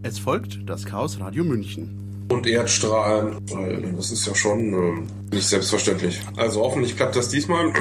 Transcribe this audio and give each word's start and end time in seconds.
Es 0.00 0.20
folgt 0.20 0.60
das 0.64 0.84
Chaos 0.84 1.18
Radio 1.18 1.42
München. 1.42 2.26
Und 2.28 2.46
Erdstrahlen, 2.46 3.38
weil 3.50 3.94
das 3.96 4.12
ist 4.12 4.28
ja 4.28 4.34
schon 4.34 4.72
äh, 4.72 5.34
nicht 5.34 5.48
selbstverständlich. 5.48 6.20
Also 6.36 6.60
hoffentlich 6.60 6.94
klappt 6.94 7.16
das 7.16 7.30
diesmal. 7.30 7.72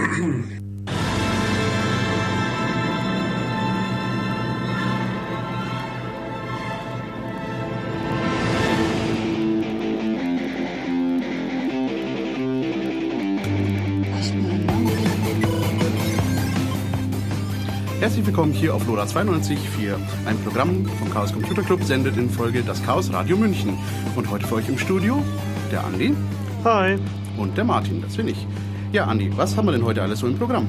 Willkommen 18.38 18.54
hier 18.54 18.76
auf 18.76 18.86
LoRa 18.86 19.06
92.4. 19.06 19.96
Ein 20.28 20.38
Programm 20.44 20.86
vom 20.86 21.10
Chaos 21.10 21.34
Computer 21.34 21.64
Club 21.64 21.84
sendet 21.84 22.18
in 22.18 22.30
Folge 22.30 22.62
das 22.62 22.84
Chaos 22.84 23.12
Radio 23.12 23.36
München. 23.36 23.76
Und 24.16 24.30
heute 24.30 24.46
für 24.46 24.58
euch 24.58 24.70
im 24.70 24.78
Studio 24.78 25.24
der 25.72 25.84
Andi. 25.84 26.16
Hi. 26.64 27.00
Und 27.36 27.58
der 27.58 27.64
Martin, 27.64 28.00
das 28.04 28.16
bin 28.16 28.28
ich. 28.28 28.46
Ja, 28.92 29.06
Andi, 29.06 29.36
was 29.36 29.58
haben 29.58 29.66
wir 29.66 29.72
denn 29.72 29.84
heute 29.84 30.04
alles 30.04 30.20
so 30.20 30.28
im 30.28 30.38
Programm? 30.38 30.68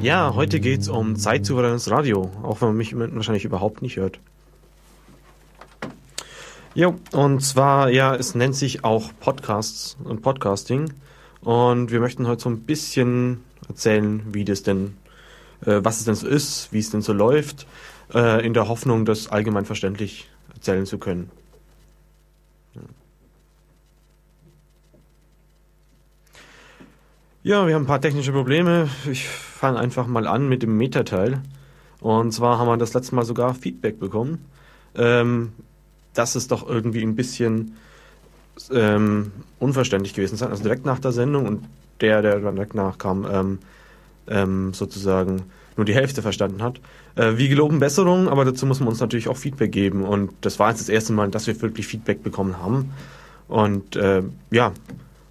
Ja, 0.00 0.34
heute 0.34 0.60
geht 0.60 0.80
es 0.80 0.88
um 0.88 1.14
zeitsouveränes 1.14 1.90
Radio, 1.90 2.30
auch 2.42 2.62
wenn 2.62 2.68
man 2.68 2.78
mich 2.78 2.96
wahrscheinlich 2.96 3.44
überhaupt 3.44 3.82
nicht 3.82 3.98
hört. 3.98 4.18
Jo, 6.74 6.94
und 7.12 7.42
zwar, 7.42 7.90
ja, 7.90 8.14
es 8.14 8.34
nennt 8.34 8.54
sich 8.54 8.82
auch 8.82 9.10
Podcasts 9.20 9.98
und 10.04 10.22
Podcasting. 10.22 10.90
Und 11.42 11.90
wir 11.90 12.00
möchten 12.00 12.26
heute 12.26 12.44
so 12.44 12.48
ein 12.48 12.60
bisschen 12.60 13.44
erzählen, 13.68 14.22
wie 14.32 14.46
das 14.46 14.62
denn 14.62 14.96
was 15.66 15.98
es 15.98 16.04
denn 16.04 16.14
so 16.14 16.26
ist, 16.26 16.72
wie 16.72 16.78
es 16.78 16.90
denn 16.90 17.02
so 17.02 17.12
läuft, 17.12 17.66
äh, 18.12 18.44
in 18.44 18.54
der 18.54 18.68
Hoffnung, 18.68 19.04
das 19.04 19.28
allgemein 19.28 19.64
verständlich 19.64 20.28
erzählen 20.54 20.86
zu 20.86 20.98
können. 20.98 21.30
Ja, 27.42 27.66
wir 27.66 27.74
haben 27.74 27.82
ein 27.82 27.86
paar 27.86 28.00
technische 28.00 28.32
Probleme. 28.32 28.88
Ich 29.10 29.28
fange 29.28 29.78
einfach 29.78 30.06
mal 30.06 30.26
an 30.26 30.48
mit 30.48 30.62
dem 30.62 30.78
Meta-Teil. 30.78 31.42
Und 32.00 32.32
zwar 32.32 32.58
haben 32.58 32.68
wir 32.68 32.78
das 32.78 32.94
letzte 32.94 33.14
Mal 33.14 33.24
sogar 33.24 33.54
Feedback 33.54 34.00
bekommen, 34.00 34.46
ähm, 34.94 35.52
dass 36.14 36.36
es 36.36 36.48
doch 36.48 36.66
irgendwie 36.66 37.02
ein 37.02 37.16
bisschen 37.16 37.76
ähm, 38.70 39.30
unverständlich 39.58 40.14
gewesen 40.14 40.36
sein. 40.36 40.50
Also 40.50 40.62
direkt 40.62 40.86
nach 40.86 41.00
der 41.00 41.12
Sendung 41.12 41.46
und 41.46 41.64
der, 42.00 42.22
der 42.22 42.40
direkt 42.40 42.74
nachkam, 42.74 43.26
ähm, 43.30 43.58
ähm, 44.28 44.72
sozusagen 44.74 45.42
nur 45.76 45.84
die 45.84 45.94
Hälfte 45.94 46.22
verstanden 46.22 46.62
hat. 46.62 46.80
Äh, 47.16 47.36
wie 47.36 47.48
geloben 47.48 47.78
Besserung, 47.78 48.28
aber 48.28 48.44
dazu 48.44 48.66
muss 48.66 48.80
man 48.80 48.88
uns 48.88 49.00
natürlich 49.00 49.28
auch 49.28 49.36
Feedback 49.36 49.72
geben. 49.72 50.02
Und 50.04 50.32
das 50.40 50.58
war 50.58 50.70
jetzt 50.70 50.80
das 50.80 50.88
erste 50.88 51.12
Mal, 51.12 51.30
dass 51.30 51.46
wir 51.46 51.60
wirklich 51.60 51.86
Feedback 51.86 52.22
bekommen 52.22 52.58
haben. 52.58 52.92
Und 53.48 53.96
äh, 53.96 54.22
ja, 54.50 54.72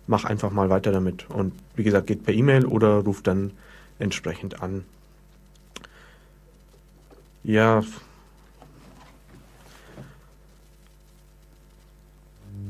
mach 0.07 0.25
einfach 0.25 0.51
mal 0.51 0.69
weiter 0.69 0.91
damit. 0.91 1.29
Und 1.29 1.53
wie 1.75 1.83
gesagt, 1.83 2.07
geht 2.07 2.23
per 2.23 2.33
E-Mail 2.33 2.65
oder 2.65 2.99
ruft 2.99 3.27
dann 3.27 3.51
entsprechend 3.99 4.61
an. 4.61 4.83
Ja, 7.43 7.83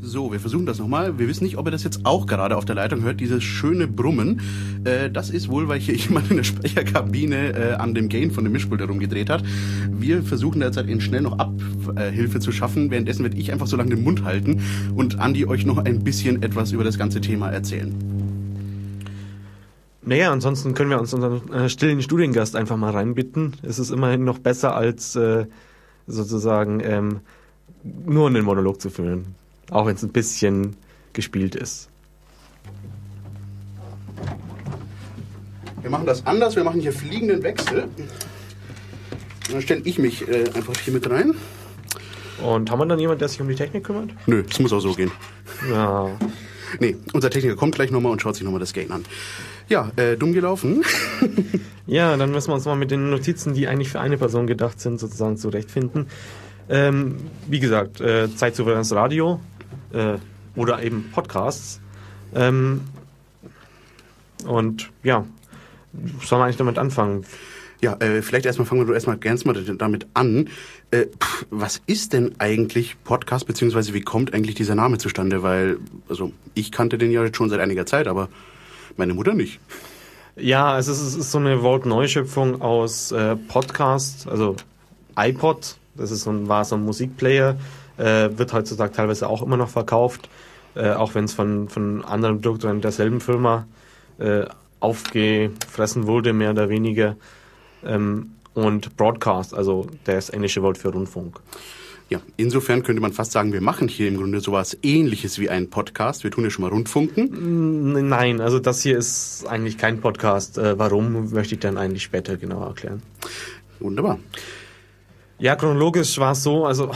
So, 0.05 0.33
wir 0.33 0.39
versuchen 0.41 0.65
das 0.65 0.79
nochmal. 0.79 1.17
Wir 1.17 1.29
wissen 1.29 1.45
nicht, 1.45 1.57
ob 1.57 1.65
ihr 1.65 1.71
das 1.71 1.85
jetzt 1.85 2.01
auch 2.03 2.25
gerade 2.25 2.57
auf 2.57 2.65
der 2.65 2.75
Leitung 2.75 3.03
hört, 3.03 3.21
dieses 3.21 3.41
schöne 3.41 3.87
Brummen. 3.87 4.41
Äh, 4.83 5.09
das 5.09 5.29
ist 5.29 5.47
wohl, 5.47 5.69
weil 5.69 5.79
hier 5.79 5.95
jemand 5.95 6.29
in 6.29 6.37
der 6.37 6.43
Sprecherkabine 6.43 7.53
äh, 7.53 7.73
an 7.75 7.93
dem 7.93 8.09
Gain 8.09 8.29
von 8.29 8.43
dem 8.43 8.51
Mischpult 8.51 8.81
herumgedreht 8.81 9.29
hat. 9.29 9.45
Wir 9.89 10.21
versuchen 10.21 10.59
derzeit 10.59 10.89
in 10.89 10.99
schnell 10.99 11.21
noch 11.21 11.39
Abhilfe 11.39 12.41
zu 12.41 12.51
schaffen. 12.51 12.91
Währenddessen 12.91 13.23
werde 13.23 13.37
ich 13.37 13.53
einfach 13.53 13.65
so 13.65 13.77
lange 13.77 13.91
den 13.91 14.03
Mund 14.03 14.25
halten 14.25 14.61
und 14.93 15.19
Andi 15.19 15.45
euch 15.45 15.65
noch 15.65 15.77
ein 15.77 16.03
bisschen 16.03 16.43
etwas 16.43 16.73
über 16.73 16.83
das 16.83 16.97
ganze 16.97 17.21
Thema 17.21 17.49
erzählen. 17.49 17.95
Naja, 20.01 20.33
ansonsten 20.33 20.73
können 20.73 20.89
wir 20.89 20.99
uns 20.99 21.13
unseren 21.13 21.49
äh, 21.53 21.69
stillen 21.69 22.01
Studiengast 22.01 22.57
einfach 22.57 22.75
mal 22.75 22.91
reinbitten. 22.91 23.53
Es 23.61 23.79
ist 23.79 23.89
immerhin 23.89 24.25
noch 24.25 24.39
besser, 24.39 24.75
als 24.75 25.15
äh, 25.15 25.45
sozusagen 26.07 26.81
ähm, 26.83 27.21
nur 27.83 28.27
einen 28.27 28.43
Monolog 28.43 28.81
zu 28.81 28.89
führen. 28.89 29.41
Auch 29.73 29.87
wenn 29.87 29.95
es 29.95 30.03
ein 30.03 30.09
bisschen 30.09 30.75
gespielt 31.13 31.55
ist. 31.55 31.89
Wir 35.81 35.89
machen 35.89 36.05
das 36.05 36.25
anders. 36.27 36.55
Wir 36.55 36.63
machen 36.63 36.79
hier 36.79 36.93
fliegenden 36.93 37.41
Wechsel. 37.41 37.87
dann 39.51 39.61
stelle 39.63 39.81
ich 39.83 39.97
mich 39.97 40.27
äh, 40.27 40.43
einfach 40.53 40.77
hier 40.77 40.93
mit 40.93 41.09
rein. 41.09 41.33
Und 42.43 42.69
haben 42.69 42.79
wir 42.79 42.85
dann 42.85 42.99
jemanden, 42.99 43.19
der 43.19 43.29
sich 43.29 43.41
um 43.41 43.47
die 43.47 43.55
Technik 43.55 43.83
kümmert? 43.83 44.11
Nö, 44.27 44.43
es 44.47 44.59
muss 44.59 44.71
auch 44.73 44.79
so 44.79 44.93
gehen. 44.93 45.11
Ja. 45.67 46.07
Nee, 46.79 46.95
unser 47.13 47.31
Techniker 47.31 47.55
kommt 47.55 47.73
gleich 47.73 47.89
nochmal 47.89 48.11
und 48.11 48.21
schaut 48.21 48.35
sich 48.35 48.43
nochmal 48.43 48.59
das 48.59 48.73
Gain 48.73 48.91
an. 48.91 49.03
Ja, 49.69 49.91
äh, 49.95 50.17
dumm 50.17 50.33
gelaufen. 50.33 50.83
ja, 51.87 52.15
dann 52.15 52.31
müssen 52.31 52.49
wir 52.49 52.55
uns 52.55 52.65
mal 52.65 52.75
mit 52.75 52.91
den 52.91 53.09
Notizen, 53.09 53.55
die 53.55 53.67
eigentlich 53.67 53.89
für 53.89 53.99
eine 53.99 54.17
Person 54.17 54.45
gedacht 54.45 54.79
sind, 54.79 54.99
sozusagen 54.99 55.37
zurechtfinden. 55.37 56.07
Ähm, 56.69 57.17
wie 57.47 57.59
gesagt, 57.59 58.01
äh, 58.01 58.33
zeitsouveränes 58.33 58.93
Radio, 58.93 59.39
äh, 59.93 60.17
oder 60.55 60.83
eben 60.83 61.09
Podcasts. 61.11 61.79
Ähm, 62.35 62.81
und 64.45 64.89
ja, 65.03 65.25
soll 66.21 66.39
man 66.39 66.47
eigentlich 66.47 66.57
damit 66.57 66.77
anfangen? 66.77 67.25
Ja, 67.81 67.97
äh, 67.99 68.21
vielleicht 68.21 68.45
erstmal 68.45 68.65
fangen 68.65 68.87
wir 68.87 68.93
erstmal 68.93 69.17
ganz 69.17 69.43
mal 69.43 69.53
damit 69.53 70.07
an. 70.13 70.49
Äh, 70.91 71.07
pff, 71.07 71.45
was 71.49 71.81
ist 71.85 72.13
denn 72.13 72.35
eigentlich 72.39 72.95
Podcast, 73.03 73.45
beziehungsweise 73.45 73.93
wie 73.93 74.01
kommt 74.01 74.33
eigentlich 74.33 74.55
dieser 74.55 74.75
Name 74.75 74.97
zustande? 74.97 75.43
Weil, 75.43 75.77
also 76.07 76.31
ich 76.53 76.71
kannte 76.71 76.97
den 76.97 77.11
ja 77.11 77.25
schon 77.33 77.49
seit 77.49 77.59
einiger 77.59 77.85
Zeit, 77.85 78.07
aber 78.07 78.29
meine 78.95 79.13
Mutter 79.13 79.33
nicht. 79.33 79.59
Ja, 80.35 80.79
es 80.79 80.87
ist, 80.87 81.01
es 81.01 81.15
ist 81.15 81.31
so 81.31 81.37
eine 81.37 81.61
Volt-Neuschöpfung 81.61 82.61
aus 82.61 83.11
äh, 83.11 83.35
Podcast, 83.35 84.27
also 84.27 84.55
iPod, 85.17 85.75
das 85.95 86.09
ist 86.09 86.23
so 86.23 86.31
ein, 86.31 86.47
war 86.47 86.65
so 86.65 86.75
ein 86.75 86.83
Musikplayer, 86.83 87.57
äh, 87.97 88.29
wird 88.37 88.53
heutzutage 88.53 88.93
teilweise 88.93 89.27
auch 89.27 89.41
immer 89.41 89.57
noch 89.57 89.69
verkauft, 89.69 90.29
äh, 90.75 90.91
auch 90.91 91.15
wenn 91.15 91.25
es 91.25 91.33
von, 91.33 91.69
von 91.69 92.03
anderen 92.03 92.41
Produkten 92.41 92.81
derselben 92.81 93.21
Firma 93.21 93.67
äh, 94.19 94.45
aufgefressen 94.79 96.07
wurde, 96.07 96.33
mehr 96.33 96.51
oder 96.51 96.69
weniger. 96.69 97.15
Ähm, 97.85 98.31
und 98.53 98.95
Broadcast, 98.97 99.53
also 99.53 99.87
das 100.03 100.29
englische 100.29 100.61
Wort 100.61 100.77
für 100.77 100.89
Rundfunk. 100.89 101.39
Ja, 102.09 102.21
insofern 102.37 102.83
könnte 102.83 103.01
man 103.01 103.13
fast 103.13 103.31
sagen, 103.31 103.53
wir 103.53 103.61
machen 103.61 103.87
hier 103.87 104.07
im 104.07 104.17
Grunde 104.17 104.39
sowas 104.39 104.77
ähnliches 104.83 105.39
wie 105.39 105.49
einen 105.49 105.69
Podcast. 105.69 106.23
Wir 106.23 106.29
tun 106.29 106.43
ja 106.43 106.51
schon 106.51 106.63
mal 106.63 106.69
Rundfunken. 106.69 108.07
Nein, 108.07 108.41
also 108.41 108.59
das 108.59 108.81
hier 108.83 108.97
ist 108.97 109.47
eigentlich 109.47 109.77
kein 109.77 109.99
Podcast. 109.99 110.57
Äh, 110.57 110.77
warum, 110.77 111.31
möchte 111.31 111.55
ich 111.55 111.61
dann 111.61 111.77
eigentlich 111.77 112.03
später 112.03 112.37
genauer 112.37 112.67
erklären. 112.67 113.01
Wunderbar. 113.79 114.19
Ja, 115.43 115.57
chronologisch 115.57 116.19
war 116.19 116.31
es 116.31 116.43
so, 116.43 116.65
also 116.65 116.89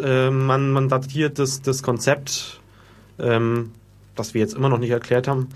äh, 0.00 0.30
man, 0.30 0.70
man 0.70 0.88
datiert 0.88 1.40
das, 1.40 1.62
das 1.62 1.82
Konzept, 1.82 2.60
ähm, 3.18 3.72
das 4.14 4.34
wir 4.34 4.40
jetzt 4.40 4.54
immer 4.54 4.68
noch 4.68 4.78
nicht 4.78 4.92
erklärt 4.92 5.26
haben, 5.26 5.48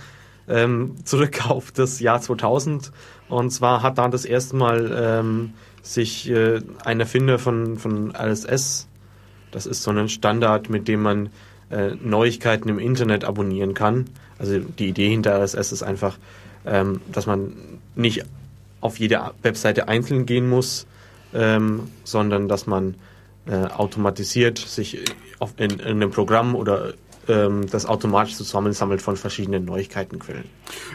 ähm, 0.48 0.96
zurück 1.04 1.48
auf 1.48 1.70
das 1.70 2.00
Jahr 2.00 2.20
2000. 2.20 2.90
Und 3.28 3.50
zwar 3.50 3.84
hat 3.84 3.98
da 3.98 4.08
das 4.08 4.24
erste 4.24 4.56
Mal 4.56 4.92
ähm, 4.92 5.54
sich 5.82 6.28
äh, 6.30 6.60
ein 6.84 6.98
Erfinder 6.98 7.38
von, 7.38 7.78
von 7.78 8.10
RSS, 8.10 8.88
das 9.52 9.66
ist 9.66 9.84
so 9.84 9.92
ein 9.92 10.08
Standard, 10.08 10.68
mit 10.68 10.88
dem 10.88 11.00
man 11.00 11.28
äh, 11.70 11.94
Neuigkeiten 11.94 12.68
im 12.68 12.80
Internet 12.80 13.24
abonnieren 13.24 13.72
kann. 13.72 14.06
Also 14.40 14.58
die 14.58 14.88
Idee 14.88 15.10
hinter 15.10 15.40
RSS 15.40 15.70
ist 15.70 15.84
einfach, 15.84 16.18
ähm, 16.66 17.02
dass 17.12 17.26
man 17.26 17.52
nicht 17.94 18.24
auf 18.80 18.98
jede 18.98 19.30
Webseite 19.42 19.86
einzeln 19.86 20.26
gehen 20.26 20.48
muss, 20.48 20.88
ähm, 21.34 21.88
sondern 22.04 22.48
dass 22.48 22.66
man 22.66 22.96
äh, 23.46 23.54
automatisiert 23.54 24.58
sich 24.58 24.98
auf, 25.38 25.54
in, 25.56 25.70
in 25.70 25.80
einem 25.80 26.10
Programm 26.10 26.54
oder 26.54 26.94
ähm, 27.28 27.66
das 27.70 27.86
automatisch 27.86 28.34
zusammensammelt 28.34 29.02
von 29.02 29.16
verschiedenen 29.16 29.64
Neuigkeitenquellen. 29.64 30.44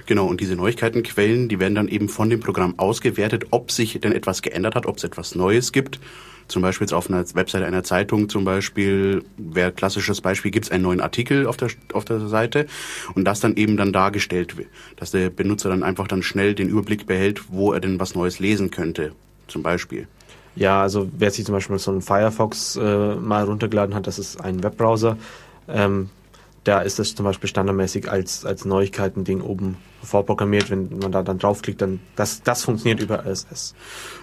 Genau, 0.06 0.28
und 0.28 0.42
diese 0.42 0.56
Neuigkeitenquellen, 0.56 1.50
die 1.50 1.60
werden 1.60 1.76
dann 1.76 1.88
eben 1.88 2.10
von 2.10 2.30
dem 2.30 2.40
Programm 2.40 2.78
ausgewertet, 2.78 3.48
ob 3.52 3.72
sich 3.72 4.00
denn 4.00 4.12
etwas 4.12 4.42
geändert 4.42 4.76
hat, 4.76 4.86
ob 4.86 4.98
es 4.98 5.04
etwas 5.04 5.36
Neues 5.36 5.72
gibt. 5.72 6.00
Zum 6.48 6.62
Beispiel 6.62 6.94
auf 6.94 7.10
einer 7.10 7.26
Webseite 7.36 7.66
einer 7.66 7.84
Zeitung 7.84 8.30
zum 8.30 8.46
Beispiel, 8.46 9.24
wäre 9.38 9.74
klassisches 9.74 10.22
Beispiel, 10.22 10.50
gibt 10.52 10.66
es 10.66 10.72
einen 10.72 10.84
neuen 10.84 11.02
Artikel 11.02 11.46
auf 11.46 11.58
der, 11.58 11.70
auf 11.92 12.06
der 12.06 12.28
Seite 12.28 12.68
und 13.16 13.26
das 13.26 13.42
dann 13.42 13.58
eben 13.58 13.76
dann 13.76 13.92
dargestellt 13.92 14.58
wird, 14.58 14.70
dass 14.96 15.12
der 15.12 15.30
Benutzer 15.30 15.70
dann 15.70 15.84
einfach 15.84 16.08
dann 16.08 16.24
schnell 16.24 16.56
den 16.56 16.70
Überblick 16.70 17.06
behält, 17.06 17.52
wo 17.52 17.74
er 17.74 17.82
denn 17.82 18.00
was 18.00 18.16
Neues 18.16 18.40
lesen 18.40 18.72
könnte, 18.72 19.12
zum 19.48 19.62
Beispiel. 19.62 20.08
Ja, 20.58 20.82
also 20.82 21.08
wer 21.18 21.30
sich 21.30 21.46
zum 21.46 21.54
Beispiel 21.54 21.78
so 21.78 21.92
einen 21.92 22.02
Firefox 22.02 22.76
äh, 22.78 23.16
mal 23.16 23.44
runtergeladen 23.44 23.94
hat, 23.94 24.08
das 24.08 24.18
ist 24.18 24.44
ein 24.44 24.64
Webbrowser, 24.64 25.18
ähm, 25.68 26.10
da 26.68 26.82
ist 26.82 27.00
das 27.00 27.16
zum 27.16 27.24
Beispiel 27.24 27.48
standardmäßig 27.48 28.12
als, 28.12 28.46
als 28.46 28.66
Neuigkeiten-Ding 28.66 29.40
oben 29.40 29.78
vorprogrammiert. 30.04 30.70
Wenn 30.70 31.00
man 31.00 31.14
da 31.14 31.24
dann 31.24 31.40
draufklickt, 31.40 31.82
dann 31.82 32.02
das, 32.18 32.44
das 32.44 32.64
funktioniert 32.66 33.00
über 33.00 33.26
RSS. 33.26 33.74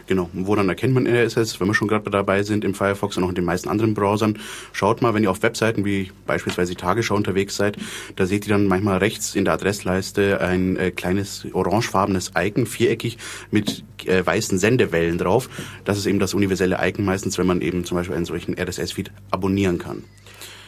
Genau. 0.06 0.28
Wo 0.34 0.54
dann 0.54 0.68
erkennt 0.68 0.92
man 0.92 1.06
RSS, 1.06 1.58
wenn 1.58 1.68
wir 1.68 1.74
schon 1.74 1.88
gerade 1.88 2.10
dabei 2.10 2.42
sind 2.42 2.62
im 2.62 2.74
Firefox 2.74 3.16
und 3.16 3.24
auch 3.24 3.30
in 3.30 3.34
den 3.34 3.46
meisten 3.46 3.70
anderen 3.70 3.94
Browsern. 3.94 4.38
Schaut 4.72 5.00
mal, 5.00 5.14
wenn 5.14 5.22
ihr 5.22 5.30
auf 5.30 5.42
Webseiten 5.42 5.86
wie 5.86 6.12
beispielsweise 6.26 6.74
Tagesschau 6.74 7.14
unterwegs 7.14 7.56
seid, 7.56 7.78
da 8.16 8.26
seht 8.26 8.46
ihr 8.46 8.52
dann 8.52 8.66
manchmal 8.66 8.98
rechts 8.98 9.34
in 9.34 9.46
der 9.46 9.54
Adressleiste 9.54 10.42
ein 10.42 10.76
äh, 10.76 10.90
kleines 10.90 11.46
orangefarbenes 11.50 12.32
Icon, 12.36 12.66
viereckig 12.66 13.16
mit 13.50 13.84
äh, 14.04 14.24
weißen 14.24 14.58
Sendewellen 14.58 15.16
drauf. 15.16 15.48
Das 15.86 15.96
ist 15.96 16.04
eben 16.04 16.18
das 16.18 16.34
universelle 16.34 16.78
Icon 16.82 17.06
meistens, 17.06 17.38
wenn 17.38 17.46
man 17.46 17.62
eben 17.62 17.86
zum 17.86 17.96
Beispiel 17.96 18.16
einen 18.16 18.26
solchen 18.26 18.54
RSS-Feed 18.58 19.10
abonnieren 19.30 19.78
kann. 19.78 20.04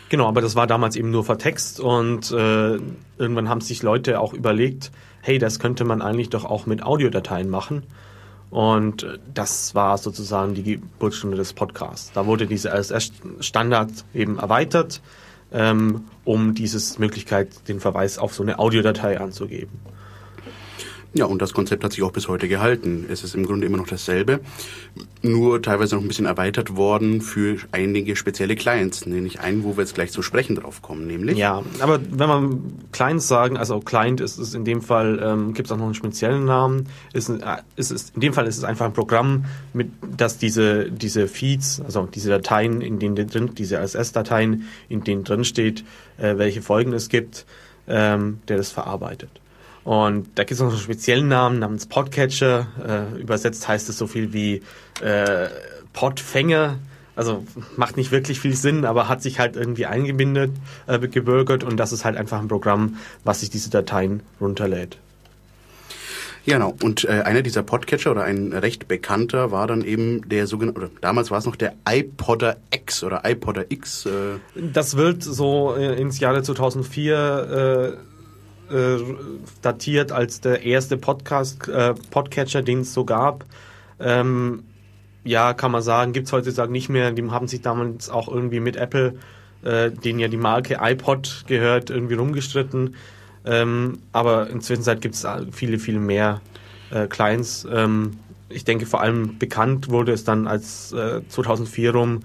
Genau, 0.09 0.29
aber 0.29 0.41
das 0.41 0.55
war 0.55 0.67
damals 0.67 0.95
eben 0.95 1.11
nur 1.11 1.25
vertext 1.25 1.81
und 1.81 2.31
äh, 2.31 2.79
irgendwann 3.19 3.49
haben 3.49 3.61
sich 3.61 3.83
Leute 3.83 4.21
auch 4.21 4.33
überlegt, 4.33 4.93
hey, 5.21 5.39
das 5.39 5.59
könnte 5.59 5.85
man 5.85 6.01
eigentlich 6.01 6.31
doch 6.31 6.45
auch 6.45 6.67
mit 6.67 6.83
Audiodateien 6.83 7.51
machen. 7.51 7.83
Und 8.51 9.03
äh, 9.03 9.19
das 9.35 9.75
war 9.75 9.99
sozusagen 9.99 10.55
die 10.55 10.63
Geburtsstunde 10.63 11.37
des 11.37 11.53
Podcasts. 11.53 12.13
Da 12.13 12.27
wurde 12.27 12.47
dieser 12.47 12.73
RSS-Standard 12.79 13.91
eben 14.15 14.39
erweitert, 14.39 15.01
ähm, 15.53 16.05
um 16.25 16.55
dieses 16.55 16.99
Möglichkeit, 16.99 17.69
den 17.69 17.81
Verweis 17.81 18.19
auf 18.19 18.35
so 18.35 18.45
eine 18.45 18.61
Audiodatei 18.61 19.21
anzugeben. 19.21 19.81
Ja, 21.17 21.25
und 21.25 21.41
das 21.41 21.55
Konzept 21.55 21.83
hat 21.83 21.93
sich 21.93 22.03
auch 22.03 22.13
bis 22.13 22.29
heute 22.29 22.47
gehalten. 22.47 23.07
Es 23.11 23.25
ist 23.25 23.35
im 23.35 23.47
Grunde 23.47 23.67
immer 23.67 23.79
noch 23.79 23.87
dasselbe, 23.87 24.41
nur 25.23 25.63
teilweise 25.63 25.95
noch 25.95 26.03
ein 26.03 26.09
bisschen 26.09 26.27
erweitert 26.27 26.77
worden 26.77 27.23
für 27.23 27.57
einige 27.73 28.17
spezielle 28.17 28.55
Clients, 28.55 29.07
nämlich 29.07 29.41
einen, 29.41 29.65
wo 29.65 29.79
wir 29.79 29.85
jetzt 29.85 29.95
gleich 29.95 30.13
zu 30.13 30.21
sprechen 30.21 30.57
drauf 30.57 30.83
kommen, 30.83 31.07
nämlich. 31.07 31.39
Ja, 31.39 31.63
aber 31.81 32.01
wenn 32.11 32.29
man 32.29 32.63
Clients 32.93 33.29
sagen, 33.29 33.57
also 33.57 33.81
Client 33.81 34.21
ist 34.21 34.37
es 34.37 34.53
in 34.53 34.67
dem 34.67 34.83
Fall, 34.83 35.19
ähm, 35.23 35.55
gibt 35.55 35.69
es 35.69 35.73
auch 35.73 35.79
noch 35.79 35.87
einen 35.87 35.95
speziellen 35.95 36.45
Namen, 36.45 36.87
ist, 37.15 37.31
äh, 37.31 37.39
ist, 37.77 37.93
ist, 37.93 38.15
in 38.15 38.21
dem 38.21 38.35
Fall 38.35 38.47
ist 38.47 38.59
es 38.59 38.65
einfach 38.65 38.85
ein 38.85 38.93
Programm, 38.93 39.47
mit 39.73 39.89
das 40.19 40.37
diese, 40.37 40.91
diese 40.91 41.29
Feeds, 41.29 41.81
also 41.81 42.07
diese 42.07 42.29
Dateien, 42.29 42.83
in 42.83 42.99
denen 42.99 43.27
drin, 43.27 43.53
diese 43.57 43.79
RSS-Dateien, 43.79 44.69
in 44.91 45.03
denen 45.03 45.25
drin 45.25 45.45
steht, 45.45 45.83
äh, 46.19 46.37
welche 46.37 46.61
Folgen 46.61 46.93
es 46.93 47.09
gibt, 47.09 47.47
ähm, 47.89 48.41
der 48.49 48.59
das 48.59 48.71
verarbeitet. 48.71 49.31
Und 49.87 50.27
da 50.35 50.43
gibt 50.43 50.51
es 50.51 50.59
noch 50.59 50.71
einen 50.71 50.79
speziellen 50.79 51.29
Namen 51.29 51.61
namens 51.61 51.87
Podcatcher. 51.87 52.67
Äh, 53.15 53.21
übersetzt 53.21 53.69
heißt 53.69 53.89
es 53.89 53.97
so 53.97 54.09
viel 54.09 54.33
wie 54.33 54.63
äh, 55.01 55.49
Podfänger. 55.93 56.81
Also 57.15 57.45
macht 57.77 57.97
nicht 57.97 58.11
wirklich 58.11 58.41
viel 58.41 58.57
Sinn, 58.57 58.85
aber 58.85 59.09
hat 59.09 59.23
sich 59.23 59.39
halt 59.39 59.55
irgendwie 59.55 59.87
eingebindet, 59.87 60.51
äh, 60.89 60.99
gebürgert 60.99 61.63
und 61.63 61.77
das 61.77 61.93
ist 61.93 62.05
halt 62.05 62.17
einfach 62.17 62.41
ein 62.41 62.49
Programm, 62.49 62.97
was 63.23 63.41
sich 63.41 63.51
diese 63.51 63.71
Dateien 63.71 64.25
runterlädt. 64.41 64.99
Genau, 66.47 66.75
und 66.83 67.05
äh, 67.05 67.23
einer 67.23 67.43
dieser 67.43 67.63
Podcatcher 67.63 68.11
oder 68.11 68.25
ein 68.25 68.53
recht 68.53 68.89
bekannter 68.89 69.53
war 69.53 69.69
dann 69.69 69.83
eben 69.83 70.29
der 70.29 70.49
sogenannte, 70.49 70.81
oder 70.81 70.91
damals 71.01 71.31
war 71.31 71.39
es 71.39 71.47
noch 71.47 71.57
der 71.57 71.75
iPodder 71.89 72.57
X 72.73 73.05
oder 73.05 73.23
iPodder 73.25 73.67
X. 73.69 74.07
Äh. 74.07 74.11
Das 74.57 74.97
wird 74.97 75.23
so 75.23 75.77
äh, 75.77 75.95
ins 76.01 76.19
Jahre 76.19 76.43
2004 76.43 77.99
äh, 78.71 78.99
datiert 79.63 80.13
als 80.13 80.41
der 80.41 80.65
erste 80.65 80.97
Podcast, 80.97 81.69
äh, 81.69 81.95
Podcatcher, 82.11 82.63
den 82.63 82.81
es 82.81 82.93
so 82.95 83.05
gab. 83.05 83.45
Ähm, 84.01 84.65
ja, 85.25 85.55
kann 85.55 85.73
man 85.73 85.83
sagen, 85.83 86.13
gibt 86.13 86.27
es 86.27 86.33
heutzutage 86.33 86.71
nicht 86.71 86.89
mehr. 86.89 87.11
Die 87.13 87.29
haben 87.31 87.49
sich 87.49 87.63
damals 87.63 88.09
auch 88.09 88.29
irgendwie 88.29 88.61
mit 88.61 88.77
Apple, 88.77 89.15
äh, 89.63 89.91
denen 89.91 90.19
ja 90.19 90.29
die 90.29 90.37
Marke 90.37 90.79
iPod 90.81 91.45
gehört, 91.47 91.91
irgendwie 91.91 92.15
rumgestritten. 92.15 92.95
Ähm, 93.45 93.99
aber 94.13 94.49
inzwischen 94.51 94.85
gibt 95.01 95.15
es 95.15 95.27
viele, 95.53 95.79
viele 95.79 95.99
mehr 95.99 96.41
äh, 96.91 97.07
Clients. 97.07 97.67
Ähm, 97.71 98.19
ich 98.49 98.65
denke, 98.65 98.87
vor 98.87 99.01
allem 99.01 99.39
bekannt 99.39 99.89
wurde 99.89 100.13
es 100.13 100.25
dann 100.25 100.47
als 100.47 100.93
äh, 100.93 101.23
2004 101.29 101.93
rum 101.93 102.21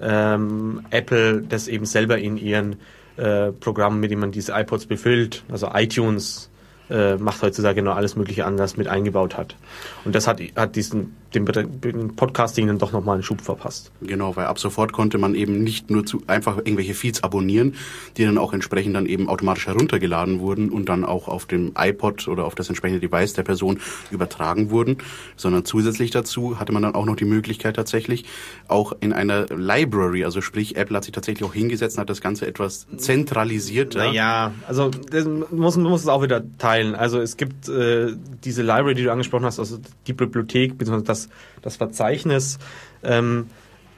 ähm, 0.00 0.82
Apple 0.90 1.42
das 1.42 1.68
eben 1.68 1.86
selber 1.86 2.18
in 2.18 2.36
ihren 2.36 2.76
äh, 3.16 3.52
Programm, 3.52 4.00
mit 4.00 4.10
dem 4.10 4.20
man 4.20 4.32
diese 4.32 4.52
iPods 4.52 4.86
befüllt. 4.86 5.44
Also 5.50 5.70
iTunes 5.72 6.50
äh, 6.92 7.16
macht 7.16 7.42
heutzutage 7.42 7.82
noch 7.82 7.96
alles 7.96 8.16
Mögliche 8.16 8.44
anders 8.44 8.76
mit 8.76 8.86
eingebaut 8.86 9.36
hat. 9.36 9.56
Und 10.04 10.14
das 10.14 10.26
hat, 10.26 10.40
hat 10.56 10.76
diesen 10.76 11.14
dem, 11.34 11.46
dem 11.46 12.14
Podcasting 12.16 12.66
dann 12.66 12.78
doch 12.78 12.92
nochmal 12.92 13.14
einen 13.14 13.22
Schub 13.22 13.40
verpasst. 13.40 13.90
Genau, 14.00 14.36
weil 14.36 14.46
ab 14.46 14.58
sofort 14.58 14.92
konnte 14.92 15.18
man 15.18 15.34
eben 15.34 15.62
nicht 15.62 15.90
nur 15.90 16.04
zu 16.04 16.22
einfach 16.26 16.58
irgendwelche 16.58 16.94
Feeds 16.94 17.22
abonnieren, 17.22 17.74
die 18.16 18.24
dann 18.24 18.38
auch 18.38 18.52
entsprechend 18.52 18.96
dann 18.96 19.06
eben 19.06 19.28
automatisch 19.28 19.66
heruntergeladen 19.66 20.40
wurden 20.40 20.70
und 20.70 20.88
dann 20.88 21.04
auch 21.04 21.28
auf 21.28 21.46
dem 21.46 21.72
iPod 21.76 22.28
oder 22.28 22.44
auf 22.44 22.54
das 22.54 22.68
entsprechende 22.68 23.00
Device 23.00 23.32
der 23.32 23.42
Person 23.42 23.80
übertragen 24.10 24.70
wurden, 24.70 24.98
sondern 25.36 25.64
zusätzlich 25.64 26.10
dazu 26.10 26.58
hatte 26.60 26.72
man 26.72 26.82
dann 26.82 26.94
auch 26.94 27.06
noch 27.06 27.16
die 27.16 27.24
Möglichkeit 27.24 27.76
tatsächlich 27.76 28.24
auch 28.68 28.92
in 29.00 29.12
einer 29.12 29.46
Library, 29.46 30.24
also 30.24 30.40
sprich 30.40 30.76
Apple 30.76 30.96
hat 30.96 31.04
sich 31.04 31.12
tatsächlich 31.12 31.48
auch 31.48 31.54
hingesetzt 31.54 31.96
und 31.96 32.02
hat 32.02 32.10
das 32.10 32.20
Ganze 32.20 32.46
etwas 32.46 32.86
zentralisierter. 32.96 33.98
Naja, 33.98 34.52
also 34.68 34.90
das 35.10 35.26
muss, 35.50 35.76
muss 35.76 36.02
es 36.02 36.08
auch 36.08 36.22
wieder 36.22 36.42
teilen. 36.58 36.81
Also 36.94 37.20
es 37.20 37.36
gibt 37.36 37.68
äh, 37.68 38.14
diese 38.44 38.62
Library, 38.62 38.94
die 38.94 39.04
du 39.04 39.12
angesprochen 39.12 39.44
hast, 39.44 39.58
also 39.58 39.78
die 40.06 40.12
Bibliothek, 40.12 40.78
beziehungsweise 40.78 41.04
das 41.04 41.28
das, 41.62 41.76
Verzeichnis, 41.76 42.58
ähm, 43.02 43.46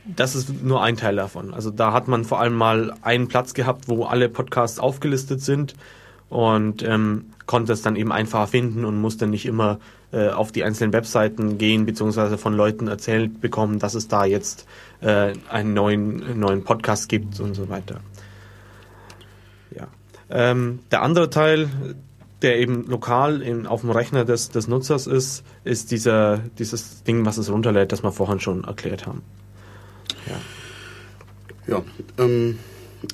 das 0.04 0.34
ist 0.34 0.62
nur 0.62 0.82
ein 0.82 0.96
Teil 0.96 1.16
davon. 1.16 1.54
Also 1.54 1.70
da 1.70 1.92
hat 1.92 2.08
man 2.08 2.24
vor 2.24 2.40
allem 2.40 2.54
mal 2.54 2.94
einen 3.02 3.28
Platz 3.28 3.54
gehabt, 3.54 3.88
wo 3.88 4.04
alle 4.04 4.28
Podcasts 4.28 4.78
aufgelistet 4.78 5.40
sind 5.40 5.74
und 6.28 6.82
ähm, 6.82 7.26
konnte 7.46 7.72
es 7.72 7.82
dann 7.82 7.96
eben 7.96 8.12
einfacher 8.12 8.46
finden 8.46 8.84
und 8.84 9.00
musste 9.00 9.26
nicht 9.26 9.46
immer 9.46 9.78
äh, 10.12 10.28
auf 10.28 10.52
die 10.52 10.64
einzelnen 10.64 10.92
Webseiten 10.92 11.58
gehen, 11.58 11.86
beziehungsweise 11.86 12.38
von 12.38 12.54
Leuten 12.54 12.88
erzählt 12.88 13.40
bekommen, 13.40 13.78
dass 13.78 13.94
es 13.94 14.08
da 14.08 14.24
jetzt 14.24 14.66
äh, 15.00 15.32
einen 15.48 15.74
neuen, 15.74 16.38
neuen 16.38 16.64
Podcast 16.64 17.08
gibt 17.08 17.40
und 17.40 17.54
so 17.54 17.68
weiter. 17.68 18.00
Ja. 19.74 19.88
Ähm, 20.30 20.80
der 20.90 21.02
andere 21.02 21.30
Teil, 21.30 21.68
der 22.44 22.58
eben 22.60 22.86
lokal 22.86 23.42
in, 23.42 23.66
auf 23.66 23.80
dem 23.80 23.90
Rechner 23.90 24.24
des, 24.24 24.50
des 24.50 24.68
Nutzers 24.68 25.06
ist, 25.06 25.42
ist 25.64 25.90
dieser, 25.90 26.38
dieses 26.58 27.02
Ding, 27.02 27.24
was 27.24 27.38
es 27.38 27.50
runterlädt, 27.50 27.90
das 27.90 28.02
wir 28.02 28.12
vorhin 28.12 28.38
schon 28.38 28.64
erklärt 28.64 29.06
haben. 29.06 29.22
Ja, 31.66 31.74
ja 31.74 31.82
ähm, 32.22 32.58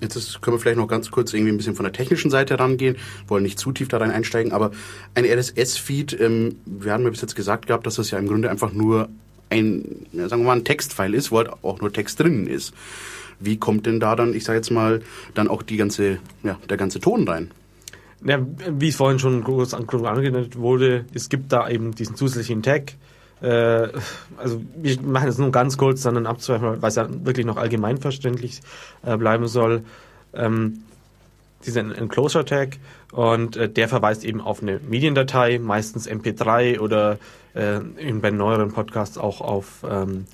jetzt 0.01 0.17
ist, 0.17 0.43
können 0.43 0.57
wir 0.57 0.61
vielleicht 0.61 0.79
noch 0.79 0.89
ganz 0.89 1.11
kurz 1.11 1.33
irgendwie 1.33 1.53
ein 1.53 1.57
bisschen 1.57 1.77
von 1.77 1.85
der 1.85 1.93
technischen 1.93 2.31
Seite 2.31 2.59
rangehen, 2.59 2.97
wollen 3.29 3.45
nicht 3.45 3.59
zu 3.59 3.73
tief 3.73 3.89
da 3.89 3.99
rein 3.99 4.11
einsteigen, 4.11 4.53
aber 4.53 4.73
ein 5.15 5.25
RSS-Feed, 5.25 6.21
ähm, 6.21 6.57
wir 6.67 6.93
haben 6.93 7.05
ja 7.05 7.11
bis 7.11 7.23
jetzt 7.23 7.37
gesagt 7.37 7.69
gehabt, 7.69 7.87
dass 7.87 7.95
das 7.95 8.11
ja 8.11 8.19
im 8.19 8.27
Grunde 8.27 8.51
einfach 8.51 8.73
nur 8.73 9.09
ein, 9.49 10.07
ja, 10.13 10.29
sagen 10.29 10.43
wir 10.43 10.49
mal, 10.49 10.57
ein 10.57 10.65
Textfile 10.65 11.17
ist, 11.17 11.31
wo 11.31 11.39
halt 11.39 11.51
auch 11.63 11.81
nur 11.81 11.93
Text 11.93 12.21
drinnen 12.21 12.47
ist. 12.47 12.75
Wie 13.39 13.57
kommt 13.59 13.87
denn 13.87 14.01
da 14.01 14.17
dann, 14.17 14.35
ich 14.35 14.45
sage 14.45 14.59
jetzt 14.59 14.71
mal, 14.71 15.03
dann 15.35 15.49
auch 15.49 15.63
die 15.63 15.77
ganze, 15.77 16.19
ja, 16.43 16.59
der 16.69 16.77
ganze 16.77 17.01
Ton 17.01 17.27
rein? 17.27 17.51
Ja, 18.23 18.39
wie 18.69 18.89
es 18.89 18.97
vorhin 18.97 19.19
schon 19.19 19.43
groß 19.43 19.73
angedeutet 19.75 20.59
wurde, 20.59 21.07
es 21.15 21.31
gibt 21.31 21.53
da 21.53 21.69
eben 21.69 21.95
diesen 21.95 22.17
zusätzlichen 22.17 22.63
Tag. 22.63 22.93
Äh, 23.41 23.89
also 24.37 24.63
wir 24.77 25.01
machen 25.01 25.29
es 25.29 25.39
nur 25.39 25.51
ganz 25.51 25.79
kurz, 25.79 26.03
sondern 26.03 26.27
abzuhören, 26.27 26.83
weil 26.83 26.89
es 26.89 26.97
ja 26.97 27.09
wirklich 27.25 27.47
noch 27.47 27.57
allgemein 27.57 27.99
verständlich 27.99 28.61
äh, 29.05 29.17
bleiben 29.17 29.49
soll. 29.49 29.83
Ähm, 30.35 30.83
diesen 31.65 31.93
Enclosure 31.93 32.45
Tag 32.45 32.79
und 33.13 33.57
äh, 33.57 33.69
der 33.69 33.89
verweist 33.89 34.25
eben 34.25 34.41
auf 34.41 34.63
eine 34.63 34.81
Mediendatei, 34.81 35.59
meistens 35.59 36.09
MP3 36.09 36.79
oder 36.81 37.19
bei 37.53 38.31
neueren 38.31 38.71
Podcasts 38.71 39.19
auch 39.19 39.41
auf 39.41 39.85
ähm, 39.85 40.27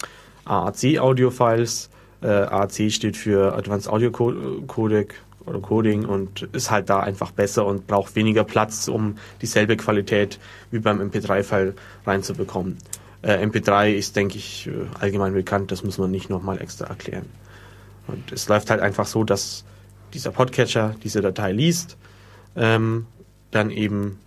AAC 0.45 0.99
Audio 0.99 1.31
Files. 1.31 1.88
AAC 2.21 2.93
steht 2.93 3.16
für 3.16 3.55
Advanced 3.55 3.88
Audio 3.90 4.11
Codec 4.11 5.14
oder 5.47 5.61
Coding 5.61 6.05
und 6.05 6.43
ist 6.53 6.71
halt 6.71 6.91
da 6.91 7.00
einfach 7.00 7.31
besser 7.31 7.67
und 7.67 7.87
braucht 7.87 8.17
weniger 8.17 8.45
Platz, 8.45 8.88
um 8.88 9.17
dieselbe 9.41 9.76
Qualität 9.76 10.38
wie 10.71 10.79
beim 10.79 11.00
MP3-File 11.00 11.75
reinzubekommen. 12.05 12.79
Äh, 13.23 13.45
MP3 13.45 13.93
ist, 13.93 14.17
denke 14.17 14.37
ich, 14.37 14.67
äh, 14.67 14.73
allgemein 15.00 15.33
bekannt, 15.33 15.73
das 15.73 15.83
muss 15.83 15.99
man 15.99 16.11
nicht 16.11 16.31
nochmal 16.31 16.61
extra 16.61 16.87
erklären. 16.87 17.26
Und 18.07 18.33
es 18.33 18.49
läuft 18.49 18.71
halt 18.71 18.81
einfach 18.81 19.07
so, 19.07 19.25
dass 19.25 19.65
dieser 20.15 20.31
Podcatcher 20.31 20.95
diese 21.03 21.21
Datei 21.21 21.53
liest, 21.53 21.97
ähm, 22.55 23.07
dann 23.50 23.71
eben 23.71 24.19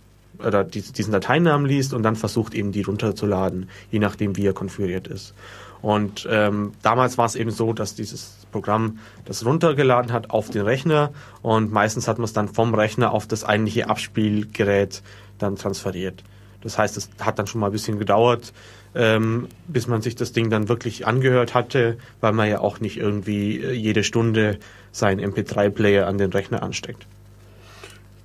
oder 0.44 0.64
diesen 0.64 1.12
Dateinamen 1.12 1.66
liest 1.66 1.94
und 1.94 2.02
dann 2.02 2.16
versucht 2.16 2.54
eben 2.54 2.72
die 2.72 2.82
runterzuladen, 2.82 3.68
je 3.90 3.98
nachdem 3.98 4.36
wie 4.36 4.46
er 4.46 4.52
konfiguriert 4.52 5.06
ist. 5.08 5.34
Und 5.82 6.28
ähm, 6.30 6.72
damals 6.82 7.16
war 7.18 7.26
es 7.26 7.34
eben 7.34 7.50
so, 7.50 7.72
dass 7.72 7.94
dieses 7.94 8.46
Programm 8.52 8.98
das 9.24 9.44
runtergeladen 9.46 10.12
hat 10.12 10.30
auf 10.30 10.50
den 10.50 10.62
Rechner 10.62 11.10
und 11.42 11.72
meistens 11.72 12.08
hat 12.08 12.18
man 12.18 12.24
es 12.24 12.32
dann 12.32 12.48
vom 12.48 12.74
Rechner 12.74 13.12
auf 13.12 13.26
das 13.26 13.44
eigentliche 13.44 13.88
Abspielgerät 13.88 15.02
dann 15.38 15.56
transferiert. 15.56 16.22
Das 16.62 16.76
heißt, 16.76 16.96
es 16.96 17.08
hat 17.20 17.38
dann 17.38 17.46
schon 17.46 17.60
mal 17.60 17.68
ein 17.68 17.72
bisschen 17.72 17.98
gedauert, 17.98 18.52
ähm, 18.94 19.48
bis 19.68 19.86
man 19.86 20.02
sich 20.02 20.16
das 20.16 20.32
Ding 20.32 20.50
dann 20.50 20.68
wirklich 20.68 21.06
angehört 21.06 21.54
hatte, 21.54 21.96
weil 22.20 22.32
man 22.32 22.48
ja 22.48 22.60
auch 22.60 22.80
nicht 22.80 22.98
irgendwie 22.98 23.58
äh, 23.58 23.72
jede 23.72 24.04
Stunde 24.04 24.58
seinen 24.92 25.20
MP3-Player 25.32 26.06
an 26.06 26.18
den 26.18 26.32
Rechner 26.32 26.62
ansteckt. 26.62 27.06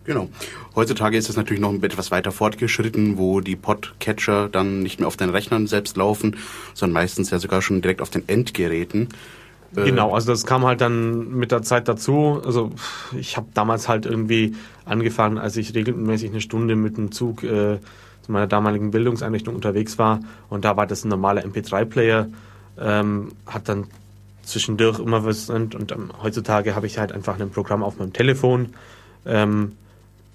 Genau. 0.05 0.29
Heutzutage 0.75 1.17
ist 1.17 1.29
es 1.29 1.35
natürlich 1.35 1.62
noch 1.62 1.74
etwas 1.74 2.12
weiter 2.12 2.31
fortgeschritten, 2.31 3.17
wo 3.17 3.41
die 3.41 3.55
Podcatcher 3.55 4.50
dann 4.50 4.81
nicht 4.81 5.00
mehr 5.00 5.07
auf 5.07 5.17
den 5.17 5.29
Rechnern 5.29 5.67
selbst 5.67 5.97
laufen, 5.97 6.38
sondern 6.74 6.93
meistens 6.93 7.31
ja 7.31 7.39
sogar 7.39 7.62
schon 7.62 7.81
direkt 7.81 8.01
auf 8.01 8.12
den 8.12 8.27
Endgeräten. 8.27 9.09
Äh, 9.75 9.85
genau, 9.85 10.13
also 10.13 10.31
das 10.31 10.45
kam 10.45 10.65
halt 10.65 10.81
dann 10.81 11.31
mit 11.31 11.51
der 11.51 11.63
Zeit 11.63 11.88
dazu. 11.88 12.41
Also 12.45 12.71
ich 13.17 13.35
habe 13.35 13.47
damals 13.53 13.88
halt 13.88 14.05
irgendwie 14.05 14.55
angefangen, 14.85 15.38
als 15.38 15.57
ich 15.57 15.74
regelmäßig 15.74 16.29
eine 16.29 16.41
Stunde 16.41 16.75
mit 16.75 16.97
dem 16.97 17.12
Zug 17.12 17.43
äh, 17.43 17.79
zu 18.21 18.31
meiner 18.31 18.47
damaligen 18.47 18.91
Bildungseinrichtung 18.91 19.55
unterwegs 19.55 19.97
war 19.97 20.19
und 20.50 20.65
da 20.65 20.77
war 20.77 20.88
das 20.88 21.03
ein 21.05 21.09
normaler 21.09 21.43
MP3-Player, 21.43 22.27
ähm, 22.79 23.29
hat 23.45 23.69
dann 23.69 23.85
zwischendurch 24.43 25.00
immer 25.00 25.25
was 25.25 25.50
und, 25.50 25.75
und 25.75 25.91
ähm, 25.91 26.12
heutzutage 26.21 26.75
habe 26.75 26.88
ich 26.88 26.97
halt 26.97 27.12
einfach 27.12 27.39
ein 27.39 27.50
Programm 27.50 27.83
auf 27.83 27.97
meinem 27.97 28.13
Telefon. 28.13 28.74
Ähm, 29.25 29.74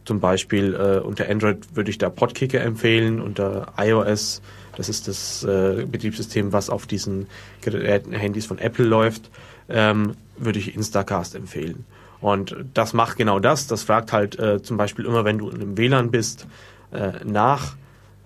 zum 0.04 0.20
Beispiel 0.20 0.74
äh, 0.74 1.00
unter 1.00 1.28
Android 1.28 1.58
würde 1.74 1.90
ich 1.90 1.98
da 1.98 2.10
Podkicker 2.10 2.60
empfehlen, 2.60 3.20
unter 3.20 3.72
iOS, 3.76 4.42
das 4.76 4.88
ist 4.88 5.08
das 5.08 5.44
äh, 5.44 5.84
Betriebssystem, 5.90 6.52
was 6.52 6.70
auf 6.70 6.86
diesen 6.86 7.26
Geräten, 7.60 8.12
Handys 8.12 8.46
von 8.46 8.58
Apple 8.58 8.84
läuft, 8.84 9.30
ähm, 9.68 10.14
würde 10.36 10.58
ich 10.58 10.74
Instacast 10.74 11.34
empfehlen. 11.34 11.84
Und 12.20 12.56
das 12.74 12.92
macht 12.92 13.16
genau 13.16 13.40
das. 13.40 13.66
Das 13.66 13.82
fragt 13.82 14.12
halt 14.12 14.38
äh, 14.38 14.62
zum 14.62 14.76
Beispiel 14.76 15.06
immer, 15.06 15.24
wenn 15.24 15.38
du 15.38 15.48
in 15.48 15.56
einem 15.56 15.76
WLAN 15.76 16.10
bist, 16.10 16.46
äh, 16.92 17.12
nach, 17.24 17.76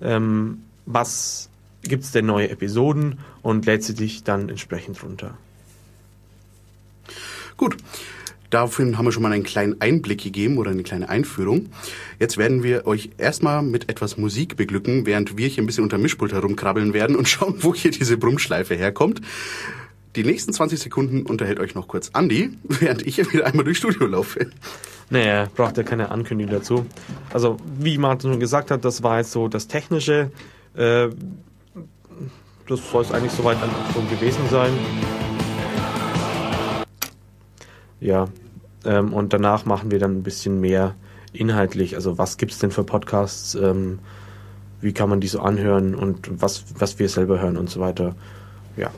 ähm, 0.01 0.63
was 0.87 1.49
gibt 1.83 2.05
es 2.05 2.13
denn 2.13 2.27
neue 2.27 2.51
Episoden 2.51 3.19
und 3.43 3.67
lädt 3.67 3.85
sie 3.85 3.95
dich 3.95 4.25
dann 4.25 4.49
entsprechend 4.49 5.03
runter. 5.03 5.37
Gut, 7.57 7.77
Dafür 8.55 8.97
haben 8.97 9.05
wir 9.05 9.11
schon 9.11 9.25
mal 9.25 9.33
einen 9.33 9.43
kleinen 9.43 9.81
Einblick 9.81 10.23
gegeben 10.23 10.59
oder 10.59 10.71
eine 10.71 10.85
kleine 10.85 11.09
Einführung. 11.09 11.71
Jetzt 12.21 12.39
werden 12.39 12.63
wir 12.63 12.87
euch 12.87 13.11
erstmal 13.19 13.63
mit 13.63 13.91
etwas 13.91 14.17
Musik 14.17 14.57
beglücken, 14.57 15.07
während 15.07 15.37
wir 15.37 15.49
hier 15.49 15.61
ein 15.61 15.67
bisschen 15.67 15.83
unter 15.83 15.99
Mischpult 15.99 16.33
herumkrabbeln 16.33 16.95
werden 16.95 17.17
und 17.17 17.29
schauen, 17.29 17.57
wo 17.63 17.75
hier 17.75 17.91
diese 17.91 18.17
Brummschleife 18.17 18.77
herkommt. 18.77 19.21
Die 20.15 20.23
nächsten 20.23 20.53
20 20.53 20.79
Sekunden 20.79 21.23
unterhält 21.23 21.59
euch 21.59 21.75
noch 21.75 21.89
kurz 21.89 22.11
Andi, 22.13 22.51
während 22.63 23.05
ich 23.05 23.17
hier 23.17 23.33
wieder 23.33 23.45
einmal 23.47 23.65
durchs 23.65 23.81
Studio 23.81 24.07
laufe. 24.07 24.47
Naja, 25.11 25.49
braucht 25.57 25.77
ja 25.77 25.83
keine 25.83 26.13
Ankündigung 26.13 26.55
dazu. 26.55 26.87
Also, 27.33 27.57
wie 27.81 27.99
Martin 27.99 28.31
schon 28.31 28.39
gesagt 28.39 28.71
hat, 28.71 28.85
das 28.85 29.03
war 29.03 29.19
jetzt 29.19 29.33
so 29.33 29.49
das 29.49 29.67
Technische. 29.67 30.31
Äh, 30.77 31.09
das 32.69 32.89
soll 32.89 33.03
es 33.03 33.11
eigentlich 33.11 33.33
soweit 33.33 33.59
schon 33.93 34.09
gewesen 34.09 34.43
sein. 34.49 34.71
Ja, 38.01 38.29
ähm, 38.85 39.13
und 39.13 39.33
danach 39.33 39.65
machen 39.65 39.91
wir 39.91 39.99
dann 39.99 40.19
ein 40.19 40.23
bisschen 40.23 40.61
mehr 40.61 40.95
inhaltlich. 41.33 41.97
Also 41.97 42.19
was 42.19 42.37
gibt 42.37 42.53
es 42.53 42.59
denn 42.59 42.71
für 42.71 42.85
Podcasts? 42.85 43.55
Ähm, 43.55 43.99
wie 44.81 44.93
kann 44.93 45.09
man 45.09 45.21
die 45.21 45.29
so 45.29 45.41
anhören 45.41 45.95
und 45.95 46.43
was, 46.43 46.65
was 46.79 46.99
wir 46.99 47.09
selber 47.09 47.41
hören 47.41 47.57
und 47.57 47.71
so 47.71 47.81
weiter. 47.81 48.15
Ja. 48.77 48.91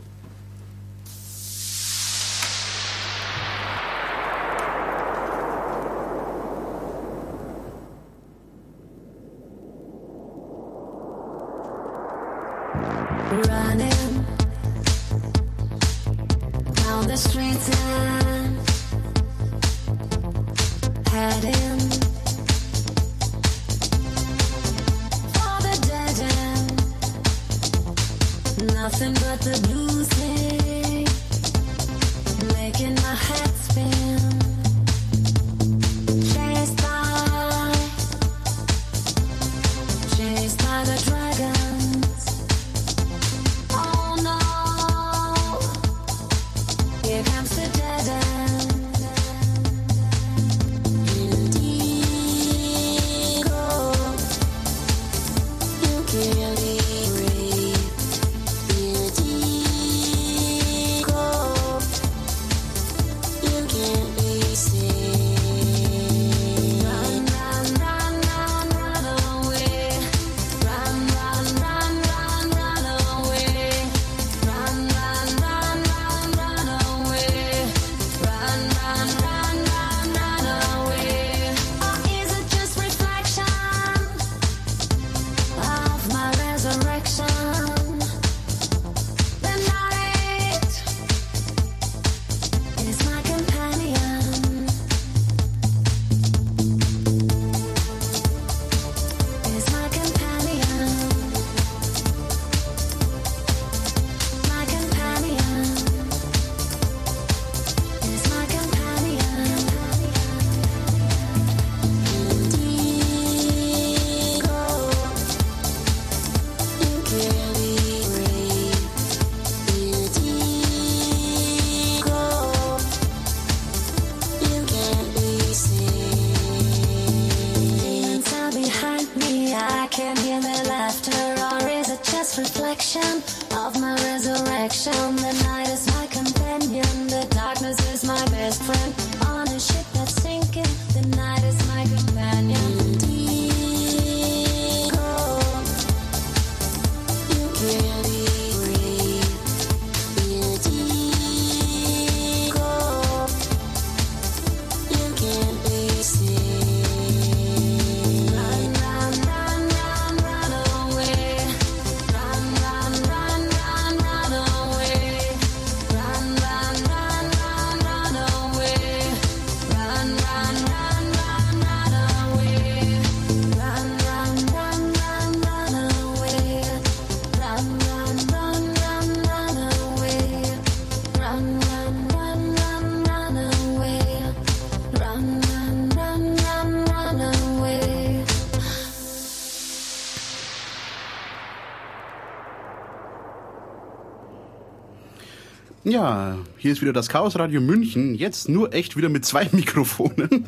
Ja, 195.88 196.36
hier 196.56 196.72
ist 196.72 196.82
wieder 196.82 196.92
das 196.92 197.08
Chaos 197.08 197.38
Radio 197.38 197.60
München, 197.60 198.16
jetzt 198.16 198.48
nur 198.48 198.74
echt 198.74 198.96
wieder 198.96 199.08
mit 199.08 199.24
zwei 199.24 199.48
Mikrofonen. 199.52 200.44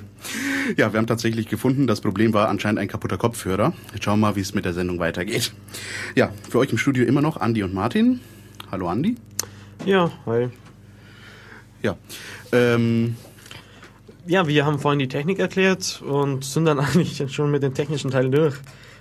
Ja, 0.76 0.92
wir 0.92 0.98
haben 0.98 1.06
tatsächlich 1.06 1.46
gefunden, 1.46 1.86
das 1.86 2.00
Problem 2.00 2.34
war 2.34 2.48
anscheinend 2.48 2.80
ein 2.80 2.88
kaputter 2.88 3.18
Kopfhörer. 3.18 3.72
Jetzt 3.92 4.02
schauen 4.02 4.18
wir 4.18 4.30
mal, 4.30 4.34
wie 4.36 4.40
es 4.40 4.52
mit 4.52 4.64
der 4.64 4.72
Sendung 4.72 4.98
weitergeht. 4.98 5.52
Ja, 6.16 6.32
für 6.50 6.58
euch 6.58 6.72
im 6.72 6.78
Studio 6.78 7.04
immer 7.04 7.20
noch 7.20 7.36
Andi 7.36 7.62
und 7.62 7.72
Martin. 7.72 8.18
Hallo 8.72 8.88
Andi. 8.88 9.14
Ja, 9.86 10.10
hi. 10.26 10.48
Ja, 11.84 11.96
ähm, 12.50 13.14
Ja, 14.26 14.48
wir 14.48 14.66
haben 14.66 14.80
vorhin 14.80 14.98
die 14.98 15.06
Technik 15.06 15.38
erklärt 15.38 16.02
und 16.02 16.44
sind 16.44 16.64
dann 16.64 16.80
eigentlich 16.80 17.32
schon 17.32 17.52
mit 17.52 17.62
dem 17.62 17.74
technischen 17.74 18.10
Teil 18.10 18.28
durch 18.28 18.56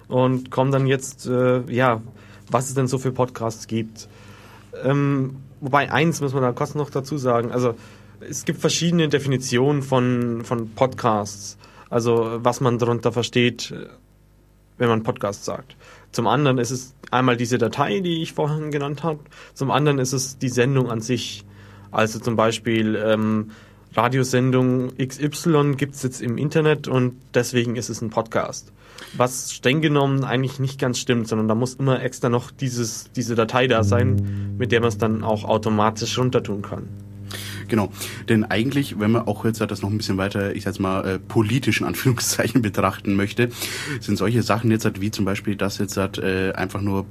und 0.07 0.51
kommen 0.51 0.71
dann 0.71 0.85
jetzt, 0.85 1.25
äh, 1.25 1.61
ja, 1.73 1.99
was 2.51 2.67
es 2.67 2.75
denn 2.75 2.85
so 2.85 2.99
für 2.99 3.11
Podcasts 3.11 3.65
gibt. 3.65 4.07
Ähm, 4.83 5.37
wobei 5.61 5.91
eins 5.91 6.21
muss 6.21 6.33
man 6.33 6.43
da 6.43 6.51
kurz 6.51 6.75
noch 6.75 6.89
dazu 6.89 7.17
sagen. 7.17 7.51
Also 7.51 7.75
es 8.19 8.45
gibt 8.45 8.59
verschiedene 8.59 9.09
Definitionen 9.09 9.81
von, 9.81 10.43
von 10.43 10.69
Podcasts. 10.71 11.57
Also 11.89 12.39
was 12.41 12.59
man 12.59 12.77
darunter 12.77 13.11
versteht, 13.11 13.73
wenn 14.77 14.89
man 14.89 15.03
Podcast 15.03 15.45
sagt. 15.45 15.75
Zum 16.11 16.27
anderen 16.27 16.57
ist 16.57 16.71
es 16.71 16.93
einmal 17.11 17.37
diese 17.37 17.57
Datei, 17.57 17.99
die 17.99 18.21
ich 18.21 18.33
vorhin 18.33 18.71
genannt 18.71 19.03
habe. 19.03 19.19
Zum 19.53 19.71
anderen 19.71 19.99
ist 19.99 20.13
es 20.13 20.37
die 20.37 20.49
Sendung 20.49 20.89
an 20.89 21.01
sich. 21.01 21.45
Also 21.91 22.19
zum 22.19 22.35
Beispiel 22.35 22.95
ähm, 22.95 23.51
Radiosendung 23.93 24.95
XY 24.97 25.75
gibt 25.77 25.95
es 25.95 26.03
jetzt 26.03 26.21
im 26.21 26.37
Internet 26.37 26.87
und 26.87 27.15
deswegen 27.33 27.75
ist 27.75 27.89
es 27.89 28.01
ein 28.01 28.09
Podcast. 28.09 28.71
Was 29.15 29.53
streng 29.53 29.81
genommen 29.81 30.23
eigentlich 30.23 30.59
nicht 30.59 30.79
ganz 30.79 30.99
stimmt, 30.99 31.27
sondern 31.27 31.47
da 31.47 31.55
muss 31.55 31.75
immer 31.75 32.01
extra 32.01 32.29
noch 32.29 32.51
dieses, 32.51 33.11
diese 33.15 33.35
Datei 33.35 33.67
da 33.67 33.83
sein, 33.83 34.55
mit 34.57 34.71
der 34.71 34.81
man 34.81 34.89
es 34.89 34.97
dann 34.97 35.23
auch 35.23 35.43
automatisch 35.43 36.17
runter 36.17 36.43
tun 36.43 36.61
kann. 36.61 36.87
Genau, 37.67 37.91
denn 38.29 38.45
eigentlich, 38.45 38.99
wenn 38.99 39.11
man 39.11 39.27
auch 39.27 39.43
jetzt 39.43 39.59
das 39.59 39.81
noch 39.81 39.89
ein 39.89 39.97
bisschen 39.97 40.17
weiter, 40.17 40.55
ich 40.55 40.63
sag's 40.63 40.79
mal, 40.79 41.05
äh, 41.05 41.19
politisch 41.19 41.81
Anführungszeichen 41.81 42.61
betrachten 42.61 43.15
möchte, 43.15 43.49
sind 43.99 44.17
solche 44.17 44.41
Sachen 44.41 44.71
jetzt 44.71 44.85
halt 44.85 45.01
wie 45.01 45.11
zum 45.11 45.25
Beispiel, 45.25 45.55
dass 45.55 45.77
jetzt 45.77 45.97
halt, 45.97 46.17
äh, 46.17 46.53
einfach 46.53 46.81
nur, 46.81 47.05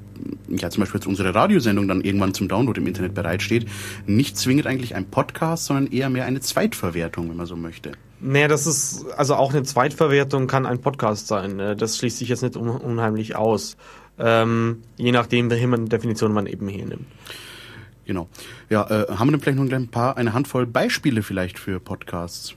ja 0.48 0.70
zum 0.70 0.82
Beispiel 0.82 1.00
jetzt 1.00 1.06
unsere 1.06 1.34
Radiosendung 1.34 1.88
dann 1.88 2.00
irgendwann 2.00 2.32
zum 2.32 2.48
Download 2.48 2.80
im 2.80 2.86
Internet 2.86 3.14
bereitsteht, 3.14 3.66
nicht 4.06 4.38
zwingend 4.38 4.66
eigentlich 4.66 4.94
ein 4.94 5.06
Podcast, 5.06 5.66
sondern 5.66 5.88
eher 5.88 6.08
mehr 6.08 6.24
eine 6.24 6.40
Zweitverwertung, 6.40 7.28
wenn 7.28 7.36
man 7.36 7.46
so 7.46 7.56
möchte. 7.56 7.92
Naja, 8.20 8.48
das 8.48 8.66
ist, 8.66 9.06
also 9.16 9.34
auch 9.34 9.52
eine 9.52 9.62
Zweitverwertung 9.62 10.46
kann 10.46 10.66
ein 10.66 10.80
Podcast 10.80 11.26
sein. 11.26 11.60
äh, 11.60 11.76
Das 11.76 11.98
schließt 11.98 12.18
sich 12.18 12.28
jetzt 12.28 12.42
nicht 12.42 12.56
un 12.56 12.68
unheimlich 12.68 13.36
aus. 13.36 13.76
Ähm, 14.18 14.82
je 14.96 15.12
nachdem, 15.12 15.50
welche 15.50 15.66
man 15.66 15.86
Definition 15.86 16.32
man 16.32 16.46
eben 16.46 16.68
hier 16.68 16.86
nimmt. 16.86 17.06
Genau. 18.06 18.28
Ja, 18.70 18.84
äh, 18.88 19.12
haben 19.12 19.28
wir 19.28 19.32
denn 19.32 19.40
vielleicht 19.40 19.58
noch 19.58 19.70
ein 19.70 19.88
paar, 19.88 20.16
eine 20.16 20.32
Handvoll 20.32 20.66
Beispiele 20.66 21.22
vielleicht 21.22 21.58
für 21.58 21.80
Podcasts? 21.80 22.54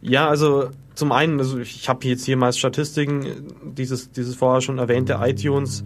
Ja, 0.00 0.28
also 0.28 0.70
zum 0.94 1.12
einen, 1.12 1.38
also 1.38 1.58
ich 1.58 1.88
habe 1.88 2.06
jetzt 2.06 2.24
hier 2.24 2.36
mal 2.36 2.52
Statistiken, 2.52 3.26
dieses, 3.62 4.12
dieses 4.12 4.36
vorher 4.36 4.60
schon 4.60 4.78
erwähnte 4.78 5.18
iTunes 5.20 5.84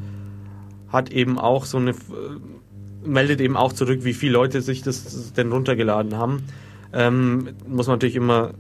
hat 0.89 1.11
eben 1.11 1.39
auch 1.39 1.65
so 1.65 1.79
eine, 1.79 1.91
äh, 1.91 1.95
meldet 3.05 3.41
eben 3.41 3.57
auch 3.57 3.73
zurück, 3.73 4.01
wie 4.05 4.15
viele 4.15 4.33
Leute 4.33 4.61
sich 4.63 4.83
das 4.83 5.33
denn 5.33 5.53
runtergeladen 5.53 6.17
haben. 6.17 6.45
Ähm, 6.93 7.51
muss 7.67 7.87
man 7.87 7.95
natürlich 7.95 8.17
immer, 8.17 8.53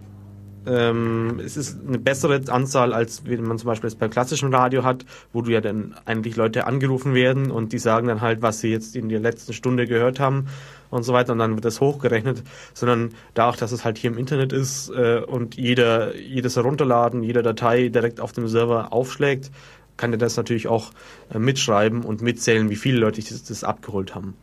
ähm, 0.69 1.41
es 1.45 1.57
ist 1.57 1.79
eine 1.87 1.99
bessere 1.99 2.41
Anzahl, 2.49 2.93
als 2.93 3.25
wenn 3.25 3.43
man 3.43 3.59
zum 3.59 3.69
Beispiel 3.69 3.91
beim 3.99 4.11
klassischen 4.11 4.53
Radio 4.55 4.85
hat, 4.85 5.05
wo 5.33 5.43
du 5.43 5.51
ja 5.51 5.61
dann 5.61 5.95
eigentlich 6.05 6.37
Leute 6.37 6.67
angerufen 6.67 7.15
werden 7.15 7.51
und 7.51 7.73
die 7.73 7.79
sagen 7.79 8.09
dann 8.09 8.21
halt, 8.21 8.43
was 8.43 8.61
sie 8.61 8.71
jetzt 8.71 8.95
in 8.95 9.09
der 9.09 9.21
letzten 9.21 9.53
Stunde 9.53 9.87
gehört 9.87 10.21
haben 10.21 10.47
und 10.91 11.05
so 11.05 11.13
weiter 11.13 11.33
und 11.33 11.39
dann 11.39 11.55
wird 11.55 11.65
das 11.65 11.81
hochgerechnet, 11.81 12.43
sondern 12.75 13.11
da 13.35 13.49
auch, 13.49 13.57
dass 13.57 13.73
es 13.73 13.85
halt 13.85 13.99
hier 13.99 14.11
im 14.11 14.19
Internet 14.19 14.53
ist 14.53 14.91
äh, 14.91 15.21
und 15.27 15.57
jeder, 15.57 16.15
jedes 16.17 16.57
Herunterladen, 16.57 17.23
jeder 17.23 17.43
Datei 17.43 17.89
direkt 17.89 18.21
auf 18.21 18.33
dem 18.33 18.47
Server 18.47 18.93
aufschlägt, 18.93 19.51
kann 19.97 20.11
der 20.11 20.19
das 20.19 20.37
natürlich 20.37 20.69
auch 20.69 20.91
äh, 21.33 21.39
mitschreiben 21.39 22.03
und 22.03 22.21
mitzählen, 22.23 22.71
wie 22.71 22.77
viele 22.77 22.99
Leute 22.99 23.23
das, 23.23 23.43
das 23.43 23.65
abgeholt 23.65 24.15
haben. 24.15 24.35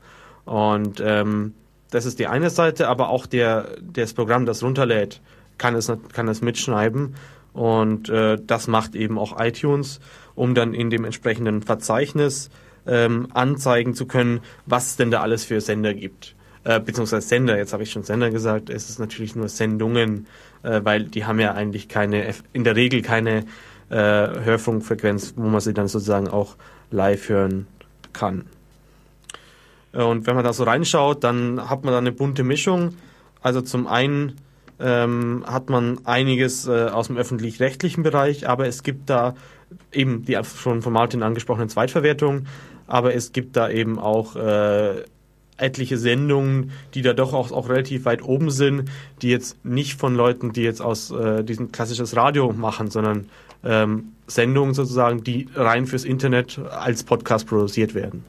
Und 0.45 1.01
ähm, 1.03 1.53
das 1.91 2.05
ist 2.05 2.19
die 2.19 2.27
eine 2.27 2.49
Seite, 2.49 2.87
aber 2.87 3.09
auch 3.09 3.25
der, 3.25 3.77
das 3.81 4.13
Programm, 4.13 4.45
das 4.45 4.63
runterlädt, 4.63 5.21
kann 5.57 5.75
es, 5.75 5.91
kann 6.13 6.27
es 6.27 6.41
mitschreiben. 6.41 7.15
Und 7.53 8.09
äh, 8.09 8.37
das 8.45 8.67
macht 8.67 8.95
eben 8.95 9.17
auch 9.17 9.39
iTunes, 9.39 10.01
um 10.35 10.55
dann 10.55 10.73
in 10.73 10.89
dem 10.89 11.05
entsprechenden 11.05 11.61
Verzeichnis 11.61 12.49
ähm, 12.85 13.27
anzeigen 13.33 13.93
zu 13.93 14.05
können, 14.05 14.41
was 14.65 14.87
es 14.87 14.95
denn 14.97 15.11
da 15.11 15.21
alles 15.21 15.45
für 15.45 15.61
Sender 15.61 15.93
gibt. 15.93 16.35
Äh, 16.65 16.79
beziehungsweise 16.79 17.25
Sender, 17.25 17.57
jetzt 17.57 17.73
habe 17.73 17.83
ich 17.83 17.91
schon 17.91 18.03
Sender 18.03 18.29
gesagt, 18.31 18.69
es 18.69 18.89
ist 18.89 18.99
natürlich 18.99 19.35
nur 19.35 19.47
Sendungen, 19.47 20.27
äh, 20.63 20.81
weil 20.83 21.05
die 21.05 21.25
haben 21.25 21.39
ja 21.39 21.53
eigentlich 21.53 21.87
keine, 21.87 22.33
in 22.53 22.63
der 22.63 22.75
Regel 22.75 23.01
keine 23.01 23.45
äh, 23.89 23.95
Hörfunkfrequenz, 23.95 25.35
wo 25.37 25.47
man 25.47 25.61
sie 25.61 25.73
dann 25.73 25.87
sozusagen 25.87 26.27
auch 26.27 26.55
live 26.91 27.29
hören 27.29 27.67
kann. 28.13 28.47
Äh, 29.93 30.01
Und 30.03 30.27
wenn 30.27 30.35
man 30.35 30.43
da 30.43 30.53
so 30.53 30.63
reinschaut, 30.63 31.23
dann 31.23 31.69
hat 31.69 31.83
man 31.83 31.93
da 31.93 31.99
eine 31.99 32.11
bunte 32.11 32.43
Mischung. 32.43 32.95
Also 33.41 33.61
zum 33.61 33.87
einen 33.87 34.33
ähm, 34.79 35.43
hat 35.47 35.69
man 35.69 36.05
einiges 36.05 36.67
äh, 36.67 36.85
aus 36.85 37.07
dem 37.07 37.17
öffentlich-rechtlichen 37.17 38.03
Bereich, 38.03 38.47
aber 38.47 38.67
es 38.67 38.83
gibt 38.83 39.09
da 39.09 39.35
eben 39.91 40.25
die 40.25 40.37
schon 40.43 40.81
von 40.81 40.93
Martin 40.93 41.23
angesprochenen 41.23 41.69
Zweitverwertungen, 41.69 42.47
aber 42.87 43.15
es 43.15 43.31
gibt 43.31 43.55
da 43.55 43.69
eben 43.69 43.97
auch 43.99 44.35
äh, 44.35 45.03
etliche 45.57 45.97
Sendungen, 45.97 46.71
die 46.93 47.01
da 47.01 47.13
doch 47.13 47.33
auch, 47.33 47.51
auch 47.51 47.69
relativ 47.69 48.05
weit 48.05 48.21
oben 48.23 48.51
sind, 48.51 48.89
die 49.21 49.29
jetzt 49.29 49.63
nicht 49.65 49.99
von 49.99 50.15
Leuten, 50.15 50.51
die 50.51 50.63
jetzt 50.63 50.81
aus 50.81 51.11
äh, 51.11 51.43
diesem 51.43 51.71
klassisches 51.71 52.15
Radio 52.15 52.51
machen, 52.51 52.89
sondern 52.89 53.27
ähm, 53.63 54.11
Sendungen 54.27 54.73
sozusagen, 54.73 55.23
die 55.23 55.47
rein 55.55 55.85
fürs 55.85 56.03
Internet 56.03 56.59
als 56.59 57.03
Podcast 57.03 57.47
produziert 57.47 57.95
werden. 57.95 58.23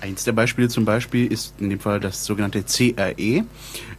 Eins 0.00 0.24
der 0.24 0.32
Beispiele 0.32 0.68
zum 0.68 0.84
Beispiel 0.84 1.30
ist 1.32 1.54
in 1.58 1.70
dem 1.70 1.80
Fall 1.80 1.98
das 1.98 2.24
sogenannte 2.24 2.62
CRE. 2.62 3.44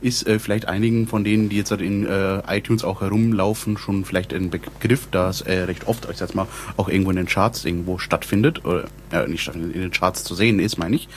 Ist 0.02 0.28
äh, 0.28 0.40
vielleicht 0.40 0.68
einigen 0.68 1.08
von 1.08 1.24
denen, 1.24 1.50
die 1.50 1.58
jetzt 1.58 1.72
halt 1.72 1.82
in 1.82 2.06
äh, 2.06 2.42
iTunes 2.48 2.84
auch 2.84 3.02
herumlaufen, 3.02 3.78
schon 3.78 4.06
vielleicht 4.06 4.34
ein 4.34 4.50
Begriff, 4.50 5.08
da 5.12 5.30
es 5.30 5.42
äh, 5.42 5.64
recht 5.64 5.88
oft, 5.88 6.08
ich 6.10 6.18
sag 6.18 6.36
mal, 6.36 6.48
auch 6.78 6.88
irgendwo 6.88 7.12
in 7.12 7.18
den 7.18 7.26
Charts 7.26 7.66
irgendwo 7.66 7.98
stattfindet, 7.98 8.64
oder 8.66 8.86
äh, 9.12 9.28
nicht 9.28 9.42
stattfindet, 9.42 9.76
in 9.76 9.82
den 9.82 9.92
Charts 9.92 10.24
zu 10.24 10.36
sehen 10.36 10.60
ist, 10.60 10.78
meine 10.78 10.96
ich. 10.96 11.10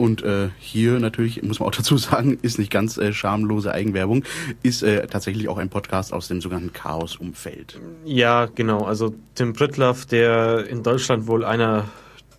Und 0.00 0.22
äh, 0.22 0.48
hier 0.58 0.98
natürlich, 0.98 1.42
muss 1.42 1.60
man 1.60 1.68
auch 1.68 1.74
dazu 1.76 1.98
sagen, 1.98 2.38
ist 2.40 2.58
nicht 2.58 2.72
ganz 2.72 2.96
äh, 2.96 3.12
schamlose 3.12 3.72
Eigenwerbung, 3.72 4.24
ist 4.62 4.82
äh, 4.82 5.06
tatsächlich 5.06 5.46
auch 5.48 5.58
ein 5.58 5.68
Podcast 5.68 6.14
aus 6.14 6.26
dem 6.26 6.40
sogenannten 6.40 6.72
Chaos-Umfeld. 6.72 7.78
Ja, 8.06 8.46
genau. 8.46 8.84
Also 8.84 9.14
Tim 9.34 9.52
Pritloff, 9.52 10.06
der 10.06 10.66
in 10.68 10.82
Deutschland 10.82 11.26
wohl 11.26 11.44
einer 11.44 11.84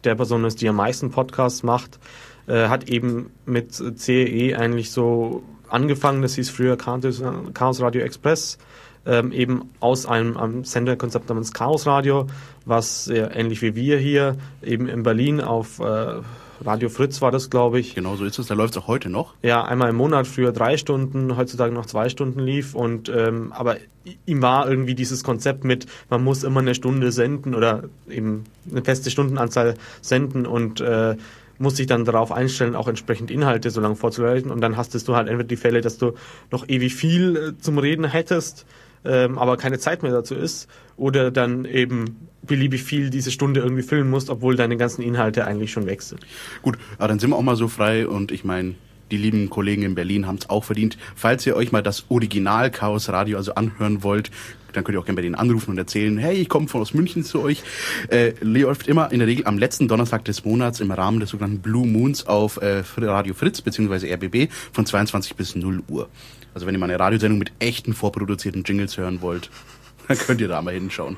der 0.04 0.16
Personen 0.16 0.46
ist, 0.46 0.62
die 0.62 0.70
am 0.70 0.76
meisten 0.76 1.12
Podcasts 1.12 1.64
macht, 1.64 2.00
äh, 2.48 2.68
hat 2.68 2.90
eben 2.90 3.32
mit 3.46 3.74
CE 3.74 4.56
eigentlich 4.58 4.92
so 4.92 5.44
angefangen, 5.70 6.22
das 6.22 6.36
hieß 6.36 6.50
früher 6.50 6.78
Chaos 6.78 7.82
Radio 7.82 8.02
Express, 8.02 8.58
ähm, 9.06 9.32
eben 9.32 9.70
aus 9.80 10.06
einem, 10.06 10.38
einem 10.38 10.64
Senderkonzept 10.64 11.30
namens 11.30 11.54
Chaos 11.54 11.88
Radio, 11.88 12.28
was 12.66 13.08
äh, 13.08 13.30
ähnlich 13.34 13.62
wie 13.62 13.76
wir 13.76 13.98
hier 13.98 14.38
eben 14.62 14.88
in 14.88 15.04
Berlin 15.04 15.42
auf 15.42 15.80
äh, 15.80 16.20
Radio 16.64 16.90
Fritz 16.90 17.22
war 17.22 17.32
das, 17.32 17.50
glaube 17.50 17.80
ich. 17.80 17.96
Genau 17.96 18.16
so 18.16 18.26
ist 18.26 18.38
es, 18.40 18.48
da 18.48 18.54
läuft 18.54 18.76
es 18.76 18.82
auch 18.82 18.88
heute 18.88 19.10
noch. 19.10 19.34
Ja, 19.42 19.64
einmal 19.64 19.90
im 19.90 19.96
Monat, 19.96 20.28
früher 20.28 20.52
drei 20.52 20.78
Stunden, 20.78 21.36
heutzutage 21.38 21.74
noch 21.74 21.86
zwei 21.86 22.10
Stunden 22.10 22.40
lief. 22.40 22.76
Und 22.76 23.10
ähm, 23.10 23.52
aber 23.52 23.78
ihm 24.26 24.42
war 24.42 24.70
irgendwie 24.70 24.96
dieses 24.96 25.24
Konzept 25.24 25.64
mit, 25.64 25.86
man 26.10 26.24
muss 26.24 26.44
immer 26.44 26.60
eine 26.60 26.76
Stunde 26.76 27.12
senden 27.12 27.56
oder 27.56 27.84
eben 28.10 28.46
eine 28.70 28.84
feste 28.84 29.12
Stundenanzahl 29.12 29.76
senden 30.02 30.46
und 30.46 30.82
äh, 30.82 31.16
muss 31.58 31.78
sich 31.78 31.88
dann 31.88 32.06
darauf 32.06 32.32
einstellen, 32.32 32.76
auch 32.76 32.88
entsprechend 32.88 33.30
Inhalte 33.30 33.70
so 33.70 33.82
lange 33.82 33.96
vorzuleiten. 33.96 34.52
Und 34.52 34.62
dann 34.62 34.78
hastest 34.78 35.08
du 35.08 35.16
halt 35.16 35.28
entweder 35.28 35.48
die 35.48 35.56
Fälle, 35.56 35.82
dass 35.82 35.98
du 35.98 36.14
noch 36.52 36.68
ewig 36.68 36.96
viel 36.96 37.36
äh, 37.36 37.62
zum 37.62 37.78
Reden 37.78 38.06
hättest, 38.06 38.66
ähm, 39.06 39.38
aber 39.38 39.58
keine 39.58 39.80
Zeit 39.80 40.04
mehr 40.04 40.12
dazu 40.12 40.36
ist, 40.36 40.68
oder 40.98 41.32
dann 41.32 41.66
eben 41.66 42.28
beliebig 42.44 42.84
viel 42.84 43.10
diese 43.10 43.32
Stunde 43.32 43.60
irgendwie 43.62 43.84
füllen 43.84 44.10
musst, 44.10 44.30
obwohl 44.30 44.56
deine 44.56 44.78
ganzen 44.78 45.02
Inhalte 45.02 45.46
eigentlich 45.46 45.72
schon 45.72 45.86
weg 45.86 46.02
sind. 46.02 46.22
Gut, 46.62 46.78
aber 46.98 47.08
dann 47.08 47.20
sind 47.20 47.30
wir 47.30 47.38
auch 47.38 47.44
mal 47.44 47.56
so 47.56 47.68
frei 47.68 48.08
und 48.08 48.32
ich 48.32 48.44
meine, 48.44 48.76
die 49.12 49.18
lieben 49.18 49.50
Kollegen 49.50 49.84
in 49.84 49.96
Berlin 49.96 50.26
haben 50.26 50.38
es 50.38 50.50
auch 50.50 50.64
verdient. 50.64 50.98
Falls 51.16 51.46
ihr 51.46 51.56
euch 51.56 51.72
mal 51.72 51.84
das 51.84 52.06
Original 52.10 52.72
Chaos 52.72 53.10
Radio 53.10 53.38
also 53.38 53.54
anhören 53.56 54.04
wollt, 54.04 54.32
dann 54.74 54.86
könnt 54.86 54.96
ihr 54.96 55.02
auch 55.02 55.06
gerne 55.06 55.18
bei 55.18 55.22
denen 55.22 55.36
anrufen 55.36 55.72
und 55.72 55.78
erzählen, 55.78 56.18
hey, 56.18 56.36
ich 56.36 56.48
komme 56.48 56.70
von 56.70 56.82
aus 56.82 56.94
München 56.94 57.26
zu 57.26 57.42
euch. 57.42 57.62
Äh, 58.08 58.34
läuft 58.40 58.88
immer 58.88 59.12
in 59.12 59.20
der 59.20 59.28
Regel 59.28 59.46
am 59.46 59.58
letzten 59.58 59.90
Donnerstag 59.90 60.24
des 60.26 60.46
Monats 60.46 60.80
im 60.80 60.92
Rahmen 60.92 61.20
des 61.20 61.30
sogenannten 61.32 61.60
Blue 61.60 61.86
Moons 61.86 62.26
auf 62.26 62.58
äh, 62.62 62.84
Radio 62.98 63.34
Fritz 63.34 63.62
bzw. 63.62 64.14
RBB 64.14 64.52
von 64.72 64.86
22 64.86 65.36
bis 65.36 65.56
0 65.56 65.84
Uhr. 65.90 66.08
Also 66.54 66.68
wenn 66.68 66.76
ihr 66.76 66.80
mal 66.80 66.90
eine 66.90 67.00
Radiosendung 67.00 67.40
mit 67.40 67.52
echten 67.60 67.94
vorproduzierten 67.94 68.64
Jingles 68.64 68.98
hören 68.98 69.22
wollt, 69.22 69.50
dann 70.08 70.18
könnt 70.18 70.42
ihr 70.42 70.48
da 70.48 70.62
mal 70.62 70.74
hinschauen. 70.74 71.18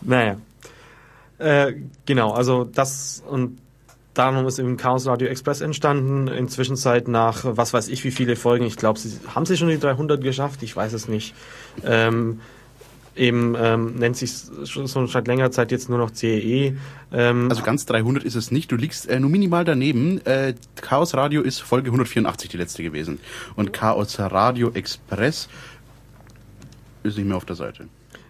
Naja. 0.00 0.36
Äh, 1.38 1.74
genau, 2.06 2.32
also 2.32 2.64
das 2.64 3.22
und 3.28 3.58
darum 4.14 4.46
ist 4.46 4.58
eben 4.58 4.76
Chaos 4.76 5.06
Radio 5.06 5.28
Express 5.28 5.60
entstanden. 5.60 6.28
Inzwischen 6.28 6.76
seit 6.76 7.08
nach, 7.08 7.40
was 7.44 7.72
weiß 7.72 7.88
ich, 7.88 8.04
wie 8.04 8.10
viele 8.10 8.36
Folgen. 8.36 8.64
Ich 8.64 8.76
glaube, 8.76 8.98
sie 8.98 9.18
haben 9.34 9.46
sie 9.46 9.56
schon 9.56 9.68
die 9.68 9.78
300 9.78 10.22
geschafft. 10.22 10.62
Ich 10.62 10.76
weiß 10.76 10.92
es 10.92 11.08
nicht. 11.08 11.34
Ähm, 11.84 12.40
eben 13.16 13.54
ähm, 13.58 13.96
nennt 13.96 14.16
sich 14.16 14.32
schon 14.64 14.86
seit 14.86 15.26
längerer 15.26 15.50
Zeit 15.50 15.70
jetzt 15.70 15.88
nur 15.88 15.98
noch 15.98 16.12
CEE. 16.12 16.76
Ähm, 17.12 17.50
also 17.50 17.62
ganz 17.62 17.86
300 17.86 18.24
ist 18.24 18.34
es 18.34 18.50
nicht. 18.50 18.72
Du 18.72 18.76
liegst 18.76 19.08
äh, 19.08 19.20
nur 19.20 19.30
minimal 19.30 19.64
daneben. 19.64 20.24
Äh, 20.26 20.54
Chaos 20.76 21.14
Radio 21.14 21.42
ist 21.42 21.60
Folge 21.60 21.88
184 21.88 22.50
die 22.50 22.56
letzte 22.56 22.82
gewesen. 22.82 23.18
Und 23.56 23.72
Chaos 23.72 24.18
Radio 24.18 24.70
Express 24.72 25.48
ist 27.02 27.16
nicht 27.16 27.26
mehr 27.26 27.36
auf 27.36 27.44
der 27.44 27.56
Seite. 27.56 27.86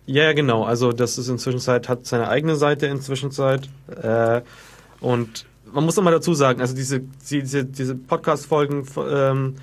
Ja, 0.06 0.32
genau. 0.32 0.64
Also 0.64 0.92
das 0.92 1.18
ist 1.18 1.28
inzwischen 1.28 1.60
Zeit, 1.60 1.88
hat 1.88 2.06
seine 2.06 2.28
eigene 2.28 2.56
Seite 2.56 2.86
inzwischen 2.86 3.30
Zeit. 3.30 3.68
Äh, 4.02 4.42
und 5.00 5.46
man 5.72 5.84
muss 5.84 5.96
nochmal 5.96 6.12
dazu 6.12 6.34
sagen, 6.34 6.60
also 6.60 6.74
diese, 6.74 7.00
diese, 7.30 7.64
diese 7.64 7.94
Podcast-Folgen 7.94 8.86
ähm, 9.08 9.54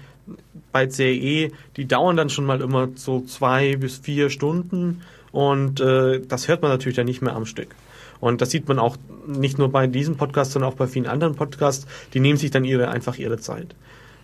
bei 0.71 0.87
CE, 0.87 1.51
die 1.77 1.87
dauern 1.87 2.17
dann 2.17 2.29
schon 2.29 2.45
mal 2.45 2.61
immer 2.61 2.89
so 2.95 3.21
zwei 3.21 3.75
bis 3.75 3.97
vier 3.97 4.29
Stunden 4.29 5.01
und 5.31 5.79
äh, 5.79 6.21
das 6.21 6.47
hört 6.47 6.61
man 6.61 6.71
natürlich 6.71 6.95
dann 6.95 7.05
nicht 7.05 7.21
mehr 7.21 7.35
am 7.35 7.45
Stück. 7.45 7.75
Und 8.19 8.41
das 8.41 8.51
sieht 8.51 8.67
man 8.67 8.79
auch 8.79 8.97
nicht 9.27 9.57
nur 9.57 9.71
bei 9.71 9.87
diesem 9.87 10.17
Podcast, 10.17 10.51
sondern 10.51 10.71
auch 10.71 10.75
bei 10.75 10.87
vielen 10.87 11.07
anderen 11.07 11.35
Podcasts, 11.35 11.87
die 12.13 12.19
nehmen 12.19 12.37
sich 12.37 12.51
dann 12.51 12.65
ihre 12.65 12.89
einfach 12.89 13.17
ihre 13.17 13.37
Zeit. 13.37 13.75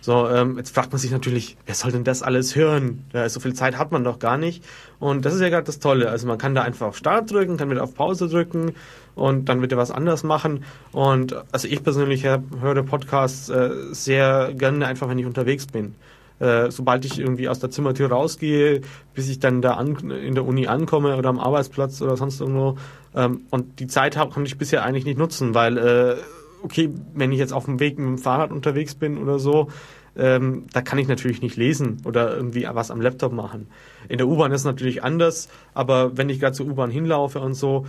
So, 0.06 0.28
ähm, 0.28 0.56
jetzt 0.56 0.72
fragt 0.72 0.92
man 0.92 1.00
sich 1.00 1.10
natürlich, 1.10 1.56
wer 1.66 1.74
soll 1.74 1.90
denn 1.90 2.04
das 2.04 2.22
alles 2.22 2.54
hören? 2.54 3.02
Ja, 3.12 3.28
so 3.28 3.40
viel 3.40 3.54
Zeit 3.54 3.76
hat 3.76 3.90
man 3.90 4.04
doch 4.04 4.20
gar 4.20 4.38
nicht. 4.38 4.62
Und 5.00 5.24
das 5.24 5.34
ist 5.34 5.40
ja 5.40 5.48
gerade 5.48 5.64
das 5.64 5.80
Tolle. 5.80 6.10
Also 6.10 6.28
man 6.28 6.38
kann 6.38 6.54
da 6.54 6.62
einfach 6.62 6.86
auf 6.86 6.96
Start 6.96 7.28
drücken, 7.28 7.56
kann 7.56 7.70
wieder 7.70 7.82
auf 7.82 7.96
Pause 7.96 8.28
drücken 8.28 8.76
und 9.16 9.48
dann 9.48 9.62
wird 9.62 9.72
er 9.72 9.78
was 9.78 9.90
anders 9.90 10.22
machen. 10.22 10.62
Und 10.92 11.34
also 11.50 11.66
ich 11.66 11.82
persönlich 11.82 12.24
höre 12.24 12.84
Podcasts 12.84 13.48
äh, 13.48 13.70
sehr 13.90 14.52
gerne 14.54 14.86
einfach, 14.86 15.08
wenn 15.08 15.18
ich 15.18 15.26
unterwegs 15.26 15.66
bin. 15.66 15.96
Äh, 16.38 16.70
sobald 16.70 17.04
ich 17.04 17.18
irgendwie 17.18 17.48
aus 17.48 17.58
der 17.58 17.72
Zimmertür 17.72 18.08
rausgehe, 18.08 18.82
bis 19.12 19.28
ich 19.28 19.40
dann 19.40 19.60
da 19.60 19.72
an, 19.72 19.96
in 20.10 20.36
der 20.36 20.46
Uni 20.46 20.68
ankomme 20.68 21.16
oder 21.16 21.30
am 21.30 21.40
Arbeitsplatz 21.40 22.00
oder 22.00 22.16
sonst 22.16 22.40
irgendwo. 22.40 22.78
Ähm, 23.16 23.40
und 23.50 23.80
die 23.80 23.88
Zeit 23.88 24.16
hab, 24.16 24.32
konnte 24.32 24.46
ich 24.46 24.56
bisher 24.56 24.84
eigentlich 24.84 25.04
nicht 25.04 25.18
nutzen, 25.18 25.52
weil, 25.56 25.76
äh, 25.78 26.16
okay, 26.62 26.90
wenn 27.14 27.32
ich 27.32 27.38
jetzt 27.38 27.52
auf 27.52 27.64
dem 27.64 27.80
Weg 27.80 27.98
mit 27.98 28.06
dem 28.06 28.18
Fahrrad 28.18 28.50
unterwegs 28.50 28.94
bin 28.94 29.18
oder 29.18 29.38
so, 29.38 29.68
ähm, 30.16 30.66
da 30.72 30.82
kann 30.82 30.98
ich 30.98 31.08
natürlich 31.08 31.42
nicht 31.42 31.56
lesen 31.56 32.00
oder 32.04 32.34
irgendwie 32.34 32.66
was 32.70 32.90
am 32.90 33.00
Laptop 33.00 33.32
machen. 33.32 33.68
In 34.08 34.18
der 34.18 34.28
U-Bahn 34.28 34.52
ist 34.52 34.62
es 34.62 34.66
natürlich 34.66 35.04
anders, 35.04 35.48
aber 35.74 36.16
wenn 36.16 36.28
ich 36.28 36.40
gerade 36.40 36.56
zur 36.56 36.66
U-Bahn 36.66 36.90
hinlaufe 36.90 37.40
und 37.40 37.54
so, 37.54 37.86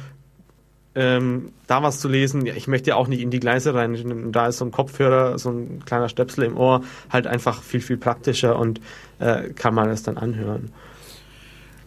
ähm, 0.95 1.51
da 1.67 1.84
was 1.84 1.99
zu 1.99 2.10
lesen, 2.10 2.45
ja, 2.45 2.56
ich 2.56 2.67
möchte 2.67 2.89
ja 2.89 2.95
auch 2.95 3.08
nicht 3.08 3.21
in 3.21 3.30
die 3.30 3.39
Gleise 3.39 3.75
rein. 3.75 4.32
Da 4.32 4.47
ist 4.47 4.58
so 4.58 4.65
ein 4.65 4.71
Kopfhörer, 4.71 5.38
so 5.38 5.51
ein 5.51 5.86
kleiner 5.86 6.10
Stöpsel 6.10 6.43
im 6.43 6.58
Ohr 6.58 6.84
halt 7.12 7.27
einfach 7.27 7.62
viel, 7.62 7.82
viel 7.82 7.97
praktischer 7.97 8.58
und 8.58 8.82
äh, 9.19 9.49
kann 9.49 9.75
man 9.75 9.89
es 9.89 10.01
dann 10.01 10.17
anhören. 10.17 10.71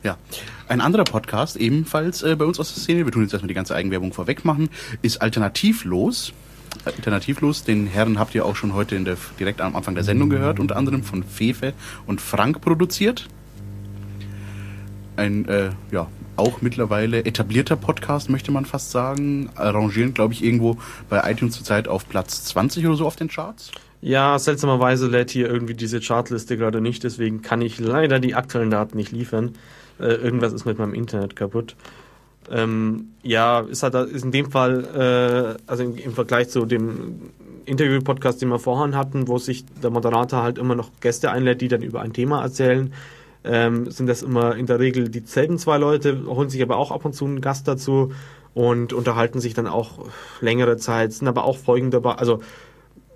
Ja, 0.05 0.17
ein 0.69 0.81
anderer 0.81 1.05
Podcast, 1.05 1.57
ebenfalls 1.57 2.23
äh, 2.23 2.37
bei 2.37 2.45
uns 2.45 2.61
aus 2.61 2.73
der 2.73 2.81
Szene, 2.81 3.05
wir 3.05 3.13
tun 3.13 3.23
jetzt 3.23 3.33
erstmal 3.33 3.49
die 3.49 3.55
ganze 3.55 3.75
Eigenwerbung 3.75 4.13
vorweg 4.13 4.45
machen, 4.45 4.71
ist 5.03 5.21
Alternativlos. 5.21 6.33
Alternativlos, 6.85 7.65
den 7.65 7.87
Herren 7.87 8.19
habt 8.19 8.35
ihr 8.35 8.45
auch 8.45 8.57
schon 8.57 8.75
heute 8.75 8.99
der, 9.01 9.17
direkt 9.39 9.61
am 9.61 9.77
Anfang 9.77 9.95
der 9.95 10.05
Sendung 10.05 10.31
gehört, 10.31 10.61
unter 10.61 10.77
anderem 10.77 11.03
von 11.03 11.23
Fefe 11.23 11.75
und 12.07 12.21
Frank 12.21 12.61
produziert. 12.61 13.29
Ein, 15.17 15.47
äh, 15.49 15.71
ja, 15.91 16.07
auch 16.37 16.63
mittlerweile 16.63 17.25
etablierter 17.25 17.77
Podcast, 17.77 18.31
möchte 18.31 18.51
man 18.51 18.65
fast 18.65 18.91
sagen. 18.91 19.51
Arrangieren, 19.57 20.15
glaube 20.15 20.33
ich, 20.33 20.43
irgendwo 20.43 20.79
bei 21.09 21.31
iTunes 21.31 21.55
zurzeit 21.55 21.87
auf 21.87 22.09
Platz 22.09 22.45
20 22.45 22.87
oder 22.87 22.97
so 22.97 23.07
auf 23.07 23.17
den 23.17 23.29
Charts. 23.29 23.71
Ja, 24.01 24.39
seltsamerweise 24.39 25.09
lädt 25.09 25.31
hier 25.31 25.49
irgendwie 25.49 25.75
diese 25.75 26.01
Chartliste 26.01 26.57
gerade 26.57 26.81
nicht, 26.81 27.05
deswegen 27.05 27.43
kann 27.43 27.61
ich 27.61 27.79
leider 27.79 28.19
die 28.19 28.35
aktuellen 28.35 28.71
Daten 28.71 28.97
nicht 28.97 29.13
liefern. 29.13 29.53
Äh, 29.99 30.15
irgendwas 30.15 30.55
ist 30.55 30.65
mit 30.65 30.79
meinem 30.79 30.95
Internet 30.95 31.37
kaputt. 31.37 31.77
Ähm, 32.51 33.13
ja, 33.23 33.61
ist 33.61 33.83
halt 33.83 33.95
ist 33.95 34.25
in 34.25 34.33
dem 34.33 34.51
Fall, 34.51 35.57
äh, 35.57 35.63
also 35.71 35.85
im, 35.85 35.97
im 35.97 36.13
Vergleich 36.13 36.49
zu 36.49 36.67
dem 36.67 37.31
Interview-Podcast, 37.65 38.43
den 38.43 38.49
wir 38.49 38.59
vorhin 38.59 38.97
hatten, 38.97 39.29
wo 39.29 39.39
sich 39.39 39.65
der 39.83 39.91
Moderator 39.91 40.43
halt 40.43 40.59
immer 40.59 40.75
noch 40.75 40.91
Gäste 41.01 41.31
einlädt, 41.31 41.61
die 41.61 41.69
dann 41.69 41.83
über 41.83 42.01
ein 42.01 42.13
Thema 42.13 42.43
erzählen, 42.43 42.93
ähm, 43.45 43.91
sind 43.91 44.09
das 44.09 44.23
immer 44.23 44.57
in 44.57 44.67
der 44.67 44.81
Regel 44.81 45.09
dieselben 45.09 45.59
zwei 45.59 45.79
Leute, 45.79 46.25
holen 46.27 46.51
sich 46.51 46.63
aber 46.63 46.77
auch 46.77 46.91
ab 46.91 47.05
und 47.05 47.15
zu 47.15 47.25
einen 47.25 47.41
Gast 47.41 47.69
dazu 47.69 48.13
und 48.53 48.93
unterhalten 48.93 49.41
sich 49.41 49.55
dann 49.55 49.67
auch 49.67 50.07
längere 50.41 50.77
Zeit, 50.77 51.13
sind 51.13 51.29
aber 51.29 51.45
auch 51.45 51.57
Folgen 51.57 51.91
dabei, 51.91 52.15
also 52.15 52.41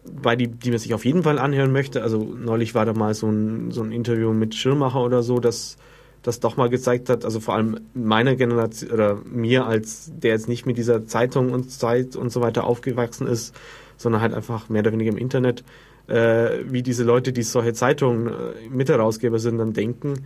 bei 0.05 0.37
die, 0.37 0.49
die 0.49 0.71
man 0.71 0.79
sich 0.79 0.95
auf 0.95 1.05
jeden 1.05 1.23
Fall 1.23 1.39
anhören 1.39 1.73
möchte. 1.73 2.03
Also 2.03 2.19
neulich 2.19 2.75
war 2.75 2.85
da 2.85 2.93
mal 2.93 3.15
so 3.15 3.29
ein, 3.29 3.71
so 3.71 3.83
ein 3.83 3.91
Interview 3.91 4.33
mit 4.33 4.55
Schirmacher 4.55 5.03
oder 5.03 5.23
so, 5.23 5.41
das 5.41 5.77
das 6.25 6.41
doch 6.41 6.57
mal 6.57 6.71
gezeigt 6.71 7.11
hat, 7.11 7.25
also 7.25 7.39
vor 7.39 7.55
allem 7.55 7.79
meiner 7.93 8.35
Generation 8.35 8.91
oder 8.91 9.19
mir 9.25 9.67
als 9.67 10.11
der 10.17 10.33
jetzt 10.33 10.49
nicht 10.49 10.67
mit 10.67 10.79
dieser 10.79 11.07
Zeitung 11.07 11.53
und 11.53 11.71
Zeit 11.71 12.17
und 12.17 12.33
so 12.33 12.41
weiter 12.41 12.65
aufgewachsen 12.65 13.27
ist, 13.27 13.55
sondern 13.99 14.23
halt 14.23 14.35
einfach 14.35 14.71
mehr 14.71 14.81
oder 14.81 14.93
weniger 14.93 15.13
im 15.13 15.19
Internet, 15.19 15.65
äh, 16.09 16.61
wie 16.67 16.83
diese 16.83 17.05
Leute, 17.05 17.33
die 17.33 17.43
solche 17.43 17.75
Zeitungen 17.75 18.29
äh, 18.29 18.69
Mitherausgeber 18.71 19.39
sind, 19.39 19.59
dann 19.59 19.75
denken. 19.75 20.25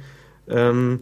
Ähm, 0.49 1.01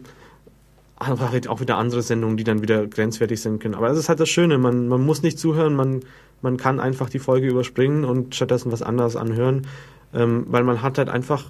aber 0.95 1.31
halt 1.31 1.47
auch 1.47 1.61
wieder 1.61 1.77
andere 1.77 2.01
Sendungen, 2.01 2.37
die 2.37 2.43
dann 2.43 2.63
wieder 2.63 2.87
grenzwertig 2.87 3.39
sind 3.39 3.61
können. 3.61 3.75
Aber 3.75 3.87
das 3.89 3.99
ist 3.99 4.09
halt 4.09 4.19
das 4.19 4.29
Schöne, 4.29 4.57
man, 4.57 4.87
man 4.87 5.05
muss 5.05 5.21
nicht 5.21 5.37
zuhören, 5.37 5.75
man, 5.75 6.01
man 6.41 6.57
kann 6.57 6.79
einfach 6.79 7.07
die 7.07 7.19
Folge 7.19 7.47
überspringen 7.47 8.03
und 8.03 8.33
stattdessen 8.33 8.71
was 8.71 8.81
anderes 8.81 9.15
anhören, 9.15 9.67
ähm, 10.11 10.47
weil 10.49 10.63
man 10.63 10.81
hat 10.81 10.97
halt 10.97 11.09
einfach, 11.09 11.45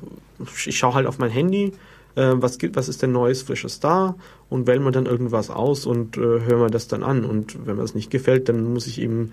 ich 0.66 0.78
schaue 0.78 0.96
halt 0.96 1.08
auf 1.08 1.18
mein 1.18 1.30
Handy, 1.30 1.72
äh, 2.18 2.34
was 2.42 2.58
gibt, 2.58 2.76
was 2.76 2.90
ist 2.90 3.02
denn 3.02 3.12
Neues, 3.12 3.44
Frisches 3.44 3.80
da 3.80 4.16
und 4.50 4.68
wähle 4.68 4.80
mir 4.80 4.92
dann 4.92 5.06
irgendwas 5.06 5.50
aus 5.50 5.86
und 5.86 6.18
äh, 6.18 6.22
höre 6.22 6.58
mir 6.58 6.70
das 6.72 6.88
dann 6.88 7.04
an. 7.04 7.24
Und 7.24 7.66
wenn 7.66 7.76
mir 7.76 7.84
das 7.84 7.96
nicht 7.96 8.10
gefällt, 8.10 8.50
dann 8.50 8.74
muss 8.74 8.88
ich 8.88 9.00
eben 9.00 9.32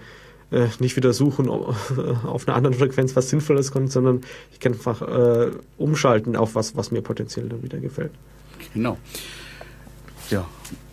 äh, 0.52 0.66
nicht 0.78 0.96
wieder 0.96 1.12
suchen 1.12 1.48
auf 1.48 2.46
einer 2.46 2.56
anderen 2.56 2.76
Frequenz, 2.76 3.16
was 3.16 3.30
Sinnvolles 3.30 3.72
kommt, 3.72 3.90
sondern 3.90 4.20
ich 4.52 4.60
kann 4.60 4.74
einfach 4.74 5.02
äh, 5.02 5.50
umschalten 5.78 6.36
auf 6.36 6.54
was, 6.54 6.76
was 6.76 6.90
mir 6.90 7.00
potenziell 7.00 7.48
dann 7.48 7.62
wieder 7.62 7.78
gefällt. 7.78 8.12
Genau. 8.74 8.98
Ja. 10.30 10.46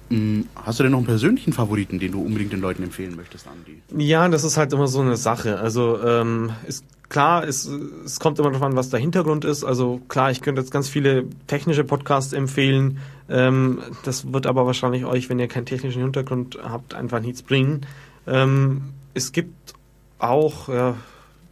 Mm, 0.09 0.41
hast 0.55 0.79
du 0.79 0.83
denn 0.83 0.91
noch 0.91 0.99
einen 0.99 1.07
persönlichen 1.07 1.53
Favoriten, 1.53 1.99
den 1.99 2.13
du 2.13 2.21
unbedingt 2.21 2.53
den 2.53 2.61
Leuten 2.61 2.83
empfehlen 2.83 3.15
möchtest, 3.15 3.47
Andi? 3.47 3.81
Ja, 3.97 4.27
das 4.29 4.43
ist 4.43 4.57
halt 4.57 4.71
immer 4.73 4.87
so 4.87 5.01
eine 5.01 5.17
Sache. 5.17 5.59
Also 5.59 5.99
ähm, 6.01 6.51
ist 6.67 6.85
klar, 7.11 7.45
es, 7.45 7.65
es 8.05 8.21
kommt 8.21 8.39
immer 8.39 8.49
darauf 8.49 8.63
an, 8.63 8.77
was 8.77 8.89
der 8.89 8.99
Hintergrund 8.99 9.43
ist. 9.43 9.65
Also 9.65 9.99
klar, 10.07 10.31
ich 10.31 10.41
könnte 10.41 10.61
jetzt 10.61 10.71
ganz 10.71 10.87
viele 10.87 11.25
technische 11.45 11.83
Podcasts 11.83 12.31
empfehlen. 12.31 12.99
Ähm, 13.29 13.79
das 14.05 14.31
wird 14.31 14.47
aber 14.47 14.65
wahrscheinlich 14.65 15.03
euch, 15.03 15.29
wenn 15.29 15.37
ihr 15.37 15.49
keinen 15.49 15.65
technischen 15.65 16.01
Hintergrund 16.01 16.57
habt, 16.63 16.93
einfach 16.93 17.19
nichts 17.19 17.43
bringen. 17.43 17.81
Ähm, 18.25 18.93
es 19.13 19.33
gibt 19.33 19.73
auch, 20.19 20.69
ja, 20.69 20.95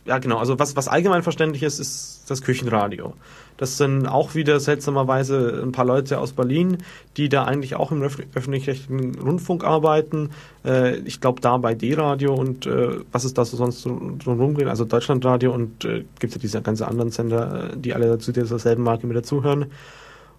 ja 0.05 0.17
genau, 0.19 0.37
also 0.37 0.57
was, 0.59 0.77
was 0.77 0.87
allgemein 0.87 1.23
verständlich 1.23 1.63
ist, 1.63 1.79
ist 1.79 2.23
das 2.29 2.41
Küchenradio. 2.41 3.13
Das 3.59 3.77
sind 3.77 4.07
auch 4.07 4.35
wieder 4.35 4.61
seltsamerweise 4.61 5.61
ein 5.61 5.73
paar 5.73 5.83
Leute 5.83 6.19
aus 6.19 6.31
Berlin, 6.31 6.77
die 7.17 7.27
da 7.27 7.43
eigentlich 7.43 7.75
auch 7.75 7.91
im 7.91 8.01
öffentlich-rechtlichen 8.01 9.19
Rundfunk 9.19 9.65
arbeiten. 9.65 10.29
Äh, 10.63 10.99
ich 10.99 11.19
glaube 11.19 11.41
da 11.41 11.57
bei 11.57 11.75
D-Radio 11.75 12.33
und 12.33 12.65
äh, 12.65 13.01
was 13.11 13.25
ist 13.25 13.37
da 13.37 13.43
so 13.43 13.57
sonst 13.57 13.83
drumherum 13.83 14.55
geht, 14.55 14.67
also 14.67 14.85
Deutschlandradio 14.85 15.53
und 15.53 15.83
äh, 15.83 16.05
gibt 16.19 16.33
ja 16.33 16.39
diese 16.39 16.61
ganzen 16.61 16.85
anderen 16.85 17.11
Sender, 17.11 17.71
die 17.75 17.93
alle 17.93 18.17
zu 18.19 18.31
dieser 18.31 18.59
selben 18.59 18.83
Marke 18.83 19.07
mit 19.07 19.17
dazuhören. 19.17 19.65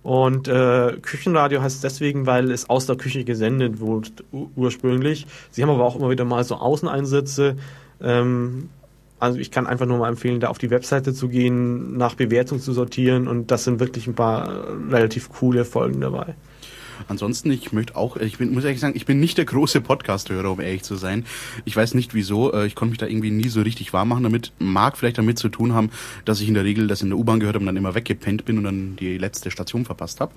Und 0.03 0.49
äh, 0.49 0.97
Küchenradio 1.03 1.61
heißt 1.61 1.85
deswegen, 1.85 2.25
weil 2.25 2.51
es 2.51 2.71
aus 2.71 2.87
der 2.87 2.97
Küche 2.97 3.25
gesendet 3.25 3.81
wurde 3.81 4.09
ursprünglich. 4.57 5.27
Sie 5.51 5.63
haben 5.63 5.69
aber 5.69 5.85
auch 5.85 5.97
immer 5.97 6.09
wieder 6.09 6.25
mal 6.25 6.43
so 6.43 6.55
Außeneinsätze. 6.55 7.57
Ähm, 8.01 8.71
also 9.21 9.39
ich 9.39 9.51
kann 9.51 9.67
einfach 9.67 9.87
nur 9.87 9.99
mal 9.99 10.09
empfehlen, 10.09 10.41
da 10.41 10.49
auf 10.49 10.59
die 10.59 10.71
Webseite 10.71 11.13
zu 11.13 11.29
gehen, 11.29 11.97
nach 11.97 12.15
Bewertung 12.15 12.59
zu 12.59 12.73
sortieren 12.73 13.29
und 13.29 13.51
das 13.51 13.65
sind 13.65 13.79
wirklich 13.79 14.07
ein 14.07 14.15
paar 14.15 14.49
äh, 14.49 14.93
relativ 14.95 15.29
coole 15.29 15.65
Folgen 15.65 16.01
dabei. 16.01 16.35
Ansonsten, 17.09 17.51
ich 17.51 17.73
möchte 17.73 17.97
auch, 17.97 18.17
ich 18.17 18.39
bin, 18.39 18.53
muss 18.53 18.65
ehrlich 18.65 18.81
sagen, 18.81 18.97
ich 18.97 19.07
bin 19.07 19.21
nicht 19.21 19.39
der 19.39 19.45
große 19.45 19.81
Podcast-Hörer, 19.81 20.51
um 20.51 20.61
ehrlich 20.61 20.83
zu 20.83 20.97
sein. 20.97 21.25
Ich 21.65 21.77
weiß 21.77 21.95
nicht 21.95 22.15
wieso, 22.15 22.53
äh, 22.53 22.67
ich 22.67 22.75
konnte 22.75 22.91
mich 22.91 22.99
da 22.99 23.07
irgendwie 23.07 23.31
nie 23.31 23.49
so 23.49 23.63
richtig 23.63 23.93
warm 23.93 24.09
machen 24.09 24.23
damit. 24.23 24.53
Mag 24.59 24.97
vielleicht 24.97 25.19
damit 25.19 25.39
zu 25.39 25.49
tun 25.49 25.75
haben, 25.75 25.91
dass 26.25 26.41
ich 26.41 26.49
in 26.49 26.55
der 26.55 26.65
Regel 26.65 26.87
das 26.87 27.03
in 27.03 27.11
der 27.11 27.19
U-Bahn 27.19 27.41
gehört 27.41 27.55
habe 27.55 27.63
und 27.63 27.67
dann 27.67 27.77
immer 27.77 27.95
weggepennt 27.95 28.45
bin 28.45 28.59
und 28.59 28.65
dann 28.65 28.97
die 28.97 29.19
letzte 29.19 29.51
Station 29.51 29.85
verpasst 29.85 30.21
habe. 30.21 30.33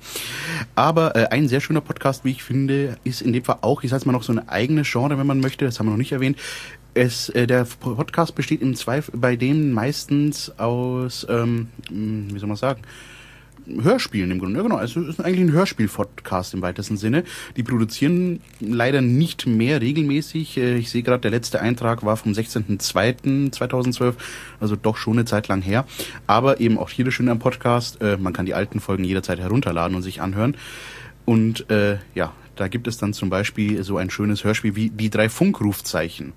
Aber 0.76 1.16
äh, 1.16 1.28
ein 1.30 1.48
sehr 1.48 1.62
schöner 1.62 1.82
Podcast, 1.82 2.26
wie 2.26 2.32
ich 2.32 2.44
finde, 2.44 2.98
ist 3.04 3.22
in 3.22 3.34
dem 3.34 3.44
Fall 3.44 3.58
auch, 3.62 3.84
ich 3.84 3.90
sage 3.90 4.06
mal 4.06 4.14
noch 4.14 4.24
so 4.24 4.32
eine 4.32 4.50
eigene 4.50 4.84
Genre, 4.84 5.18
wenn 5.18 5.28
man 5.28 5.40
möchte, 5.40 5.66
das 5.66 5.80
haben 5.80 5.88
wir 5.88 5.92
noch 5.92 5.98
nicht 5.98 6.12
erwähnt, 6.12 6.38
es, 6.94 7.30
äh, 7.30 7.48
der 7.48 7.66
Podcast 7.80 8.36
besteht 8.36 8.62
im 8.62 8.76
Zweifel 8.76 9.18
bei 9.18 9.36
dem 9.36 9.72
meistens 9.72 10.58
aus, 10.60 11.26
ähm, 11.30 11.68
hm, 11.90 12.28
wie 12.34 12.40
soll 12.40 12.48
man 12.48 12.58
sagen, 12.58 12.82
Hörspielen 13.68 14.32
im 14.32 14.40
Grunde. 14.40 14.58
Ja, 14.58 14.64
genau. 14.64 14.76
Also 14.76 15.02
ist 15.02 15.20
eigentlich 15.20 15.50
ein 15.50 15.52
Hörspiel-Podcast 15.52 16.54
im 16.54 16.62
weitesten 16.62 16.98
Sinne. 16.98 17.24
Die 17.56 17.64
produzieren 17.64 18.42
leider 18.60 19.02
nicht 19.02 19.46
mehr 19.46 19.82
regelmäßig. 19.82 20.58
Äh, 20.58 20.78
ich 20.78 20.90
sehe 20.90 21.04
gerade, 21.04 21.22
der 21.22 21.32
letzte 21.32 21.62
Eintrag 21.62 22.04
war 22.04 22.18
vom 22.18 22.34
16.02.2012, 22.34 24.14
also 24.60 24.76
doch 24.76 24.98
schon 24.98 25.14
eine 25.14 25.26
Zeit 25.26 25.48
lang 25.48 25.62
her. 25.62 25.86
Aber 26.28 26.60
eben 26.60 26.78
auch 26.78 26.90
hier 26.90 27.06
das 27.06 27.14
Schöne 27.14 27.32
am 27.32 27.40
Podcast, 27.40 28.02
äh, 28.02 28.18
man 28.18 28.34
kann 28.34 28.46
die 28.46 28.54
alten 28.54 28.80
Folgen 28.80 29.04
jederzeit 29.04 29.40
herunterladen 29.40 29.96
und 29.96 30.02
sich 30.02 30.22
anhören. 30.22 30.56
Und 31.26 31.70
äh, 31.70 31.98
ja, 32.16 32.34
da 32.56 32.68
gibt 32.68 32.88
es 32.88 32.98
dann 32.98 33.14
zum 33.14 33.30
Beispiel 33.30 33.84
so 33.84 33.98
ein 33.98 34.10
schönes 34.10 34.44
Hörspiel 34.44 34.76
wie 34.76 34.90
Die 34.90 35.10
drei 35.10 35.30
Funkrufzeichen. 35.30 36.34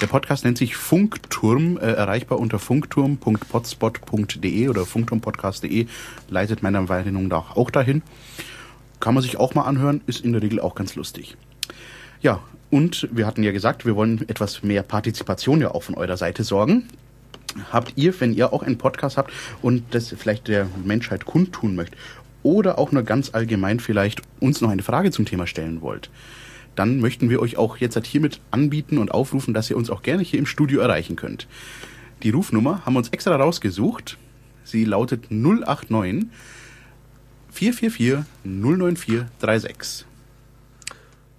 Der 0.00 0.06
Podcast 0.06 0.44
nennt 0.44 0.58
sich 0.58 0.76
Funkturm, 0.76 1.76
äh, 1.76 1.92
erreichbar 1.92 2.38
unter 2.38 2.58
funkturm.potspot.de 2.58 4.68
oder 4.68 4.86
funkturmpodcast.de, 4.86 5.86
leitet 6.28 6.62
meiner 6.62 6.82
Meinung 6.82 7.28
nach 7.28 7.56
auch 7.56 7.70
dahin. 7.70 8.02
Kann 9.00 9.14
man 9.14 9.22
sich 9.22 9.38
auch 9.38 9.54
mal 9.54 9.62
anhören, 9.62 10.00
ist 10.06 10.24
in 10.24 10.32
der 10.32 10.42
Regel 10.42 10.60
auch 10.60 10.74
ganz 10.74 10.94
lustig. 10.94 11.36
Ja, 12.20 12.40
und 12.70 13.08
wir 13.12 13.26
hatten 13.26 13.42
ja 13.42 13.52
gesagt, 13.52 13.86
wir 13.86 13.96
wollen 13.96 14.28
etwas 14.28 14.62
mehr 14.62 14.82
Partizipation 14.82 15.60
ja 15.60 15.70
auch 15.70 15.82
von 15.82 15.94
eurer 15.94 16.16
Seite 16.16 16.44
sorgen. 16.44 16.88
Habt 17.72 17.94
ihr, 17.96 18.18
wenn 18.20 18.34
ihr 18.34 18.52
auch 18.52 18.62
einen 18.62 18.76
Podcast 18.76 19.16
habt 19.16 19.32
und 19.62 19.82
das 19.92 20.14
vielleicht 20.16 20.48
der 20.48 20.66
Menschheit 20.84 21.24
kundtun 21.24 21.76
möchtet 21.76 21.98
oder 22.42 22.78
auch 22.78 22.92
nur 22.92 23.02
ganz 23.02 23.34
allgemein 23.34 23.80
vielleicht 23.80 24.22
uns 24.40 24.60
noch 24.60 24.70
eine 24.70 24.82
Frage 24.82 25.10
zum 25.10 25.24
Thema 25.24 25.46
stellen 25.46 25.80
wollt, 25.80 26.10
dann 26.74 27.00
möchten 27.00 27.28
wir 27.30 27.40
euch 27.40 27.56
auch 27.56 27.78
jetzt 27.78 27.96
halt 27.96 28.06
hiermit 28.06 28.40
anbieten 28.50 28.98
und 28.98 29.10
aufrufen, 29.10 29.54
dass 29.54 29.70
ihr 29.70 29.76
uns 29.76 29.90
auch 29.90 30.02
gerne 30.02 30.22
hier 30.22 30.38
im 30.38 30.46
Studio 30.46 30.80
erreichen 30.80 31.16
könnt. 31.16 31.48
Die 32.22 32.30
Rufnummer 32.30 32.84
haben 32.84 32.94
wir 32.94 32.98
uns 32.98 33.08
extra 33.10 33.34
rausgesucht. 33.34 34.18
Sie 34.64 34.84
lautet 34.84 35.30
089 35.30 36.28
444 37.50 38.24
094 38.44 39.24
36. 39.40 40.06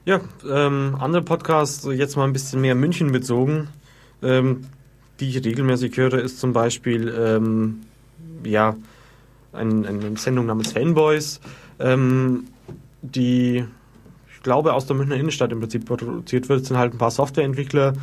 Ja, 0.06 0.22
ähm, 0.50 0.98
andere 1.00 1.22
Podcasts, 1.22 1.88
jetzt 1.92 2.16
mal 2.16 2.24
ein 2.24 2.34
bisschen 2.34 2.62
mehr 2.62 2.76
München 2.76 3.12
bezogen, 3.12 3.68
ähm, 4.24 4.66
die 5.20 5.30
ich 5.30 5.46
regelmäßig 5.46 5.96
höre, 5.98 6.16
ist 6.16 6.40
zum 6.40 6.54
Beispiel, 6.54 7.14
ähm, 7.16 7.82
ja, 8.44 8.76
ein, 9.54 9.86
eine 9.86 10.18
Sendung 10.18 10.46
namens 10.46 10.72
Fanboys, 10.72 11.40
ähm, 11.80 12.46
die, 13.02 13.66
ich 14.36 14.44
glaube, 14.44 14.74
aus 14.74 14.86
der 14.86 14.96
Münchner 14.96 15.16
Innenstadt 15.16 15.52
im 15.52 15.60
Prinzip 15.60 15.86
produziert 15.86 16.50
wird. 16.50 16.62
Es 16.62 16.68
sind 16.68 16.78
halt 16.78 16.94
ein 16.94 16.98
paar 16.98 17.12
Softwareentwickler, 17.12 17.94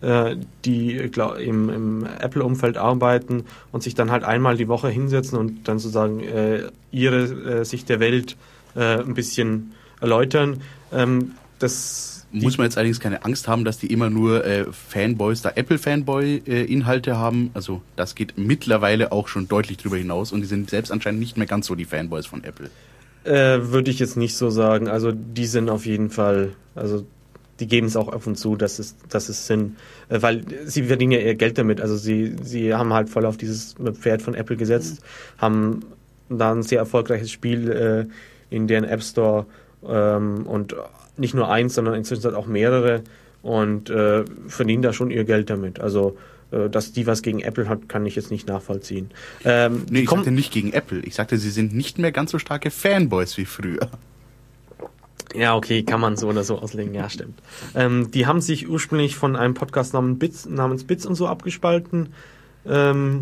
äh, 0.00 0.36
die 0.64 1.08
glaub, 1.10 1.38
im, 1.38 1.68
im 1.70 2.06
Apple-Umfeld 2.20 2.76
arbeiten 2.76 3.44
und 3.72 3.82
sich 3.82 3.94
dann 3.94 4.10
halt 4.10 4.24
einmal 4.24 4.56
die 4.56 4.68
Woche 4.68 4.88
hinsetzen 4.88 5.38
und 5.38 5.68
dann 5.68 5.78
sozusagen 5.78 6.20
äh, 6.20 6.68
ihre 6.90 7.60
äh, 7.60 7.64
Sicht 7.64 7.88
der 7.88 8.00
Welt 8.00 8.36
äh, 8.76 8.98
ein 8.98 9.14
bisschen 9.14 9.72
erläutern. 10.00 10.60
Ähm, 10.92 11.32
das 11.58 12.13
muss 12.34 12.58
man 12.58 12.66
jetzt 12.66 12.76
allerdings 12.76 13.00
keine 13.00 13.24
Angst 13.24 13.48
haben, 13.48 13.64
dass 13.64 13.78
die 13.78 13.92
immer 13.92 14.10
nur 14.10 14.44
äh, 14.44 14.64
Fanboys, 14.72 15.42
da 15.42 15.52
Apple-Fanboy-Inhalte 15.54 17.10
äh, 17.10 17.14
haben. 17.14 17.50
Also 17.54 17.80
das 17.96 18.14
geht 18.14 18.36
mittlerweile 18.36 19.12
auch 19.12 19.28
schon 19.28 19.48
deutlich 19.48 19.78
drüber 19.78 19.96
hinaus 19.96 20.32
und 20.32 20.40
die 20.40 20.46
sind 20.46 20.68
selbst 20.68 20.90
anscheinend 20.90 21.20
nicht 21.20 21.36
mehr 21.36 21.46
ganz 21.46 21.66
so 21.66 21.74
die 21.74 21.84
Fanboys 21.84 22.26
von 22.26 22.42
Apple. 22.44 22.70
Äh, 23.24 23.70
Würde 23.70 23.90
ich 23.90 23.98
jetzt 23.98 24.16
nicht 24.16 24.36
so 24.36 24.50
sagen. 24.50 24.88
Also 24.88 25.12
die 25.12 25.46
sind 25.46 25.70
auf 25.70 25.86
jeden 25.86 26.10
Fall, 26.10 26.52
also 26.74 27.06
die 27.60 27.68
geben 27.68 27.86
es 27.86 27.96
auch 27.96 28.08
offen 28.08 28.34
zu, 28.34 28.56
dass 28.56 28.78
es, 28.78 28.96
dass 29.08 29.28
es 29.28 29.46
sind, 29.46 29.76
äh, 30.08 30.20
weil 30.20 30.44
sie 30.64 30.84
verdienen 30.84 31.12
ja 31.12 31.20
ihr 31.20 31.36
Geld 31.36 31.56
damit. 31.56 31.80
Also 31.80 31.96
sie, 31.96 32.34
sie 32.42 32.74
haben 32.74 32.92
halt 32.92 33.08
voll 33.08 33.26
auf 33.26 33.36
dieses 33.36 33.74
Pferd 33.74 34.22
von 34.22 34.34
Apple 34.34 34.56
gesetzt, 34.56 35.00
mhm. 35.00 35.40
haben 35.40 35.80
da 36.28 36.52
ein 36.52 36.62
sehr 36.62 36.78
erfolgreiches 36.78 37.30
Spiel 37.30 37.70
äh, 37.70 38.54
in 38.54 38.66
deren 38.66 38.84
App 38.84 39.02
Store 39.02 39.46
ähm, 39.86 40.46
und 40.46 40.74
nicht 41.16 41.34
nur 41.34 41.50
eins, 41.50 41.74
sondern 41.74 41.94
inzwischen 41.94 42.34
auch 42.34 42.46
mehrere 42.46 43.02
und 43.42 43.90
äh, 43.90 44.24
verdienen 44.48 44.82
da 44.82 44.92
schon 44.92 45.10
ihr 45.10 45.24
Geld 45.24 45.50
damit. 45.50 45.80
Also 45.80 46.16
äh, 46.50 46.68
dass 46.70 46.92
die 46.92 47.06
was 47.06 47.22
gegen 47.22 47.40
Apple 47.40 47.68
hat, 47.68 47.88
kann 47.88 48.06
ich 48.06 48.16
jetzt 48.16 48.30
nicht 48.30 48.48
nachvollziehen. 48.48 49.10
Ähm, 49.44 49.84
nee, 49.90 50.00
ich 50.00 50.10
sagte 50.10 50.30
nicht 50.30 50.52
gegen 50.52 50.72
Apple. 50.72 51.00
Ich 51.00 51.14
sagte, 51.14 51.36
sie 51.36 51.50
sind 51.50 51.74
nicht 51.74 51.98
mehr 51.98 52.12
ganz 52.12 52.30
so 52.30 52.38
starke 52.38 52.70
Fanboys 52.70 53.36
wie 53.36 53.44
früher. 53.44 53.88
Ja, 55.34 55.56
okay, 55.56 55.82
kann 55.82 56.00
man 56.00 56.16
so 56.16 56.28
oder 56.28 56.44
so 56.44 56.58
auslegen, 56.58 56.94
ja, 56.94 57.10
stimmt. 57.10 57.40
Ähm, 57.74 58.10
die 58.12 58.26
haben 58.26 58.40
sich 58.40 58.68
ursprünglich 58.68 59.16
von 59.16 59.34
einem 59.34 59.54
Podcast 59.54 59.92
namens 59.92 60.18
Bits, 60.18 60.46
namens 60.46 60.84
Bits 60.84 61.06
und 61.06 61.16
so 61.16 61.26
abgespalten. 61.26 62.10
Ähm, 62.66 63.20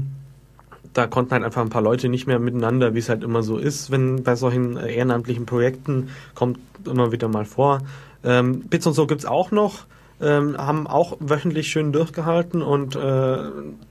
da 0.92 1.06
konnten 1.06 1.32
halt 1.32 1.44
einfach 1.44 1.62
ein 1.62 1.70
paar 1.70 1.82
Leute 1.82 2.08
nicht 2.08 2.26
mehr 2.26 2.38
miteinander, 2.38 2.94
wie 2.94 2.98
es 2.98 3.08
halt 3.08 3.22
immer 3.22 3.42
so 3.42 3.58
ist, 3.58 3.90
wenn 3.90 4.22
bei 4.22 4.36
solchen 4.36 4.76
äh, 4.76 4.94
ehrenamtlichen 4.94 5.46
Projekten 5.46 6.10
kommt 6.34 6.58
immer 6.84 7.12
wieder 7.12 7.28
mal 7.28 7.44
vor. 7.44 7.80
Ähm, 8.24 8.60
Bits 8.62 8.86
und 8.86 8.94
so 8.94 9.06
gibt's 9.06 9.24
auch 9.24 9.50
noch, 9.50 9.86
ähm, 10.20 10.56
haben 10.58 10.86
auch 10.86 11.16
wöchentlich 11.20 11.68
schön 11.68 11.92
durchgehalten 11.92 12.62
und 12.62 12.96
äh, 12.96 13.38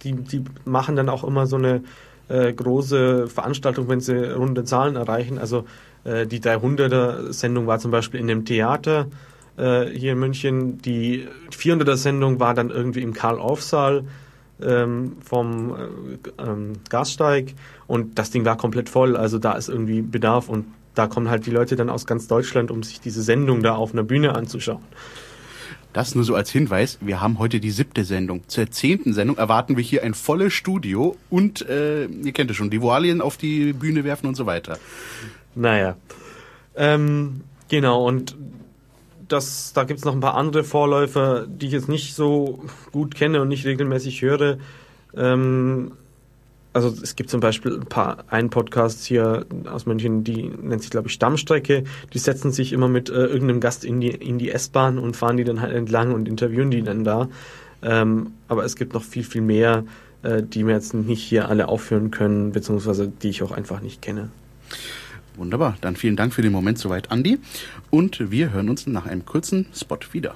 die, 0.04 0.14
die 0.14 0.44
machen 0.66 0.96
dann 0.96 1.10
auch 1.10 1.24
immer 1.24 1.48
so 1.48 1.58
eine 1.58 1.84
äh, 2.30 2.54
große 2.54 3.28
Veranstaltung, 3.28 3.90
wenn 3.90 4.00
sie 4.00 4.34
runde 4.34 4.64
Zahlen 4.64 4.96
erreichen. 4.96 5.38
Also 5.38 5.66
äh, 6.04 6.26
die 6.26 6.40
300er-Sendung 6.40 7.68
war 7.68 7.80
zum 7.80 7.92
Beispiel 7.92 8.20
in 8.20 8.28
dem 8.28 8.46
Theater 8.46 9.08
äh, 9.58 9.86
hier 9.88 10.14
in 10.14 10.20
München. 10.20 10.82
Die 10.82 11.28
400er-Sendung 11.52 12.40
war 12.40 12.54
dann 12.54 12.70
irgendwie 12.70 13.02
im 13.02 13.14
Karl-Orff-Saal 13.14 14.06
ähm, 14.64 15.18
vom 15.24 15.76
äh, 15.76 16.44
ähm, 16.44 16.74
Gassteig 16.90 17.54
und 17.88 18.18
das 18.18 18.32
Ding 18.32 18.46
war 18.46 18.58
komplett 18.58 18.90
voll. 18.90 19.16
Also 19.16 19.40
da 19.40 19.54
ist 19.54 19.70
irgendwie 19.70 20.02
Bedarf 20.02 20.50
und 20.50 20.66
da 20.96 21.08
kommen 21.08 21.30
halt 21.30 21.46
die 21.46 21.52
Leute 21.52 21.76
dann 21.76 21.90
aus 21.90 22.06
ganz 22.06 22.28
Deutschland, 22.28 22.72
um 22.72 22.84
sich 22.84 23.00
diese 23.00 23.24
Sendung 23.24 23.64
da 23.64 23.76
auf 23.76 23.94
einer 23.94 24.04
Bühne 24.04 24.36
anzuschauen. 24.36 24.84
Das 25.94 26.16
nur 26.16 26.24
so 26.24 26.36
als 26.36 26.50
Hinweis. 26.50 26.98
Wir 27.02 27.20
haben 27.20 27.38
heute 27.38 27.60
die 27.60 27.72
siebte 27.72 28.06
Sendung. 28.06 28.48
Zur 28.48 28.72
zehnten 28.72 29.14
Sendung 29.14 29.38
erwarten 29.38 29.76
wir 29.76 29.84
hier 29.84 30.04
ein 30.04 30.14
volles 30.14 30.54
Studio 30.54 31.18
und, 31.30 31.68
äh, 31.68 32.06
ihr 32.06 32.32
kennt 32.32 32.50
es 32.50 32.58
schon, 32.58 32.70
die 32.70 32.82
Voilien 32.82 33.22
auf 33.22 33.36
die 33.36 33.74
Bühne 33.74 34.06
werfen 34.06 34.28
und 34.28 34.36
so 34.36 34.46
weiter. 34.46 34.78
Naja. 35.54 35.98
Ähm, 36.76 37.42
genau, 37.68 38.08
und 38.08 38.38
das, 39.32 39.74
da 39.74 39.84
gibt 39.84 40.00
es 40.00 40.06
noch 40.06 40.14
ein 40.14 40.20
paar 40.20 40.36
andere 40.36 40.64
Vorläufer, 40.64 41.46
die 41.48 41.68
ich 41.68 41.72
jetzt 41.72 41.90
nicht 41.90 42.16
so 42.16 42.64
gut 42.92 43.16
kenne 43.16 43.42
und 43.42 43.48
nicht 43.48 43.66
regelmäßig 43.66 44.22
höre. 44.22 44.58
Ähm, 45.16 45.92
also 46.74 46.94
es 47.02 47.16
gibt 47.16 47.30
zum 47.30 47.42
Beispiel 47.42 47.76
ein 47.76 47.86
paar 47.86 48.24
einen 48.30 48.50
Podcast 48.50 49.06
hier 49.06 49.46
aus 49.70 49.86
München, 49.86 50.24
die 50.24 50.44
nennt 50.44 50.82
sich 50.82 50.92
glaube 50.92 51.10
ich 51.10 51.14
Stammstrecke. 51.14 51.84
Die 52.14 52.20
setzen 52.20 52.52
sich 52.52 52.72
immer 52.72 52.88
mit 52.88 53.10
äh, 53.10 53.26
irgendeinem 53.26 53.60
Gast 53.60 53.84
in 53.84 54.00
die 54.00 54.10
in 54.10 54.38
die 54.38 54.52
S-Bahn 54.52 54.98
und 54.98 55.16
fahren 55.16 55.38
die 55.38 55.44
dann 55.44 55.62
halt 55.62 55.74
entlang 55.74 56.14
und 56.14 56.28
interviewen 56.30 56.72
die 56.72 56.82
dann 56.82 57.04
da. 57.04 57.28
Ähm, 57.84 58.34
aber 58.48 58.64
es 58.64 58.76
gibt 58.76 58.94
noch 58.94 59.04
viel 59.04 59.24
viel 59.24 59.42
mehr, 59.42 59.84
äh, 60.24 60.44
die 60.44 60.64
mir 60.64 60.74
jetzt 60.74 60.94
nicht 60.94 61.24
hier 61.24 61.50
alle 61.50 61.68
aufführen 61.68 62.10
können, 62.10 62.54
beziehungsweise 62.54 63.08
die 63.08 63.30
ich 63.30 63.44
auch 63.44 63.52
einfach 63.52 63.82
nicht 63.82 64.02
kenne. 64.02 64.30
Wunderbar, 65.36 65.78
dann 65.82 65.96
vielen 65.96 66.16
Dank 66.16 66.34
für 66.34 66.42
den 66.42 66.52
Moment 66.52 66.78
soweit, 66.78 67.12
Andi. 67.12 67.40
Und 67.90 68.32
wir 68.32 68.52
hören 68.52 68.70
uns 68.70 68.88
nach 68.88 69.06
einem 69.06 69.26
kurzen 69.26 69.68
Spot 69.74 70.00
wieder. 70.12 70.36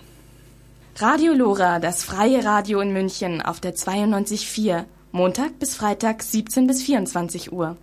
Radio 0.97 1.33
Lora, 1.33 1.79
das 1.79 2.03
freie 2.05 2.45
Radio 2.45 2.79
in 2.79 2.93
München 2.93 3.41
auf 3.41 3.59
der 3.59 3.75
92.4, 3.75 4.85
Montag 5.11 5.59
bis 5.59 5.75
Freitag 5.75 6.23
17 6.23 6.67
bis 6.67 6.81
24 6.83 7.51
Uhr. 7.51 7.75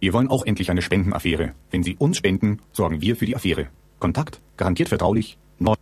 Wir 0.00 0.12
wollen 0.14 0.28
auch 0.28 0.44
endlich 0.44 0.70
eine 0.70 0.82
Spendenaffäre. 0.82 1.52
Wenn 1.70 1.82
Sie 1.82 1.94
uns 1.96 2.16
spenden, 2.16 2.60
sorgen 2.72 3.02
wir 3.02 3.14
für 3.14 3.26
die 3.26 3.36
Affäre. 3.36 3.68
Kontakt 4.00 4.40
garantiert 4.56 4.88
vertraulich 4.88 5.38
9 5.60 5.76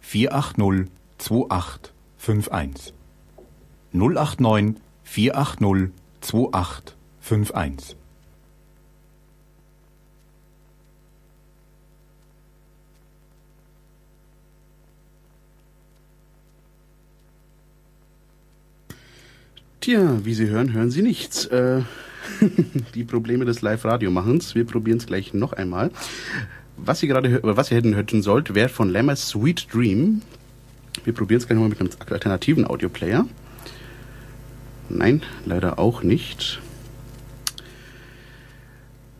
480 0.00 0.90
2851 1.18 2.94
089 3.92 4.76
480 5.02 6.03
2851. 6.24 7.96
Tja, 19.80 20.24
wie 20.24 20.32
Sie 20.32 20.48
hören, 20.48 20.72
hören 20.72 20.90
Sie 20.90 21.02
nichts. 21.02 21.44
Äh, 21.44 21.82
die 22.94 23.04
Probleme 23.04 23.44
des 23.44 23.60
Live-Radio-Machens. 23.60 24.54
Wir 24.54 24.64
probieren 24.64 24.96
es 24.96 25.06
gleich 25.06 25.34
noch 25.34 25.52
einmal. 25.52 25.90
Was 26.78 27.00
Sie 27.00 27.06
gerade, 27.06 27.40
was 27.42 27.68
Sie 27.68 27.74
hätten 27.74 27.94
hören 27.94 28.22
sollt, 28.22 28.54
wäre 28.54 28.70
von 28.70 28.88
Lammers 28.88 29.28
Sweet 29.28 29.66
Dream. 29.74 30.22
Wir 31.04 31.12
probieren 31.12 31.40
es 31.42 31.46
gleich 31.46 31.56
nochmal 31.56 31.68
mit 31.68 31.80
einem 31.80 31.90
alternativen 32.10 32.66
Audioplayer. 32.66 33.26
Nein, 34.88 35.22
leider 35.44 35.78
auch 35.78 36.02
nicht. 36.02 36.60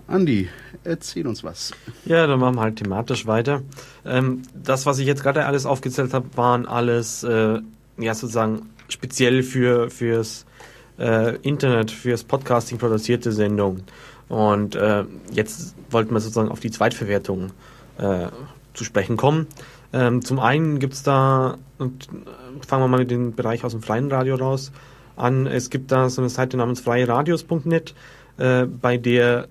Andi, 0.07 0.49
erzähl 0.85 1.27
uns 1.27 1.43
was. 1.43 1.73
Ja, 2.05 2.27
dann 2.27 2.39
machen 2.39 2.57
wir 2.57 2.63
halt 2.63 2.77
thematisch 2.77 3.27
weiter. 3.27 3.63
Ähm, 4.05 4.43
das, 4.55 4.85
was 4.85 4.99
ich 4.99 5.07
jetzt 5.07 5.23
gerade 5.23 5.47
alles 5.47 5.65
aufgezählt 5.65 6.13
habe, 6.13 6.27
waren 6.37 6.67
alles 6.67 7.25
äh, 7.25 7.61
ja 7.99 8.15
sozusagen 8.15 8.71
speziell 8.89 9.43
für 9.43 9.91
fürs 9.91 10.45
äh, 10.99 11.37
Internet 11.37 11.91
fürs 11.91 12.25
Podcasting 12.25 12.79
produzierte 12.79 13.33
Sendung. 13.33 13.81
Und 14.29 14.75
äh, 14.75 15.05
jetzt 15.33 15.75
wollten 15.91 16.13
wir 16.13 16.21
sozusagen 16.21 16.51
auf 16.51 16.61
die 16.61 16.71
Zweitverwertung 16.71 17.51
äh, 17.99 18.27
zu 18.75 18.85
sprechen 18.85 19.17
kommen. 19.17 19.47
Ähm, 19.93 20.25
zum 20.25 20.39
einen 20.39 20.81
gibt 20.81 20.95
es 20.95 21.03
da, 21.03 21.57
und 21.79 22.09
äh, 22.09 22.67
fangen 22.67 22.83
wir 22.83 22.89
mal 22.89 23.01
mit 23.01 23.11
dem 23.11 23.35
Bereich 23.35 23.65
aus 23.65 23.73
dem 23.73 23.83
freien 23.83 24.11
Radio 24.11 24.35
raus 24.35 24.73
an, 25.17 25.47
es 25.47 25.71
gibt 25.71 25.93
da 25.93 26.09
so 26.09 26.23
eine 26.23 26.29
Seite 26.29 26.57
namens 26.57 26.81
freieradios.net, 26.81 27.95
äh, 28.39 28.65
bei 28.65 28.97
der 28.97 29.49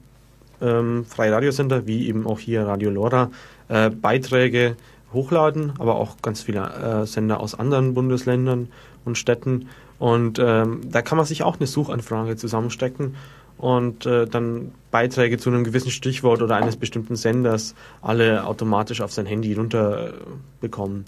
ähm, 0.61 1.05
freie 1.05 1.31
Radiosender, 1.31 1.85
wie 1.87 2.07
eben 2.07 2.25
auch 2.25 2.39
hier 2.39 2.65
Radio 2.65 2.89
Lora, 2.89 3.31
äh, 3.69 3.89
Beiträge 3.89 4.75
hochladen, 5.13 5.73
aber 5.79 5.95
auch 5.95 6.21
ganz 6.21 6.41
viele 6.41 7.03
äh, 7.03 7.05
Sender 7.05 7.39
aus 7.39 7.55
anderen 7.57 7.93
Bundesländern 7.93 8.69
und 9.05 9.17
Städten. 9.17 9.69
Und 9.99 10.39
ähm, 10.39 10.81
da 10.89 11.01
kann 11.01 11.17
man 11.17 11.25
sich 11.25 11.43
auch 11.43 11.57
eine 11.57 11.67
Suchanfrage 11.67 12.35
zusammenstecken 12.35 13.15
und 13.57 14.05
äh, 14.05 14.25
dann 14.25 14.71
Beiträge 14.91 15.37
zu 15.37 15.49
einem 15.49 15.63
gewissen 15.63 15.91
Stichwort 15.91 16.41
oder 16.41 16.55
eines 16.55 16.75
bestimmten 16.75 17.15
Senders 17.15 17.75
alle 18.01 18.45
automatisch 18.45 19.01
auf 19.01 19.13
sein 19.13 19.25
Handy 19.25 19.53
runterbekommen. 19.53 21.05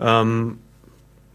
Ähm, 0.00 0.58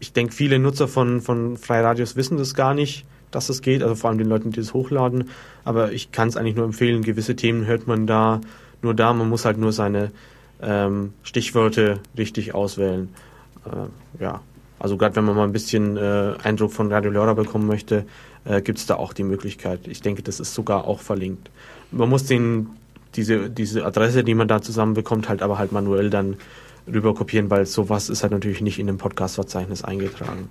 ich 0.00 0.12
denke, 0.12 0.32
viele 0.32 0.58
Nutzer 0.58 0.88
von, 0.88 1.20
von 1.20 1.56
Freiradios 1.56 2.16
wissen 2.16 2.38
das 2.38 2.54
gar 2.54 2.74
nicht, 2.74 3.04
dass 3.30 3.44
es 3.44 3.58
das 3.58 3.62
geht, 3.62 3.82
also 3.82 3.94
vor 3.94 4.10
allem 4.10 4.18
den 4.18 4.28
Leuten, 4.28 4.50
die 4.50 4.60
es 4.60 4.74
hochladen. 4.74 5.30
Aber 5.64 5.92
ich 5.92 6.10
kann 6.10 6.28
es 6.28 6.36
eigentlich 6.36 6.56
nur 6.56 6.64
empfehlen, 6.64 7.02
gewisse 7.02 7.36
Themen 7.36 7.66
hört 7.66 7.86
man 7.86 8.06
da 8.06 8.40
nur 8.82 8.94
da, 8.94 9.12
man 9.12 9.28
muss 9.28 9.44
halt 9.44 9.58
nur 9.58 9.72
seine 9.72 10.10
ähm, 10.62 11.12
Stichwörter 11.22 12.00
richtig 12.16 12.54
auswählen. 12.54 13.10
Äh, 13.66 14.22
ja, 14.22 14.40
also 14.78 14.96
gerade 14.96 15.16
wenn 15.16 15.24
man 15.24 15.36
mal 15.36 15.44
ein 15.44 15.52
bisschen 15.52 15.96
äh, 15.96 16.34
Eindruck 16.42 16.72
von 16.72 16.90
Radio 16.90 17.10
Lora 17.10 17.34
bekommen 17.34 17.66
möchte, 17.66 18.06
äh, 18.44 18.62
gibt 18.62 18.78
es 18.78 18.86
da 18.86 18.96
auch 18.96 19.12
die 19.12 19.22
Möglichkeit. 19.22 19.80
Ich 19.86 20.00
denke, 20.00 20.22
das 20.22 20.40
ist 20.40 20.54
sogar 20.54 20.86
auch 20.86 21.00
verlinkt. 21.00 21.50
Man 21.90 22.08
muss 22.08 22.24
den, 22.24 22.68
diese, 23.16 23.50
diese 23.50 23.84
Adresse, 23.84 24.24
die 24.24 24.34
man 24.34 24.48
da 24.48 24.62
zusammenbekommt, 24.62 25.28
halt 25.28 25.42
aber 25.42 25.58
halt 25.58 25.72
manuell 25.72 26.08
dann 26.08 26.36
rüber 26.92 27.14
kopieren, 27.14 27.50
weil 27.50 27.66
sowas 27.66 28.08
ist 28.08 28.22
halt 28.22 28.32
natürlich 28.32 28.60
nicht 28.60 28.78
in 28.78 28.86
dem 28.86 28.98
Podcast-Verzeichnis 28.98 29.84
eingetragen. 29.84 30.48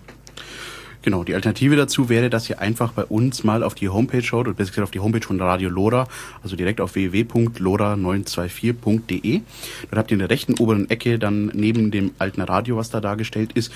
Genau, 1.01 1.23
die 1.23 1.33
Alternative 1.33 1.77
dazu 1.77 2.09
wäre, 2.09 2.29
dass 2.29 2.49
ihr 2.49 2.59
einfach 2.59 2.91
bei 2.91 3.05
uns 3.05 3.45
mal 3.45 3.63
auf 3.63 3.73
die 3.73 3.87
Homepage 3.87 4.21
schaut, 4.21 4.47
oder 4.47 4.55
besser 4.55 4.71
gesagt 4.71 4.83
auf 4.83 4.91
die 4.91 4.99
Homepage 4.99 5.25
von 5.25 5.39
Radio 5.39 5.69
Lora, 5.69 6.09
also 6.43 6.57
direkt 6.57 6.81
auf 6.81 6.95
www.lora924.de. 6.95 9.41
Dort 9.83 9.97
habt 9.97 10.11
ihr 10.11 10.15
in 10.15 10.19
der 10.19 10.29
rechten 10.29 10.59
oberen 10.59 10.89
Ecke 10.89 11.17
dann 11.17 11.53
neben 11.53 11.91
dem 11.91 12.11
alten 12.19 12.41
Radio, 12.41 12.75
was 12.75 12.89
da 12.89 12.99
dargestellt 12.99 13.53
ist, 13.53 13.71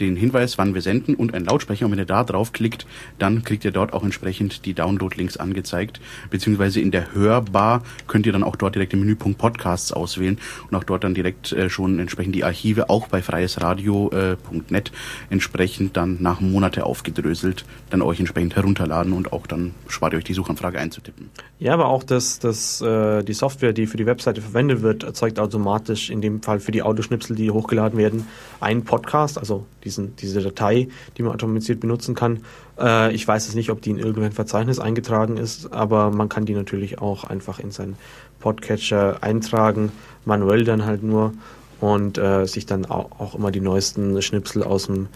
den 0.00 0.16
Hinweis, 0.16 0.58
wann 0.58 0.74
wir 0.74 0.82
senden 0.82 1.14
und 1.14 1.34
ein 1.34 1.44
Lautsprecher. 1.44 1.86
Und 1.86 1.92
wenn 1.92 1.98
ihr 1.98 2.04
da 2.04 2.24
draufklickt, 2.24 2.86
dann 3.18 3.44
kriegt 3.44 3.64
ihr 3.64 3.70
dort 3.70 3.92
auch 3.92 4.02
entsprechend 4.02 4.64
die 4.66 4.74
Download-Links 4.74 5.36
angezeigt. 5.36 6.00
Beziehungsweise 6.30 6.80
in 6.80 6.90
der 6.90 7.14
Hörbar 7.14 7.82
könnt 8.06 8.26
ihr 8.26 8.32
dann 8.32 8.42
auch 8.42 8.56
dort 8.56 8.74
direkt 8.74 8.92
den 8.92 9.00
Menüpunkt 9.00 9.38
Podcasts 9.38 9.92
auswählen 9.92 10.38
und 10.70 10.76
auch 10.76 10.84
dort 10.84 11.04
dann 11.04 11.14
direkt 11.14 11.52
äh, 11.52 11.70
schon 11.70 11.98
entsprechend 11.98 12.34
die 12.34 12.44
Archive 12.44 12.90
auch 12.90 13.08
bei 13.08 13.22
freiesradio.net 13.22 14.92
entsprechend 15.30 15.96
dann 15.96 16.18
nach 16.20 16.40
Monate 16.40 16.84
aufgedröselt 16.84 17.64
dann 17.90 18.02
euch 18.02 18.18
entsprechend 18.18 18.56
herunterladen 18.56 19.12
und 19.12 19.32
auch 19.32 19.46
dann 19.46 19.74
spart 19.88 20.12
ihr 20.12 20.18
euch 20.18 20.24
die 20.24 20.34
Suchanfrage 20.34 20.78
einzutippen. 20.78 21.30
Ja, 21.58 21.72
aber 21.72 21.86
auch 21.86 22.02
das, 22.02 22.38
das, 22.38 22.80
äh, 22.80 23.22
die 23.22 23.32
Software, 23.32 23.72
die 23.72 23.86
für 23.86 23.96
die 23.96 24.06
Webseite 24.06 24.42
verwendet 24.42 24.82
wird, 24.82 25.04
erzeugt 25.04 25.38
automatisch 25.38 26.10
in 26.10 26.20
dem 26.20 26.42
Fall 26.42 26.60
für 26.60 26.72
die 26.72 26.82
Audioschnipsel, 26.82 27.36
die 27.36 27.50
hochgeladen 27.50 27.98
werden, 27.98 28.26
einen 28.60 28.84
Podcast, 28.84 29.38
also 29.38 29.66
diesen, 29.86 30.14
diese 30.16 30.42
Datei, 30.42 30.88
die 31.16 31.22
man 31.22 31.32
automatisiert 31.32 31.80
benutzen 31.80 32.14
kann. 32.14 32.40
Äh, 32.78 33.14
ich 33.14 33.26
weiß 33.26 33.48
es 33.48 33.54
nicht, 33.54 33.70
ob 33.70 33.80
die 33.80 33.90
in 33.90 33.98
irgendein 33.98 34.32
Verzeichnis 34.32 34.78
eingetragen 34.78 35.38
ist, 35.38 35.72
aber 35.72 36.10
man 36.10 36.28
kann 36.28 36.44
die 36.44 36.54
natürlich 36.54 36.98
auch 36.98 37.24
einfach 37.24 37.58
in 37.58 37.70
seinen 37.70 37.96
Podcatcher 38.40 39.22
eintragen, 39.22 39.92
manuell 40.24 40.64
dann 40.64 40.84
halt 40.84 41.02
nur 41.02 41.32
und 41.80 42.18
äh, 42.18 42.46
sich 42.46 42.66
dann 42.66 42.84
auch, 42.84 43.18
auch, 43.18 43.34
immer 43.34 43.50
die 43.50 43.60
neuesten 43.60 44.20
Schnipsel 44.22 44.62
aus 44.62 44.86
dem 44.86 45.08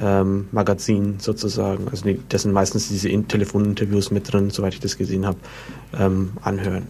ähm, 0.00 0.48
Magazin 0.52 1.18
sozusagen, 1.18 1.88
also 1.88 2.04
die, 2.04 2.20
das 2.28 2.42
sind 2.42 2.52
meistens 2.52 2.88
diese 2.88 3.08
in 3.08 3.28
Telefoninterviews 3.28 4.10
mit 4.10 4.32
drin, 4.32 4.50
soweit 4.50 4.74
ich 4.74 4.80
das 4.80 4.96
gesehen 4.96 5.26
habe, 5.26 5.38
ähm, 5.98 6.32
anhören. 6.42 6.86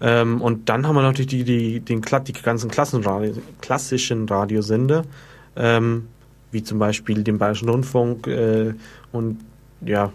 Ähm, 0.00 0.40
und 0.40 0.68
dann 0.68 0.86
haben 0.86 0.94
wir 0.94 1.02
natürlich 1.02 1.26
die, 1.26 1.44
die, 1.44 1.80
den, 1.80 2.02
die 2.02 2.32
ganzen 2.32 2.70
Klassenradio, 2.70 3.34
klassischen 3.60 4.28
Radiosender, 4.28 5.02
ähm, 5.56 6.06
wie 6.50 6.62
zum 6.62 6.78
Beispiel 6.78 7.22
den 7.22 7.38
Bayerischen 7.38 7.68
Rundfunk 7.68 8.26
äh, 8.26 8.74
und 9.12 9.38
ja, 9.84 10.12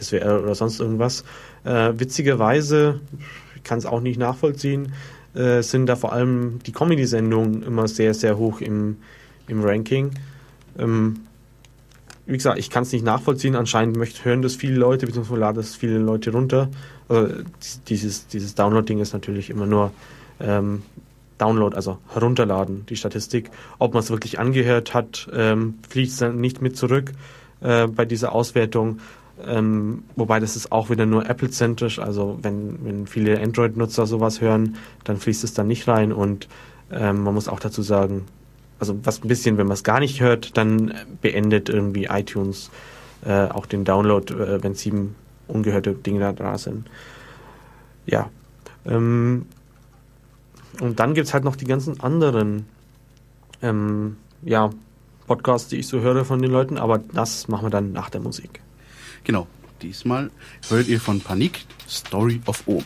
SWR 0.00 0.42
oder 0.42 0.54
sonst 0.54 0.80
irgendwas. 0.80 1.24
Äh, 1.64 1.92
witzigerweise, 1.96 3.00
ich 3.56 3.62
kann 3.62 3.78
es 3.78 3.86
auch 3.86 4.00
nicht 4.00 4.18
nachvollziehen, 4.18 4.92
äh, 5.34 5.62
sind 5.62 5.86
da 5.86 5.96
vor 5.96 6.12
allem 6.12 6.58
die 6.66 6.72
Comedy-Sendungen 6.72 7.62
immer 7.62 7.88
sehr, 7.88 8.14
sehr 8.14 8.36
hoch 8.36 8.60
im, 8.60 8.96
im 9.46 9.62
Ranking. 9.62 10.10
Ähm, 10.78 11.20
wie 12.26 12.36
gesagt, 12.36 12.58
ich 12.58 12.70
kann 12.70 12.84
es 12.84 12.92
nicht 12.92 13.04
nachvollziehen. 13.04 13.56
Anscheinend 13.56 13.96
möchten, 13.96 14.24
hören 14.24 14.42
das 14.42 14.54
viele 14.54 14.76
Leute, 14.76 15.06
beziehungsweise 15.06 15.40
laden 15.40 15.56
das 15.56 15.74
viele 15.74 15.98
Leute 15.98 16.32
runter. 16.32 16.70
Also 17.08 17.42
dieses, 17.88 18.28
dieses 18.28 18.54
Download-Ding 18.54 19.00
ist 19.00 19.12
natürlich 19.12 19.50
immer 19.50 19.66
nur 19.66 19.92
ähm, 20.38 20.82
Download, 21.40 21.74
also 21.74 21.98
herunterladen, 22.12 22.86
die 22.86 22.96
Statistik. 22.96 23.50
Ob 23.78 23.94
man 23.94 24.02
es 24.02 24.10
wirklich 24.10 24.38
angehört 24.38 24.94
hat, 24.94 25.28
ähm, 25.32 25.74
fließt 25.88 26.22
dann 26.22 26.40
nicht 26.40 26.60
mit 26.60 26.76
zurück 26.76 27.12
äh, 27.60 27.86
bei 27.86 28.04
dieser 28.04 28.32
Auswertung. 28.32 28.98
Ähm, 29.46 30.04
wobei 30.16 30.38
das 30.40 30.56
ist 30.56 30.70
auch 30.70 30.90
wieder 30.90 31.06
nur 31.06 31.28
Apple-zentrisch. 31.28 31.98
Also 31.98 32.38
wenn, 32.42 32.84
wenn 32.84 33.06
viele 33.06 33.40
Android-Nutzer 33.40 34.06
sowas 34.06 34.40
hören, 34.40 34.76
dann 35.04 35.16
fließt 35.16 35.44
es 35.44 35.54
dann 35.54 35.66
nicht 35.66 35.88
rein. 35.88 36.12
Und 36.12 36.48
ähm, 36.92 37.22
man 37.22 37.34
muss 37.34 37.48
auch 37.48 37.60
dazu 37.60 37.82
sagen, 37.82 38.26
also 38.78 38.98
was 39.04 39.22
ein 39.22 39.28
bisschen, 39.28 39.58
wenn 39.58 39.66
man 39.66 39.74
es 39.74 39.84
gar 39.84 40.00
nicht 40.00 40.20
hört, 40.20 40.56
dann 40.56 40.94
beendet 41.20 41.68
irgendwie 41.68 42.06
iTunes 42.06 42.70
äh, 43.24 43.44
auch 43.46 43.66
den 43.66 43.84
Download, 43.84 44.32
äh, 44.32 44.62
wenn 44.62 44.74
sieben 44.74 45.14
ungehörte 45.48 45.94
Dinge 45.94 46.20
da, 46.20 46.32
da 46.32 46.58
sind. 46.58 46.88
Ja. 48.06 48.30
Ähm, 48.86 49.46
und 50.80 50.98
dann 50.98 51.14
gibt 51.14 51.28
es 51.28 51.34
halt 51.34 51.44
noch 51.44 51.56
die 51.56 51.66
ganzen 51.66 52.00
anderen 52.00 52.66
ähm, 53.62 54.16
ja, 54.42 54.70
Podcasts, 55.26 55.68
die 55.68 55.76
ich 55.76 55.86
so 55.86 56.00
höre 56.00 56.24
von 56.24 56.40
den 56.40 56.50
Leuten, 56.50 56.78
aber 56.78 56.98
das 56.98 57.48
machen 57.48 57.66
wir 57.66 57.70
dann 57.70 57.92
nach 57.92 58.10
der 58.10 58.20
Musik. 58.20 58.60
Genau. 59.24 59.46
Diesmal 59.82 60.30
hört 60.68 60.88
ihr 60.88 61.00
von 61.00 61.20
Panik 61.20 61.64
Story 61.88 62.42
of 62.46 62.62
Ohm. 62.66 62.84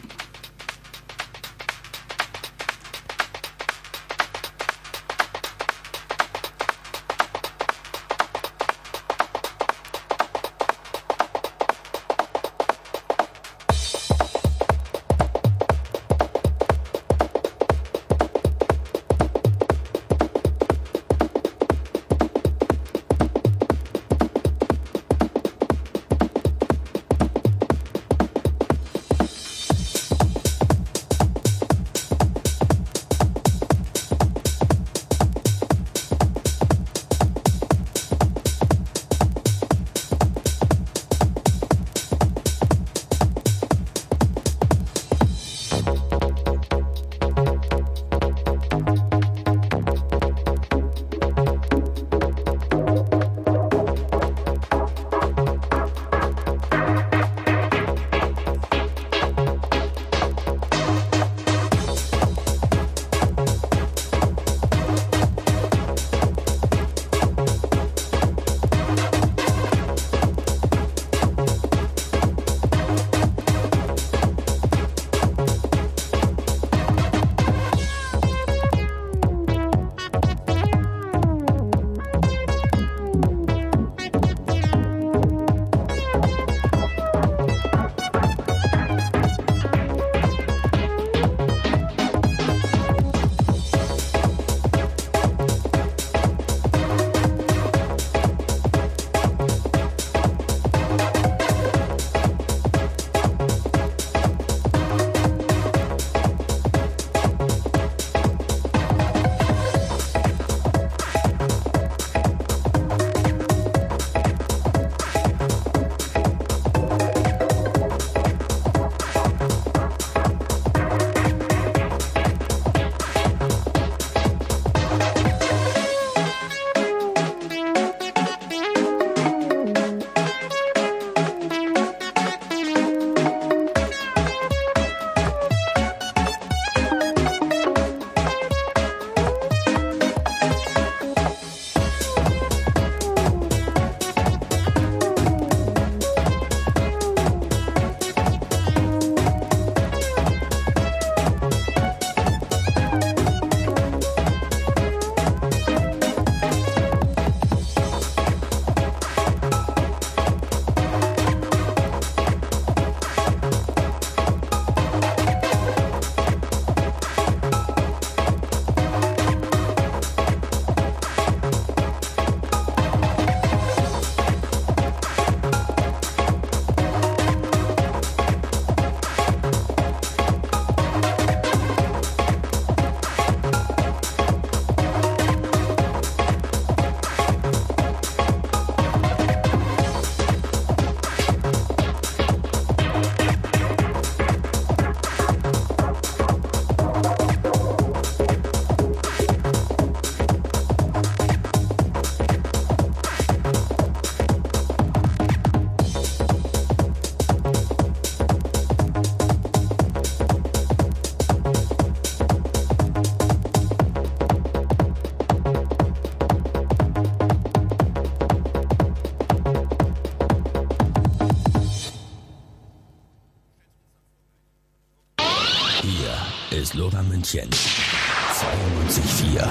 München. 227.24 227.48
92.4. 227.48 229.48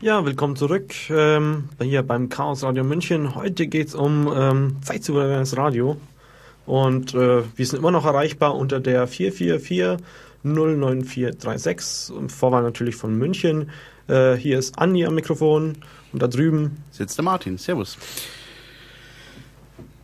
Ja, 0.00 0.24
willkommen 0.24 0.54
zurück 0.54 0.94
ähm, 1.10 1.70
hier 1.82 2.04
beim 2.04 2.28
Chaos 2.28 2.62
Radio 2.62 2.84
München. 2.84 3.34
Heute 3.34 3.66
geht's 3.66 3.96
um 3.96 4.32
ähm, 4.32 4.76
zeitsouveränes 4.82 5.56
Radio. 5.56 5.96
Und 6.66 7.14
äh, 7.14 7.42
wir 7.56 7.66
sind 7.66 7.80
immer 7.80 7.90
noch 7.90 8.04
erreichbar 8.04 8.54
unter 8.54 8.78
der 8.78 9.08
444 9.08 9.96
09436. 10.44 12.14
Vorwahl 12.28 12.62
natürlich 12.62 12.94
von 12.94 13.18
München. 13.18 13.70
Äh, 14.06 14.34
hier 14.34 14.60
ist 14.60 14.78
Andi 14.78 15.04
am 15.04 15.16
Mikrofon 15.16 15.78
und 16.12 16.22
da 16.22 16.28
drüben 16.28 16.84
sitzt 16.92 17.18
der 17.18 17.24
Martin. 17.24 17.58
Servus. 17.58 17.98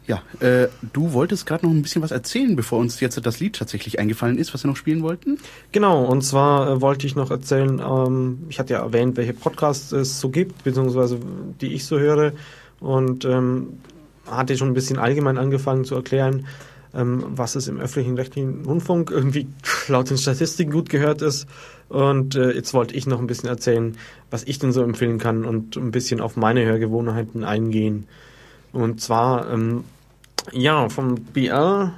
Ja, 0.06 0.22
äh, 0.40 0.68
du 0.92 1.12
wolltest 1.12 1.46
gerade 1.46 1.64
noch 1.64 1.72
ein 1.72 1.82
bisschen 1.82 2.02
was 2.02 2.10
erzählen, 2.10 2.56
bevor 2.56 2.80
uns 2.80 2.98
jetzt 3.00 3.24
das 3.24 3.38
Lied 3.38 3.56
tatsächlich 3.56 4.00
eingefallen 4.00 4.36
ist, 4.36 4.52
was 4.52 4.64
wir 4.64 4.68
noch 4.68 4.76
spielen 4.76 5.02
wollten. 5.02 5.38
Genau, 5.70 6.04
und 6.04 6.22
zwar 6.22 6.68
äh, 6.68 6.80
wollte 6.80 7.06
ich 7.06 7.14
noch 7.14 7.30
erzählen, 7.30 7.80
ähm, 7.80 8.44
ich 8.48 8.58
hatte 8.58 8.72
ja 8.72 8.80
erwähnt, 8.80 9.16
welche 9.16 9.32
Podcasts 9.32 9.92
es 9.92 10.18
so 10.18 10.28
gibt, 10.28 10.64
beziehungsweise 10.64 11.20
die 11.60 11.72
ich 11.74 11.84
so 11.84 11.98
höre. 11.98 12.32
Und 12.80 13.24
ähm, 13.24 13.78
hatte 14.26 14.56
schon 14.56 14.68
ein 14.68 14.74
bisschen 14.74 14.98
allgemein 14.98 15.38
angefangen 15.38 15.84
zu 15.84 15.94
erklären, 15.94 16.46
ähm, 16.94 17.24
was 17.28 17.54
es 17.54 17.68
im 17.68 17.78
öffentlichen 17.78 18.16
rechtlichen 18.16 18.64
Rundfunk 18.64 19.10
irgendwie 19.10 19.46
laut 19.88 20.10
den 20.10 20.18
Statistiken 20.18 20.72
gut 20.72 20.88
gehört 20.88 21.22
ist. 21.22 21.46
Und 21.88 22.34
äh, 22.34 22.52
jetzt 22.52 22.74
wollte 22.74 22.94
ich 22.94 23.06
noch 23.06 23.20
ein 23.20 23.26
bisschen 23.26 23.48
erzählen, 23.48 23.96
was 24.30 24.44
ich 24.44 24.58
denn 24.58 24.72
so 24.72 24.82
empfehlen 24.82 25.18
kann 25.18 25.44
und 25.44 25.76
ein 25.76 25.90
bisschen 25.90 26.20
auf 26.20 26.36
meine 26.36 26.64
Hörgewohnheiten 26.64 27.44
eingehen. 27.44 28.08
Und 28.72 29.00
zwar, 29.00 29.50
ähm, 29.50 29.84
ja, 30.52 30.88
vom 30.88 31.16
BR 31.16 31.94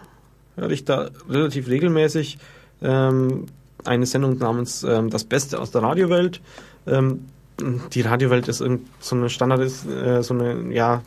höre 0.57 0.70
ich 0.70 0.85
da 0.85 1.11
relativ 1.29 1.68
regelmäßig 1.68 2.39
ähm, 2.83 3.47
eine 3.85 4.07
Sendung 4.07 4.39
namens 4.39 4.83
ähm, 4.83 5.11
Das 5.11 5.25
Beste 5.25 5.61
aus 5.61 5.70
der 5.70 5.83
Radiowelt. 5.83 6.41
Ähm, 6.87 7.27
die 7.93 8.01
Radiowelt 8.01 8.49
ist 8.49 8.59
so 8.59 9.16
eine 9.16 9.31
Standard, 9.31 9.61
ist, 9.61 9.87
äh, 9.87 10.22
so 10.22 10.35
eine, 10.35 10.72
ja, 10.72 11.03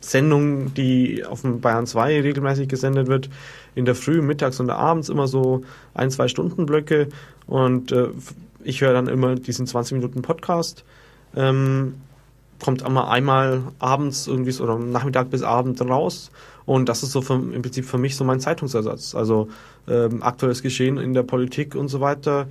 Sendung, 0.00 0.72
die 0.74 1.24
auf 1.24 1.42
dem 1.42 1.60
Bayern 1.60 1.86
2 1.86 2.22
regelmäßig 2.22 2.68
gesendet 2.68 3.06
wird, 3.06 3.28
in 3.74 3.84
der 3.84 3.94
Früh, 3.94 4.22
mittags 4.22 4.58
und 4.58 4.70
abends 4.70 5.08
immer 5.08 5.28
so 5.28 5.62
ein, 5.94 6.10
zwei 6.10 6.26
Stunden 6.28 6.66
Blöcke 6.66 7.08
und 7.46 7.92
äh, 7.92 8.08
ich 8.64 8.80
höre 8.80 8.92
dann 8.92 9.08
immer 9.08 9.34
diesen 9.34 9.66
20 9.66 9.94
Minuten 9.94 10.22
Podcast. 10.22 10.84
Ähm, 11.36 11.94
kommt 12.60 12.82
immer 12.82 13.10
einmal 13.10 13.62
abends 13.78 14.26
irgendwie 14.26 14.52
so, 14.52 14.64
oder 14.64 14.78
Nachmittag 14.78 15.30
bis 15.30 15.42
Abend 15.42 15.80
raus 15.80 16.30
und 16.66 16.88
das 16.88 17.02
ist 17.02 17.12
so 17.12 17.20
für, 17.20 17.34
im 17.34 17.62
Prinzip 17.62 17.84
für 17.84 17.98
mich 17.98 18.14
so 18.14 18.24
mein 18.24 18.38
Zeitungsersatz. 18.38 19.14
Also 19.14 19.48
ähm, 19.88 20.22
aktuelles 20.22 20.62
Geschehen 20.62 20.98
in 20.98 21.14
der 21.14 21.24
Politik 21.24 21.74
und 21.74 21.88
so 21.88 22.00
weiter 22.00 22.46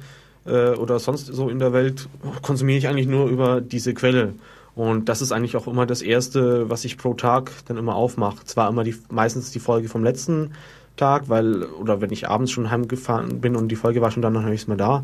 äh, 0.46 0.72
oder 0.72 1.00
sonst 1.00 1.28
so 1.28 1.48
in 1.48 1.60
der 1.60 1.72
Welt 1.72 2.10
konsumiere 2.42 2.78
ich 2.78 2.88
eigentlich 2.88 3.08
nur 3.08 3.28
über 3.28 3.62
diese 3.62 3.94
Quelle. 3.94 4.34
Und 4.76 5.10
das 5.10 5.22
ist 5.22 5.32
eigentlich 5.32 5.56
auch 5.56 5.68
immer 5.68 5.86
das 5.86 6.02
Erste, 6.02 6.70
was 6.70 6.86
ich 6.86 6.98
pro 6.98 7.14
Tag 7.14 7.52
dann 7.68 7.78
immer 7.78 7.96
aufmache. 7.96 8.44
Zwar 8.46 8.70
immer 8.70 8.84
die, 8.84 8.96
meistens 9.10 9.52
die 9.52 9.60
Folge 9.60 9.90
vom 9.90 10.04
letzten 10.04 10.52
Tag, 10.98 11.30
weil, 11.30 11.64
oder 11.64 12.02
wenn 12.02 12.12
ich 12.12 12.28
abends 12.28 12.52
schon 12.52 12.70
heimgefahren 12.70 13.40
bin 13.42 13.56
und 13.56 13.70
die 13.70 13.76
Folge 13.76 14.02
war 14.02 14.12
schon 14.12 14.22
dann, 14.22 14.34
dann 14.34 14.44
höre 14.44 14.54
ich 14.54 14.62
es 14.62 14.68
mal 14.68 14.78
da 14.78 15.04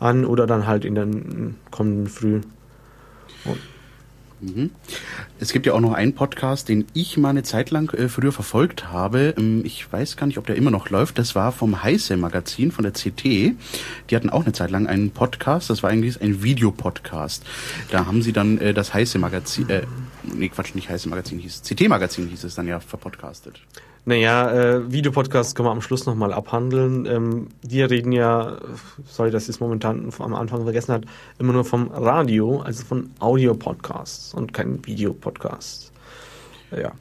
an 0.00 0.24
oder 0.24 0.46
dann 0.46 0.66
halt 0.66 0.84
in 0.84 0.94
der 0.94 1.06
kommenden 1.70 2.06
Früh. 2.08 2.40
Und 3.44 3.58
Mhm. 4.40 4.70
Es 5.40 5.52
gibt 5.52 5.66
ja 5.66 5.72
auch 5.72 5.80
noch 5.80 5.92
einen 5.92 6.14
Podcast, 6.14 6.68
den 6.68 6.86
ich 6.94 7.16
mal 7.16 7.30
eine 7.30 7.42
Zeit 7.42 7.70
lang 7.70 7.92
äh, 7.94 8.08
früher 8.08 8.32
verfolgt 8.32 8.92
habe. 8.92 9.34
Ähm, 9.36 9.62
ich 9.64 9.90
weiß 9.92 10.16
gar 10.16 10.26
nicht, 10.26 10.38
ob 10.38 10.46
der 10.46 10.56
immer 10.56 10.70
noch 10.70 10.90
läuft. 10.90 11.18
Das 11.18 11.34
war 11.34 11.52
vom 11.52 11.82
Heiße 11.82 12.16
Magazin 12.16 12.70
von 12.70 12.84
der 12.84 12.92
CT. 12.92 13.24
Die 13.24 13.56
hatten 14.16 14.30
auch 14.30 14.44
eine 14.44 14.52
Zeit 14.52 14.70
lang 14.70 14.86
einen 14.86 15.10
Podcast. 15.10 15.70
Das 15.70 15.82
war 15.82 15.90
eigentlich 15.90 16.20
ein 16.20 16.42
Videopodcast. 16.42 17.44
Da 17.90 18.06
haben 18.06 18.22
sie 18.22 18.32
dann 18.32 18.58
äh, 18.58 18.74
das 18.74 18.94
Heiße 18.94 19.18
Magazin, 19.18 19.68
äh, 19.68 19.82
nee 20.22 20.48
Quatsch, 20.48 20.74
nicht 20.74 20.88
Heiße 20.88 21.08
Magazin 21.08 21.38
hieß, 21.38 21.62
CT 21.62 21.88
Magazin 21.88 22.28
hieß 22.28 22.44
es 22.44 22.54
dann 22.54 22.68
ja 22.68 22.80
verpodcastet. 22.80 23.60
Naja, 24.08 24.50
äh, 24.50 24.90
Videopodcasts 24.90 25.54
können 25.54 25.68
wir 25.68 25.72
am 25.72 25.82
Schluss 25.82 26.06
nochmal 26.06 26.32
abhandeln. 26.32 27.04
Ähm, 27.04 27.48
wir 27.60 27.90
reden 27.90 28.10
ja, 28.10 28.56
sorry, 29.06 29.30
dass 29.30 29.42
ich 29.42 29.48
es 29.50 29.60
momentan 29.60 30.10
am 30.18 30.34
Anfang 30.34 30.62
vergessen 30.62 30.94
hat, 30.94 31.04
immer 31.38 31.52
nur 31.52 31.66
vom 31.66 31.88
Radio, 31.88 32.60
also 32.60 32.84
von 32.86 33.10
Audio-Podcasts 33.18 34.32
und 34.32 34.54
kein 34.54 34.82
Videopodcast. 34.86 35.92
Ja. 36.74 36.92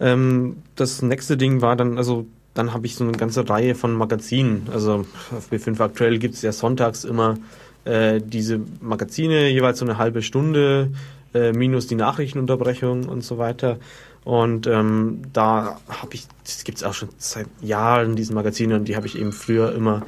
Ähm, 0.00 0.56
das 0.74 1.02
nächste 1.02 1.36
Ding 1.36 1.60
war 1.60 1.76
dann, 1.76 1.98
also 1.98 2.26
dann 2.52 2.74
habe 2.74 2.86
ich 2.86 2.96
so 2.96 3.04
eine 3.04 3.12
ganze 3.12 3.48
Reihe 3.48 3.76
von 3.76 3.94
Magazinen. 3.94 4.66
Also 4.72 5.06
auf 5.36 5.52
B5 5.52 5.80
aktuell 5.80 6.18
gibt 6.18 6.34
es 6.34 6.42
ja 6.42 6.50
sonntags 6.50 7.04
immer 7.04 7.36
äh, 7.84 8.20
diese 8.20 8.60
Magazine, 8.80 9.50
jeweils 9.50 9.78
so 9.78 9.84
eine 9.84 9.98
halbe 9.98 10.20
Stunde, 10.20 10.90
äh, 11.32 11.52
minus 11.52 11.86
die 11.86 11.94
Nachrichtenunterbrechung 11.94 13.04
und 13.04 13.22
so 13.22 13.38
weiter. 13.38 13.78
Und 14.26 14.66
ähm, 14.66 15.22
da 15.32 15.78
habe 15.88 16.14
ich, 16.14 16.26
das 16.42 16.64
gibt 16.64 16.78
es 16.78 16.84
auch 16.84 16.94
schon 16.94 17.10
seit 17.16 17.46
Jahren, 17.60 18.16
diese 18.16 18.34
Magazine, 18.34 18.74
und 18.74 18.86
die 18.86 18.96
habe 18.96 19.06
ich 19.06 19.16
eben 19.16 19.30
früher 19.30 19.72
immer 19.72 20.02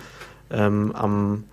ähm, 0.50 0.90
am, 0.96 1.44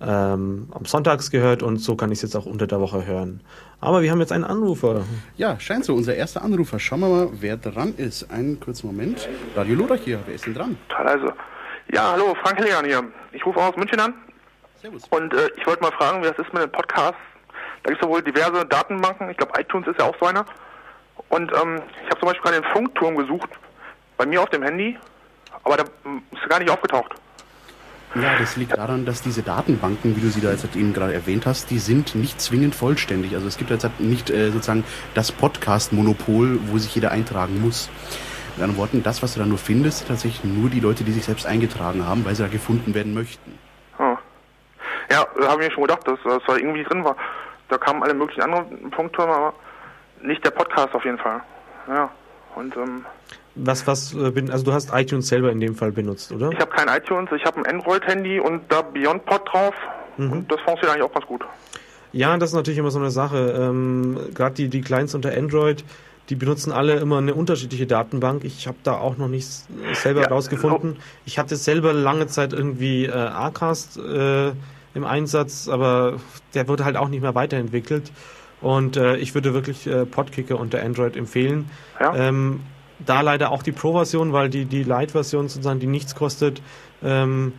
ähm, 0.00 0.68
am 0.70 0.84
Sonntags 0.86 1.30
gehört 1.30 1.62
und 1.62 1.76
so 1.76 1.96
kann 1.96 2.10
ich 2.10 2.20
es 2.20 2.22
jetzt 2.22 2.34
auch 2.34 2.46
unter 2.46 2.66
der 2.66 2.80
Woche 2.80 3.04
hören. 3.04 3.42
Aber 3.82 4.00
wir 4.00 4.10
haben 4.10 4.20
jetzt 4.20 4.32
einen 4.32 4.44
Anrufer. 4.44 5.02
Ja, 5.36 5.60
scheint 5.60 5.84
so, 5.84 5.94
unser 5.94 6.14
erster 6.14 6.40
Anrufer. 6.40 6.78
Schauen 6.78 7.00
wir 7.00 7.08
mal, 7.10 7.28
wer 7.40 7.58
dran 7.58 7.92
ist. 7.98 8.30
Einen 8.30 8.58
kurzen 8.58 8.86
Moment. 8.86 9.28
Radio 9.54 9.76
Lodach 9.76 10.00
hier, 10.02 10.18
wer 10.24 10.34
ist 10.34 10.46
denn 10.46 10.54
dran? 10.54 10.78
Also, 10.96 11.30
ja, 11.92 12.12
hallo, 12.12 12.34
Frank 12.42 12.56
Hillian 12.56 12.86
hier. 12.86 13.04
Ich 13.32 13.44
rufe 13.44 13.60
aus 13.60 13.76
München 13.76 14.00
an. 14.00 14.14
Servus. 14.80 15.02
Und 15.10 15.34
äh, 15.34 15.50
ich 15.58 15.66
wollte 15.66 15.82
mal 15.82 15.92
fragen, 15.92 16.22
wie 16.22 16.28
das 16.28 16.38
ist 16.38 16.54
mit 16.54 16.62
den 16.62 16.72
Podcasts. 16.72 17.20
Da 17.82 17.90
gibt 17.90 18.02
es 18.02 18.08
ja 18.08 18.10
wohl 18.10 18.22
diverse 18.22 18.64
Datenbanken. 18.64 19.28
Ich 19.28 19.36
glaube, 19.36 19.60
iTunes 19.60 19.86
ist 19.88 19.98
ja 19.98 20.06
auch 20.06 20.16
so 20.18 20.24
einer. 20.24 20.46
Und 21.28 21.52
ähm, 21.52 21.82
ich 22.04 22.10
habe 22.10 22.20
zum 22.20 22.28
Beispiel 22.28 22.42
gerade 22.42 22.60
den 22.62 22.72
Funkturm 22.72 23.16
gesucht, 23.16 23.50
bei 24.16 24.26
mir 24.26 24.42
auf 24.42 24.50
dem 24.50 24.62
Handy, 24.62 24.98
aber 25.64 25.76
da 25.76 25.84
ist 25.84 26.48
gar 26.48 26.58
nicht 26.58 26.70
aufgetaucht. 26.70 27.14
Ja, 28.14 28.38
das 28.38 28.56
liegt 28.56 28.76
daran, 28.76 29.04
dass 29.04 29.20
diese 29.20 29.42
Datenbanken, 29.42 30.16
wie 30.16 30.20
du 30.20 30.28
sie 30.28 30.40
da 30.40 30.50
jetzt 30.50 30.64
eben 30.74 30.94
gerade 30.94 31.12
erwähnt 31.12 31.44
hast, 31.44 31.70
die 31.70 31.78
sind 31.78 32.14
nicht 32.14 32.40
zwingend 32.40 32.74
vollständig. 32.74 33.34
Also 33.34 33.46
es 33.46 33.58
gibt 33.58 33.70
jetzt 33.70 33.86
nicht 34.00 34.30
äh, 34.30 34.50
sozusagen 34.50 34.84
das 35.14 35.30
Podcast-Monopol, 35.30 36.58
wo 36.68 36.78
sich 36.78 36.94
jeder 36.94 37.10
eintragen 37.10 37.60
muss. 37.60 37.90
Mit 38.56 38.64
anderen 38.64 38.80
Worten, 38.80 39.02
das, 39.02 39.22
was 39.22 39.34
du 39.34 39.40
da 39.40 39.46
nur 39.46 39.58
findest, 39.58 40.08
tatsächlich 40.08 40.42
nur 40.42 40.70
die 40.70 40.80
Leute, 40.80 41.04
die 41.04 41.12
sich 41.12 41.24
selbst 41.24 41.46
eingetragen 41.46 42.06
haben, 42.06 42.24
weil 42.24 42.34
sie 42.34 42.42
da 42.42 42.48
gefunden 42.48 42.94
werden 42.94 43.12
möchten. 43.12 43.58
Hm. 43.98 44.16
Ja, 45.10 45.26
da 45.38 45.48
habe 45.48 45.62
ich 45.62 45.68
mir 45.68 45.74
schon 45.74 45.84
gedacht, 45.84 46.08
dass 46.08 46.18
das 46.24 46.42
da 46.46 46.56
irgendwie 46.56 46.84
drin 46.84 47.04
war. 47.04 47.14
Da 47.68 47.76
kamen 47.76 48.02
alle 48.02 48.14
möglichen 48.14 48.40
anderen 48.40 48.90
Funktürme, 48.92 49.34
aber 49.34 49.54
nicht 50.22 50.44
der 50.44 50.50
Podcast 50.50 50.94
auf 50.94 51.04
jeden 51.04 51.18
Fall. 51.18 51.40
Ja. 51.88 52.10
Und 52.54 52.76
ähm, 52.76 53.04
was, 53.54 53.86
was, 53.86 54.14
äh, 54.14 54.32
also 54.50 54.64
du 54.64 54.72
hast 54.72 54.90
iTunes 54.92 55.28
selber 55.28 55.50
in 55.50 55.60
dem 55.60 55.74
Fall 55.74 55.92
benutzt, 55.92 56.32
oder? 56.32 56.50
Ich 56.52 56.60
habe 56.60 56.70
kein 56.70 56.88
iTunes, 56.88 57.30
ich 57.32 57.44
habe 57.44 57.58
ein 57.58 57.66
Android-Handy 57.66 58.40
und 58.40 58.62
da 58.68 58.82
BeyondPod 58.82 59.52
drauf. 59.52 59.74
Mhm. 60.16 60.32
Und 60.32 60.52
das 60.52 60.60
funktioniert 60.60 60.96
eigentlich 60.96 61.10
auch 61.10 61.14
ganz 61.14 61.26
gut. 61.26 61.44
Ja, 62.12 62.36
das 62.36 62.50
ist 62.50 62.56
natürlich 62.56 62.78
immer 62.78 62.90
so 62.90 62.98
eine 62.98 63.10
Sache. 63.10 63.54
Ähm, 63.58 64.18
Gerade 64.34 64.54
die, 64.54 64.68
die 64.68 64.80
Clients 64.80 65.14
unter 65.14 65.36
Android, 65.36 65.84
die 66.28 66.34
benutzen 66.34 66.72
alle 66.72 66.96
immer 66.96 67.18
eine 67.18 67.34
unterschiedliche 67.34 67.86
Datenbank. 67.86 68.44
Ich 68.44 68.66
habe 68.66 68.78
da 68.82 68.94
auch 68.94 69.16
noch 69.16 69.28
nichts 69.28 69.66
selber 69.94 70.22
ja, 70.22 70.28
rausgefunden. 70.28 70.94
So. 70.94 71.00
Ich 71.26 71.38
hatte 71.38 71.56
selber 71.56 71.92
lange 71.92 72.26
Zeit 72.26 72.52
irgendwie 72.52 73.06
äh, 73.06 73.12
Acast 73.12 73.98
äh, 73.98 74.52
im 74.94 75.04
Einsatz, 75.04 75.68
aber 75.68 76.16
der 76.54 76.68
wurde 76.68 76.84
halt 76.84 76.96
auch 76.96 77.08
nicht 77.08 77.22
mehr 77.22 77.34
weiterentwickelt. 77.34 78.10
Und 78.60 78.96
äh, 78.96 79.16
ich 79.16 79.34
würde 79.34 79.54
wirklich 79.54 79.86
äh, 79.86 80.04
Podkicker 80.04 80.58
unter 80.58 80.82
Android 80.82 81.16
empfehlen. 81.16 81.70
Ja. 82.00 82.14
Ähm, 82.14 82.60
da 83.04 83.20
leider 83.20 83.52
auch 83.52 83.62
die 83.62 83.72
Pro-Version, 83.72 84.32
weil 84.32 84.48
die, 84.48 84.64
die 84.64 84.82
Lite-Version 84.82 85.48
sozusagen, 85.48 85.78
die 85.78 85.86
nichts 85.86 86.14
kostet, 86.14 86.60
ähm, 87.02 87.52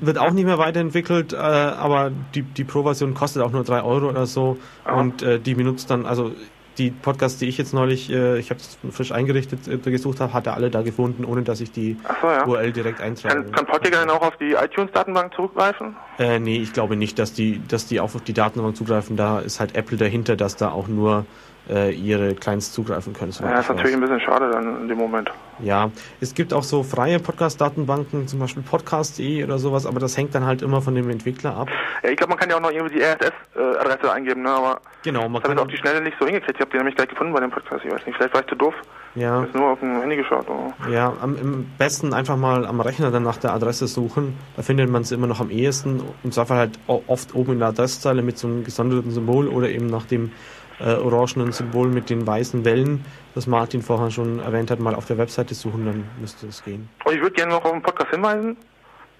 wird 0.00 0.18
auch 0.18 0.30
nicht 0.30 0.44
mehr 0.44 0.58
weiterentwickelt, 0.58 1.32
äh, 1.32 1.36
aber 1.36 2.12
die, 2.34 2.42
die 2.42 2.64
Pro-Version 2.64 3.14
kostet 3.14 3.42
auch 3.42 3.50
nur 3.50 3.64
3 3.64 3.82
Euro 3.82 4.08
oder 4.08 4.26
so. 4.26 4.56
Ah. 4.84 5.00
Und 5.00 5.22
äh, 5.22 5.38
die 5.40 5.54
benutzt 5.54 5.90
dann, 5.90 6.06
also 6.06 6.32
die 6.78 6.90
Podcasts, 6.90 7.38
die 7.38 7.48
ich 7.48 7.58
jetzt 7.58 7.74
neulich, 7.74 8.10
äh, 8.10 8.38
ich 8.38 8.50
habe 8.50 8.60
es 8.60 8.78
frisch 8.94 9.12
eingerichtet, 9.12 9.68
äh, 9.68 9.78
gesucht 9.78 10.20
habe, 10.20 10.32
hat 10.32 10.46
er 10.46 10.54
alle 10.54 10.70
da 10.70 10.82
gefunden, 10.82 11.24
ohne 11.24 11.42
dass 11.42 11.60
ich 11.60 11.70
die 11.72 11.96
so, 12.20 12.26
ja. 12.26 12.46
URL 12.46 12.72
direkt 12.72 13.00
eintrage. 13.00 13.42
Kann, 13.42 13.52
kann 13.52 13.66
Podkicker 13.66 13.98
dann 13.98 14.10
auch 14.10 14.22
auf 14.22 14.36
die 14.36 14.52
iTunes-Datenbank 14.52 15.34
zurückgreifen? 15.34 15.96
Äh, 16.18 16.38
nee, 16.38 16.56
ich 16.56 16.72
glaube 16.72 16.96
nicht, 16.96 17.18
dass 17.18 17.32
die, 17.32 17.60
dass 17.68 17.86
die 17.86 18.00
auch 18.00 18.14
auf 18.14 18.22
die 18.22 18.32
Datenbank 18.32 18.76
zugreifen. 18.76 19.16
Da 19.16 19.40
ist 19.40 19.60
halt 19.60 19.76
Apple 19.76 19.96
dahinter, 19.96 20.36
dass 20.36 20.56
da 20.56 20.70
auch 20.70 20.88
nur 20.88 21.26
äh, 21.70 21.92
ihre 21.92 22.34
Clients 22.34 22.72
zugreifen 22.72 23.12
können. 23.12 23.32
Ja, 23.40 23.50
das 23.52 23.60
ist 23.64 23.68
natürlich 23.70 23.94
ein 23.94 24.00
bisschen 24.00 24.20
schade 24.20 24.50
dann 24.50 24.82
in 24.82 24.88
dem 24.88 24.98
Moment. 24.98 25.30
Ja, 25.60 25.90
es 26.20 26.34
gibt 26.34 26.52
auch 26.52 26.64
so 26.64 26.82
freie 26.82 27.18
Podcast-Datenbanken, 27.20 28.26
zum 28.26 28.40
Beispiel 28.40 28.62
podcast.de 28.62 29.44
oder 29.44 29.58
sowas, 29.58 29.86
aber 29.86 30.00
das 30.00 30.16
hängt 30.16 30.34
dann 30.34 30.44
halt 30.44 30.62
immer 30.62 30.80
von 30.82 30.94
dem 30.94 31.08
Entwickler 31.10 31.56
ab. 31.56 31.68
Ja, 32.02 32.10
ich 32.10 32.16
glaube, 32.16 32.30
man 32.30 32.38
kann 32.38 32.50
ja 32.50 32.56
auch 32.56 32.60
noch 32.60 32.72
irgendwie 32.72 32.96
die 32.98 33.02
RSS-Adresse 33.04 34.12
eingeben, 34.12 34.42
ne? 34.42 34.50
aber 34.50 34.80
Genau, 35.04 35.28
man 35.28 35.34
das 35.42 35.50
habe 35.50 35.54
kann 35.54 35.56
ich 35.58 35.62
auf 35.62 35.68
die 35.68 35.76
Schnelle 35.76 36.00
nicht 36.02 36.16
so 36.18 36.26
hingekriegt. 36.26 36.56
Ich 36.56 36.60
habe 36.60 36.70
die 36.70 36.76
nämlich 36.78 36.96
gleich 36.96 37.08
gefunden 37.08 37.32
bei 37.32 37.40
dem 37.40 37.50
Podcast. 37.50 37.84
Ich 37.84 37.92
weiß 37.92 38.06
nicht, 38.06 38.16
vielleicht 38.16 38.34
war 38.34 38.40
ich 38.40 38.46
zu 38.48 38.54
doof. 38.56 38.74
ja, 39.14 39.42
Ich 39.42 39.48
habe 39.48 39.58
nur 39.58 39.70
auf 39.70 39.80
dem 39.80 40.00
Handy 40.00 40.16
geschaut. 40.16 40.46
Oder? 40.48 40.90
ja, 40.90 41.12
am 41.20 41.36
im 41.36 41.66
besten 41.78 42.12
einfach 42.14 42.36
mal 42.36 42.66
am 42.66 42.80
Rechner 42.80 43.10
dann 43.10 43.22
nach 43.24 43.36
der 43.36 43.52
Adresse 43.52 43.86
suchen. 43.86 44.36
Da 44.56 44.62
findet 44.62 44.90
man 44.90 45.02
es 45.02 45.12
immer 45.12 45.26
noch 45.26 45.40
am 45.40 45.50
ehesten. 45.50 46.02
Im 46.24 46.32
Zweifel 46.32 46.56
halt 46.56 46.78
oft 46.86 47.34
oben 47.34 47.52
in 47.52 47.58
der 47.58 47.68
Adresszeile 47.68 48.22
mit 48.22 48.38
so 48.38 48.46
einem 48.48 48.64
gesonderten 48.64 49.10
Symbol 49.10 49.48
oder 49.48 49.68
eben 49.68 49.86
nach 49.86 50.06
dem 50.06 50.32
äh, 50.80 50.94
orangenen 50.94 51.52
Symbol 51.52 51.88
mit 51.88 52.10
den 52.10 52.26
weißen 52.26 52.64
Wellen, 52.64 53.04
das 53.34 53.46
Martin 53.46 53.82
vorher 53.82 54.10
schon 54.10 54.40
erwähnt 54.40 54.70
hat, 54.70 54.80
mal 54.80 54.94
auf 54.94 55.06
der 55.06 55.18
Webseite 55.18 55.54
suchen, 55.54 55.86
dann 55.86 56.04
müsste 56.20 56.46
es 56.46 56.62
gehen. 56.64 56.88
Und 57.04 57.14
ich 57.14 57.20
würde 57.20 57.34
gerne 57.34 57.52
noch 57.52 57.64
auf 57.64 57.72
einen 57.72 57.82
Podcast 57.82 58.10
hinweisen, 58.10 58.56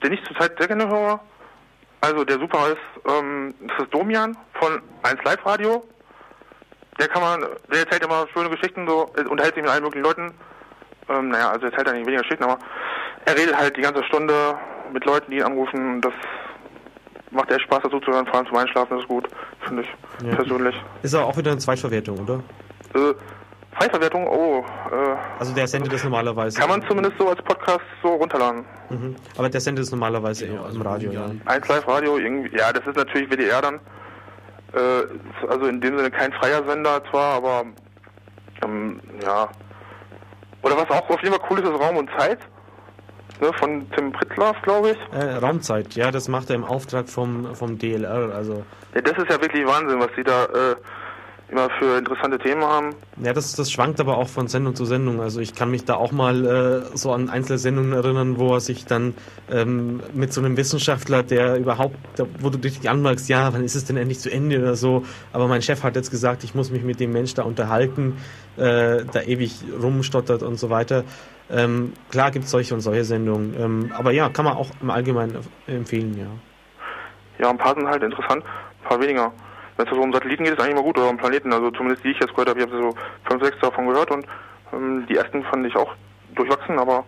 den 0.03 0.13
ich 0.13 0.23
zurzeit 0.25 0.53
sehr 0.59 0.69
gerne 0.69 0.89
höre. 0.89 1.21
Also 2.01 2.25
der 2.25 2.39
super 2.39 2.69
ist, 2.69 3.11
ähm, 3.11 3.55
das 3.61 3.85
ist 3.85 3.95
Domian 3.95 4.37
von 4.55 4.83
1 5.05 5.23
Live 5.25 5.47
Radio. 5.47 5.85
Der 6.99 7.09
kann 7.09 7.23
man, 7.23 7.41
der 7.71 7.81
erzählt 7.81 8.05
immer 8.05 8.27
schöne 8.35 8.51
Geschichten, 8.51 8.87
so, 8.87 9.11
äh, 9.17 9.23
unterhält 9.23 9.55
sich 9.55 9.63
mit 9.63 9.73
allen 9.73 9.85
möglichen 9.85 10.05
Leuten. 10.05 10.35
Ähm, 11.09 11.29
naja, 11.29 11.51
also 11.51 11.67
erzählt 11.67 11.87
er 11.87 11.95
nicht 11.95 12.07
weniger 12.07 12.23
Geschichten, 12.23 12.45
aber 12.45 12.59
er 13.25 13.37
redet 13.37 13.57
halt 13.57 13.77
die 13.77 13.83
ganze 13.83 14.03
Stunde 14.05 14.59
mit 14.93 15.05
Leuten, 15.05 15.31
die 15.31 15.39
ihn 15.39 15.45
anrufen. 15.45 16.01
Das 16.01 16.13
macht 17.33 17.51
echt 17.51 17.63
Spaß 17.63 17.81
dazu 17.85 17.99
zu 18.01 18.13
hören, 18.13 18.27
vor 18.27 18.37
allem 18.37 18.47
zum 18.47 18.57
Einschlafen, 18.57 18.91
das 18.95 19.01
ist 19.03 19.09
gut, 19.09 19.29
finde 19.61 19.83
ich 19.83 19.89
Ja. 20.27 20.35
persönlich. 20.37 20.75
Ist 21.03 21.15
aber 21.15 21.27
auch 21.27 21.37
wieder 21.37 21.51
eine 21.51 21.61
Zweitverwertung, 21.61 22.19
oder? 22.21 22.43
Äh, 22.95 23.15
Preisverwertung, 23.73 24.27
oh, 24.29 24.65
äh, 24.93 25.17
Also 25.39 25.55
der 25.55 25.67
sendet 25.67 25.93
das 25.93 26.05
normalerweise. 26.05 26.61
kann 26.61 26.69
man 26.69 26.83
zumindest 26.87 27.17
so 27.19 27.29
als 27.29 27.41
Podcast 27.43 27.81
so 28.03 28.09
runterladen. 28.09 28.65
Mhm. 28.91 29.17
Aber 29.39 29.49
der 29.49 29.61
sendet 29.63 29.85
es 29.85 29.91
normalerweise 29.91 30.45
im 30.47 30.63
also 30.63 30.81
Radio, 30.83 31.11
ja. 31.11 31.31
1 31.47 31.69
Live 31.69 31.89
Radio, 31.89 32.19
irgendwie, 32.19 32.55
ja, 32.57 32.71
das 32.73 32.87
ist 32.87 32.97
natürlich 32.97 33.31
WDR 33.31 33.63
dann. 33.63 33.77
Äh, 34.75 35.49
also 35.49 35.67
in 35.67 35.81
dem 35.81 35.97
Sinne 35.97 36.11
kein 36.11 36.33
freier 36.35 36.63
Sender 36.67 37.03
zwar, 37.11 37.37
aber 37.37 37.65
ähm, 38.63 39.01
ja. 39.23 39.49
Oder 40.63 40.77
was 40.77 40.91
auch 40.91 41.09
auf 41.09 41.23
jeden 41.23 41.35
Fall 41.35 41.45
cool 41.51 41.59
ist, 41.59 41.65
ist 41.69 41.81
Raum 41.81 41.97
und 41.97 42.11
Zeit. 42.19 42.39
Ne, 43.43 43.53
von 43.55 43.91
Tim 43.91 44.13
Prittlaff, 44.13 44.63
glaube 44.63 44.93
ich. 44.93 45.19
Äh, 45.19 45.35
Raumzeit, 45.39 45.97
ja, 45.97 46.13
das 46.13 46.29
macht 46.29 46.49
er 46.49 46.55
im 46.55 46.65
Auftrag 46.65 47.09
vom, 47.09 47.57
vom 47.57 47.77
DLR. 47.77 48.33
Also, 48.33 48.63
Ja, 48.95 49.01
das 49.01 49.19
ist 49.19 49.29
ja 49.29 49.41
wirklich 49.41 49.67
Wahnsinn, 49.67 49.99
was 49.99 50.11
die 50.17 50.23
da 50.23 50.45
äh, 50.45 50.77
immer 51.53 51.69
für 51.79 51.99
interessante 51.99 52.39
Themen 52.39 52.65
haben. 52.65 52.95
ja, 53.23 53.35
das, 53.35 53.55
das 53.55 53.71
schwankt 53.71 54.01
aber 54.01 54.17
auch 54.17 54.29
von 54.29 54.49
Sendung 54.49 54.75
zu 54.75 54.87
Sendung. 54.87 55.21
Also 55.21 55.41
ich 55.41 55.55
kann 55.55 55.71
mich 55.71 55.85
da 55.85 55.95
auch 55.95 56.11
mal 56.11 56.47
äh, 56.47 56.97
so 56.97 57.13
an 57.13 57.29
einzelne 57.29 57.59
Sendungen 57.59 57.93
erinnern, 57.93 58.39
wo 58.39 58.55
er 58.55 58.61
sich 58.61 58.87
dann 58.87 59.15
ähm, 59.51 60.01
mit 60.15 60.33
so 60.33 60.41
einem 60.41 60.57
Wissenschaftler, 60.57 61.23
der 61.23 61.57
überhaupt, 61.59 61.97
wo 62.41 62.49
du 62.49 62.57
dich 62.57 62.89
anmerkst, 62.89 63.29
ja, 63.29 63.53
wann 63.53 63.63
ist 63.65 63.75
es 63.75 63.85
denn 63.85 63.99
endlich 63.99 64.19
zu 64.19 64.33
Ende 64.33 64.59
oder 64.61 64.77
so. 64.77 65.05
Aber 65.35 65.47
mein 65.47 65.61
Chef 65.61 65.83
hat 65.83 65.95
jetzt 65.95 66.11
gesagt, 66.11 66.43
ich 66.43 66.55
muss 66.55 66.71
mich 66.71 66.85
mit 66.85 67.01
dem 67.01 67.13
Mensch 67.13 67.35
da 67.35 67.43
unterhalten, 67.43 68.17
äh, 68.57 69.05
da 69.13 69.21
ewig 69.21 69.63
rumstottert 69.81 70.43
und 70.43 70.57
so 70.57 70.71
weiter. 70.71 71.05
Ähm, 71.51 71.93
klar 72.11 72.31
gibt 72.31 72.47
es 72.47 72.51
solche 72.51 72.73
und 72.73 72.81
solche 72.81 73.05
Sendungen. 73.05 73.55
Ähm, 73.61 73.93
aber 73.95 74.13
ja, 74.13 74.31
kann 74.31 74.47
man 74.47 74.57
auch 74.57 74.71
im 74.81 74.89
Allgemeinen 74.89 75.37
empfehlen, 75.67 76.17
ja. 76.19 77.45
Ja, 77.45 77.51
ein 77.51 77.59
paar 77.59 77.75
sind 77.75 77.87
halt 77.87 78.03
interessant, 78.03 78.43
ein 78.43 78.89
paar 78.89 79.01
weniger. 79.01 79.33
Wenn 79.77 79.87
es 79.87 79.93
so 79.93 80.01
um 80.01 80.13
Satelliten 80.13 80.45
geht, 80.45 80.55
ist 80.55 80.61
eigentlich 80.61 80.75
immer 80.75 80.83
gut, 80.83 80.99
oder 80.99 81.09
um 81.09 81.17
Planeten. 81.17 81.53
Also 81.53 81.71
zumindest 81.71 82.05
die 82.05 82.11
ich 82.11 82.21
jetzt 82.21 82.31
gehört 82.31 82.49
habe, 82.51 82.61
ich 82.61 82.67
habe 82.67 82.77
so 82.77 82.95
fünf, 83.25 83.43
sechs 83.43 83.59
davon 83.61 83.87
gehört 83.87 84.11
und 84.11 84.27
ähm, 84.73 85.07
die 85.09 85.17
ersten 85.17 85.43
fand 85.45 85.67
ich 85.67 85.77
auch 85.77 85.95
durchwachsen, 86.35 86.79
aber 86.79 87.05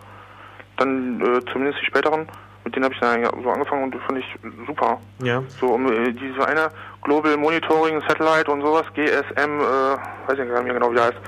dann 0.77 1.21
äh, 1.21 1.41
zumindest 1.53 1.81
die 1.81 1.87
späteren, 1.87 2.29
mit 2.65 2.75
denen 2.75 2.85
habe 2.85 2.95
ich 2.95 3.01
dann 3.01 3.23
so 3.43 3.51
angefangen 3.51 3.85
und 3.85 3.95
die 3.95 3.99
fand 3.99 4.19
ich 4.19 4.37
super. 4.67 4.99
Ja, 5.23 5.43
So 5.61 5.69
um 5.69 5.91
äh, 5.91 6.12
diese 6.12 6.47
eine 6.47 6.69
Global 7.03 7.37
Monitoring 7.37 8.01
Satellite 8.09 8.51
und 8.51 8.62
sowas, 8.62 8.85
GSM, 8.95 9.61
äh, 9.61 9.97
weiß 10.27 10.39
ich 10.39 10.49
gar 10.49 10.62
nicht 10.62 10.65
mehr 10.65 10.75
genau 10.75 10.91
wie 10.91 10.97
der 10.97 11.05
heißt. 11.05 11.21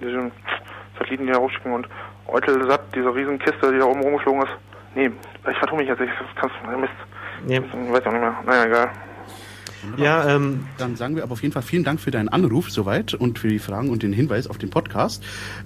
Diese 0.00 0.30
Satelliten, 0.98 1.26
die 1.26 1.32
da 1.32 1.38
hochschicken 1.38 1.72
und 1.72 1.88
Eutelsat, 2.28 2.82
diese 2.94 3.14
Riesenkiste, 3.14 3.72
die 3.72 3.78
da 3.78 3.84
oben 3.84 4.00
rumgeflogen 4.00 4.42
ist. 4.42 4.52
Nee, 4.94 5.10
ich 5.50 5.58
vertue 5.58 5.78
mich 5.78 5.88
jetzt, 5.88 6.00
ich 6.00 6.10
kann's, 6.36 6.52
Mist, 6.78 6.92
ja. 7.46 7.58
ich 7.60 7.92
weiß 7.92 8.06
auch 8.06 8.12
nicht 8.12 8.20
mehr. 8.20 8.34
Naja, 8.46 8.64
egal. 8.64 8.90
Ja 9.96 10.36
ähm, 10.36 10.66
Dann 10.78 10.96
sagen 10.96 11.16
wir 11.16 11.22
aber 11.22 11.32
auf 11.32 11.42
jeden 11.42 11.52
Fall 11.52 11.62
vielen 11.62 11.84
Dank 11.84 12.00
für 12.00 12.10
deinen 12.10 12.28
Anruf 12.28 12.70
soweit 12.70 13.14
und 13.14 13.38
für 13.38 13.48
die 13.48 13.58
Fragen 13.58 13.90
und 13.90 14.02
den 14.02 14.12
Hinweis 14.12 14.46
auf 14.46 14.58
den 14.58 14.70
Podcast. 14.70 15.22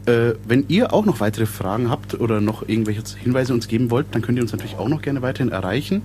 Äh, 0.06 0.32
wenn 0.46 0.64
ihr 0.68 0.92
auch 0.92 1.04
noch 1.04 1.20
weitere 1.20 1.46
Fragen 1.46 1.90
habt 1.90 2.18
oder 2.20 2.40
noch 2.40 2.68
irgendwelche 2.68 3.02
Hinweise 3.18 3.52
uns 3.52 3.68
geben 3.68 3.90
wollt, 3.90 4.06
dann 4.12 4.22
könnt 4.22 4.38
ihr 4.38 4.42
uns 4.42 4.52
natürlich 4.52 4.76
auch 4.76 4.88
noch 4.88 5.02
gerne 5.02 5.22
weiterhin 5.22 5.52
erreichen. 5.52 6.02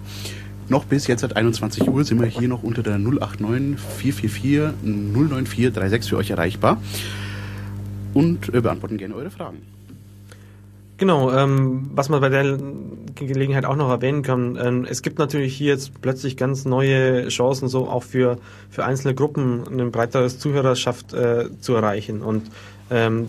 Noch 0.68 0.86
bis 0.86 1.06
jetzt 1.08 1.22
seit 1.22 1.36
21 1.36 1.88
Uhr 1.88 2.04
sind 2.04 2.20
wir 2.20 2.28
hier 2.28 2.48
noch 2.48 2.64
unter 2.64 2.82
der 2.82 2.98
089 2.98 3.80
444 3.80 4.74
094 4.84 5.74
36 5.74 6.10
für 6.10 6.18
euch 6.18 6.32
erreichbar 6.32 6.82
und 8.16 8.54
äh, 8.54 8.62
beantworten 8.62 8.98
gerne 8.98 9.16
eure 9.16 9.30
Fragen. 9.30 9.58
Genau, 10.98 11.30
ähm, 11.32 11.92
was 11.94 12.08
man 12.08 12.22
bei 12.22 12.30
der 12.30 12.58
Gelegenheit 13.16 13.66
auch 13.66 13.76
noch 13.76 13.90
erwähnen 13.90 14.22
kann, 14.22 14.58
ähm, 14.62 14.86
es 14.90 15.02
gibt 15.02 15.20
natürlich 15.20 15.56
hier 15.56 15.74
jetzt 15.74 16.02
plötzlich 16.02 16.38
ganz 16.38 16.64
neue 16.64 17.28
Chancen, 17.28 17.68
so 17.68 17.90
auch 17.90 18.04
für, 18.04 18.38
für 18.70 18.86
einzelne 18.86 19.14
Gruppen 19.14 19.68
eine 19.68 19.88
breitere 19.88 20.28
Zuhörerschaft 20.30 21.14
äh, 21.14 21.50
zu 21.60 21.76
erreichen. 21.76 22.22
Und 22.22 22.50
ähm, 22.90 23.28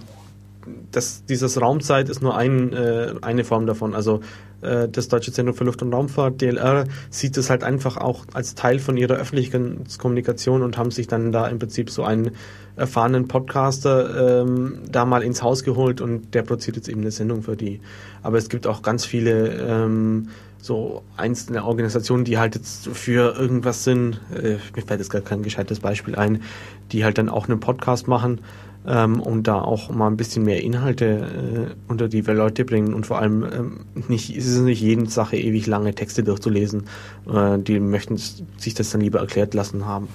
das, 0.92 1.24
dieses 1.24 1.60
Raumzeit 1.60 2.08
ist 2.08 2.22
nur 2.22 2.36
ein, 2.36 2.72
äh, 2.72 3.14
eine 3.22 3.42
Form 3.42 3.66
davon. 3.66 3.94
Also 3.94 4.20
das 4.60 5.08
Deutsche 5.08 5.32
Zentrum 5.32 5.54
für 5.54 5.64
Luft- 5.64 5.82
und 5.82 5.92
Raumfahrt, 5.92 6.40
DLR, 6.40 6.84
sieht 7.10 7.36
es 7.36 7.50
halt 7.50 7.62
einfach 7.62 7.96
auch 7.96 8.24
als 8.32 8.54
Teil 8.54 8.78
von 8.78 8.96
ihrer 8.96 9.14
Öffentlichkeitskommunikation 9.14 10.62
und 10.62 10.78
haben 10.78 10.90
sich 10.90 11.06
dann 11.06 11.30
da 11.30 11.46
im 11.46 11.58
Prinzip 11.58 11.90
so 11.90 12.04
einen 12.04 12.32
erfahrenen 12.76 13.28
Podcaster 13.28 14.42
ähm, 14.42 14.80
da 14.90 15.04
mal 15.04 15.22
ins 15.22 15.42
Haus 15.42 15.64
geholt 15.64 16.00
und 16.00 16.34
der 16.34 16.42
produziert 16.42 16.76
jetzt 16.76 16.88
eben 16.88 17.00
eine 17.00 17.10
Sendung 17.10 17.42
für 17.42 17.56
die. 17.56 17.80
Aber 18.22 18.38
es 18.38 18.48
gibt 18.48 18.66
auch 18.66 18.82
ganz 18.82 19.04
viele 19.04 19.54
ähm, 19.54 20.28
so 20.60 21.02
einzelne 21.16 21.64
Organisationen, 21.64 22.24
die 22.24 22.38
halt 22.38 22.54
jetzt 22.54 22.88
für 22.88 23.38
irgendwas 23.38 23.84
sind, 23.84 24.20
äh, 24.34 24.56
mir 24.74 24.82
fällt 24.86 25.00
jetzt 25.00 25.10
gar 25.10 25.22
kein 25.22 25.42
gescheites 25.42 25.80
Beispiel 25.80 26.16
ein, 26.16 26.42
die 26.92 27.04
halt 27.04 27.18
dann 27.18 27.28
auch 27.28 27.48
einen 27.48 27.60
Podcast 27.60 28.08
machen 28.08 28.40
ähm, 28.86 29.20
und 29.20 29.48
da 29.48 29.60
auch 29.60 29.90
mal 29.90 30.06
ein 30.06 30.16
bisschen 30.16 30.44
mehr 30.44 30.62
Inhalte 30.62 31.04
äh, 31.06 31.74
unter 31.88 32.08
die 32.08 32.20
Leute 32.20 32.64
bringen 32.64 32.94
und 32.94 33.06
vor 33.06 33.18
allem 33.18 33.44
ähm, 33.44 33.80
nicht, 34.08 34.34
es 34.36 34.46
ist 34.46 34.60
nicht 34.60 34.80
jeden 34.80 35.06
Sache 35.06 35.36
ewig 35.36 35.66
lange 35.66 35.94
Texte 35.94 36.22
durchzulesen. 36.22 36.84
Äh, 37.32 37.58
die 37.58 37.80
möchten 37.80 38.16
sich 38.16 38.74
das 38.74 38.90
dann 38.90 39.00
lieber 39.00 39.20
erklärt 39.20 39.54
lassen 39.54 39.86
haben. 39.86 40.08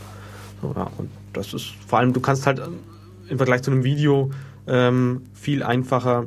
So, 0.62 0.74
ja, 0.76 0.90
und 0.98 1.10
das 1.34 1.54
ist 1.54 1.74
vor 1.88 2.00
allem, 2.00 2.14
du 2.14 2.22
kannst 2.22 2.46
halt 2.46 2.60
ähm, 2.60 2.80
im 3.28 3.38
Vergleich 3.38 3.62
zu 3.62 3.72
einem 3.72 3.84
Video 3.84 4.32
ähm, 4.68 5.24
viel 5.34 5.64
einfacher 5.64 6.26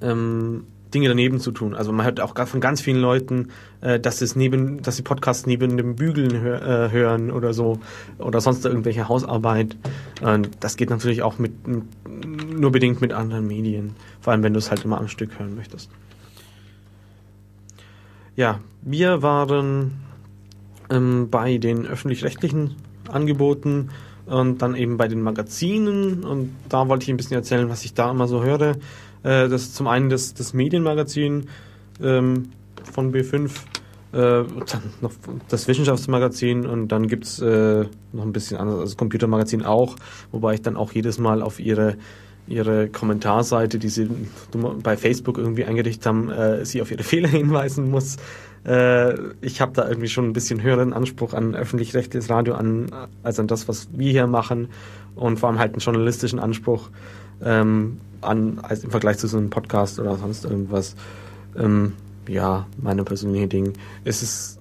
ähm, 0.00 0.64
Dinge 0.94 1.08
daneben 1.08 1.40
zu 1.40 1.50
tun. 1.50 1.74
Also 1.74 1.92
man 1.92 2.06
hört 2.06 2.20
auch 2.20 2.34
von 2.46 2.60
ganz 2.60 2.80
vielen 2.80 3.00
Leuten, 3.00 3.48
äh, 3.80 3.98
dass 3.98 4.22
es 4.22 4.36
neben, 4.36 4.82
dass 4.82 4.96
sie 4.96 5.02
Podcasts 5.02 5.46
neben 5.46 5.76
dem 5.76 5.96
Bügeln 5.96 6.34
äh, 6.34 6.90
hören 6.90 7.30
oder 7.30 7.52
so 7.52 7.80
oder 8.18 8.40
sonst 8.40 8.64
irgendwelche 8.64 9.08
Hausarbeit. 9.08 9.76
Das 10.60 10.76
geht 10.76 10.90
natürlich 10.90 11.22
auch 11.22 11.38
mit 11.38 11.52
nur 11.66 12.72
bedingt 12.72 13.00
mit 13.00 13.12
anderen 13.12 13.46
Medien, 13.46 13.94
vor 14.20 14.32
allem 14.32 14.42
wenn 14.42 14.52
du 14.52 14.58
es 14.58 14.70
halt 14.70 14.84
immer 14.84 14.98
am 14.98 15.08
Stück 15.08 15.38
hören 15.38 15.54
möchtest. 15.54 15.90
Ja, 18.36 18.60
wir 18.82 19.22
waren 19.22 19.92
ähm, 20.90 21.28
bei 21.30 21.58
den 21.58 21.86
öffentlich-rechtlichen 21.86 22.76
Angeboten 23.08 23.90
und 24.26 24.62
dann 24.62 24.74
eben 24.74 24.96
bei 24.96 25.08
den 25.08 25.22
Magazinen 25.22 26.24
und 26.24 26.54
da 26.68 26.88
wollte 26.88 27.04
ich 27.04 27.10
ein 27.10 27.16
bisschen 27.16 27.36
erzählen, 27.36 27.68
was 27.68 27.84
ich 27.84 27.94
da 27.94 28.10
immer 28.10 28.26
so 28.26 28.42
höre. 28.42 28.76
Äh, 29.24 29.48
das 29.48 29.62
ist 29.62 29.74
zum 29.74 29.88
einen 29.88 30.10
das, 30.10 30.34
das 30.34 30.54
Medienmagazin 30.54 31.48
ähm, 32.00 32.50
von 32.92 33.12
B5, 33.12 33.50
äh, 34.12 34.44
noch 35.00 35.10
das 35.48 35.66
Wissenschaftsmagazin 35.66 36.66
und 36.66 36.88
dann 36.88 37.08
gibt's 37.08 37.40
äh, 37.40 37.86
noch 38.12 38.22
ein 38.22 38.32
bisschen 38.32 38.58
anderes, 38.58 38.80
also 38.80 38.92
das 38.92 38.96
Computermagazin 38.96 39.64
auch, 39.64 39.96
wobei 40.30 40.54
ich 40.54 40.62
dann 40.62 40.76
auch 40.76 40.92
jedes 40.92 41.18
Mal 41.18 41.42
auf 41.42 41.58
ihre 41.58 41.96
ihre 42.46 42.88
Kommentarseite, 42.88 43.78
die 43.78 43.88
sie 43.88 44.08
bei 44.82 44.96
Facebook 44.96 45.38
irgendwie 45.38 45.64
eingerichtet 45.64 46.06
haben, 46.06 46.30
äh, 46.30 46.64
sie 46.64 46.82
auf 46.82 46.90
ihre 46.90 47.02
Fehler 47.02 47.28
hinweisen 47.28 47.90
muss. 47.90 48.16
Äh, 48.66 49.14
ich 49.40 49.60
habe 49.60 49.72
da 49.72 49.88
irgendwie 49.88 50.08
schon 50.08 50.26
ein 50.26 50.32
bisschen 50.32 50.62
höheren 50.62 50.92
Anspruch 50.92 51.32
an 51.32 51.54
öffentlich-rechtliches 51.54 52.30
Radio 52.30 52.54
an, 52.54 52.90
als 53.22 53.38
an 53.38 53.46
das, 53.46 53.68
was 53.68 53.88
wir 53.92 54.10
hier 54.10 54.26
machen 54.26 54.68
und 55.14 55.38
vor 55.38 55.48
allem 55.48 55.58
halt 55.58 55.72
einen 55.72 55.80
journalistischen 55.80 56.38
Anspruch 56.38 56.90
ähm, 57.42 58.00
an, 58.20 58.58
als 58.62 58.84
im 58.84 58.90
Vergleich 58.90 59.18
zu 59.18 59.26
so 59.26 59.36
einem 59.36 59.50
Podcast 59.50 59.98
oder 59.98 60.16
sonst 60.16 60.44
irgendwas. 60.44 60.96
Ähm, 61.56 61.92
ja, 62.28 62.66
meine 62.80 63.04
persönliche 63.04 63.48
Ding. 63.48 63.74
Es 64.04 64.22
ist 64.22 64.58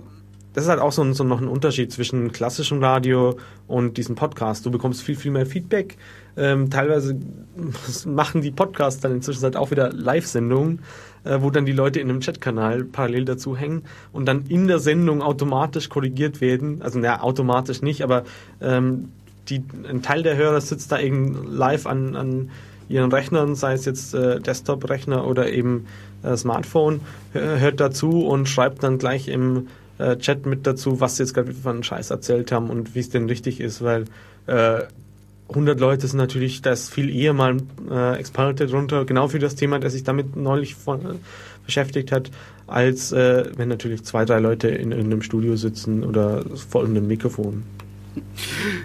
das 0.53 0.65
ist 0.65 0.69
halt 0.69 0.79
auch 0.79 0.91
so, 0.91 1.11
so 1.13 1.23
noch 1.23 1.41
ein 1.41 1.47
Unterschied 1.47 1.91
zwischen 1.91 2.31
klassischem 2.31 2.81
Radio 2.83 3.37
und 3.67 3.97
diesem 3.97 4.15
Podcast. 4.15 4.65
Du 4.65 4.71
bekommst 4.71 5.01
viel, 5.01 5.15
viel 5.15 5.31
mehr 5.31 5.47
Feedback. 5.47 5.97
Ähm, 6.37 6.69
teilweise 6.69 7.17
machen 8.05 8.41
die 8.41 8.51
Podcasts 8.51 9.01
dann 9.01 9.13
inzwischen 9.13 9.43
halt 9.43 9.55
auch 9.55 9.71
wieder 9.71 9.91
Live-Sendungen, 9.91 10.81
äh, 11.23 11.39
wo 11.41 11.49
dann 11.49 11.65
die 11.65 11.71
Leute 11.71 11.99
in 11.99 12.09
einem 12.09 12.19
Chatkanal 12.19 12.83
parallel 12.83 13.25
dazu 13.25 13.57
hängen 13.57 13.83
und 14.11 14.27
dann 14.27 14.45
in 14.47 14.67
der 14.67 14.79
Sendung 14.79 15.23
automatisch 15.23 15.89
korrigiert 15.89 16.39
werden. 16.39 16.83
Also 16.83 16.99
naja, 16.99 17.21
automatisch 17.21 17.81
nicht, 17.81 18.03
aber 18.03 18.23
ähm, 18.61 19.09
die, 19.49 19.63
ein 19.89 20.01
Teil 20.01 20.23
der 20.23 20.37
Hörer 20.37 20.61
sitzt 20.61 20.91
da 20.91 20.99
eben 20.99 21.47
live 21.51 21.85
an, 21.85 22.15
an 22.15 22.51
ihren 22.89 23.11
Rechnern, 23.11 23.55
sei 23.55 23.73
es 23.73 23.85
jetzt 23.85 24.13
äh, 24.13 24.39
Desktop-Rechner 24.39 25.25
oder 25.27 25.51
eben 25.51 25.87
äh, 26.23 26.35
Smartphone, 26.37 27.01
hört 27.33 27.79
dazu 27.79 28.27
und 28.27 28.47
schreibt 28.47 28.83
dann 28.83 28.99
gleich 28.99 29.27
im 29.27 29.67
äh, 29.97 30.17
Chat 30.17 30.45
mit 30.45 30.67
dazu, 30.67 30.99
was 30.99 31.17
sie 31.17 31.23
jetzt 31.23 31.33
gerade 31.33 31.53
einen 31.65 31.83
Scheiß 31.83 32.09
erzählt 32.09 32.51
haben 32.51 32.69
und 32.69 32.95
wie 32.95 32.99
es 32.99 33.09
denn 33.09 33.27
richtig 33.27 33.59
ist, 33.59 33.83
weil 33.83 34.05
äh, 34.47 34.81
100 35.49 35.79
Leute 35.79 36.07
sind 36.07 36.17
natürlich, 36.17 36.61
da 36.61 36.71
ist 36.71 36.91
viel 36.91 37.13
eher 37.13 37.33
mal 37.33 37.57
äh, 37.89 38.17
Experte 38.17 38.67
drunter, 38.67 39.05
genau 39.05 39.27
für 39.27 39.39
das 39.39 39.55
Thema, 39.55 39.79
das 39.79 39.93
sich 39.93 40.03
damit 40.03 40.35
neulich 40.35 40.75
von, 40.75 41.01
äh, 41.01 41.13
beschäftigt 41.65 42.11
hat, 42.11 42.31
als 42.67 43.11
äh, 43.11 43.45
wenn 43.55 43.69
natürlich 43.69 44.03
zwei, 44.03 44.25
drei 44.25 44.39
Leute 44.39 44.69
in 44.69 44.91
irgendeinem 44.91 45.21
Studio 45.21 45.55
sitzen 45.55 46.03
oder 46.03 46.43
vor 46.55 46.83
einem 46.83 47.07
Mikrofon. 47.07 47.63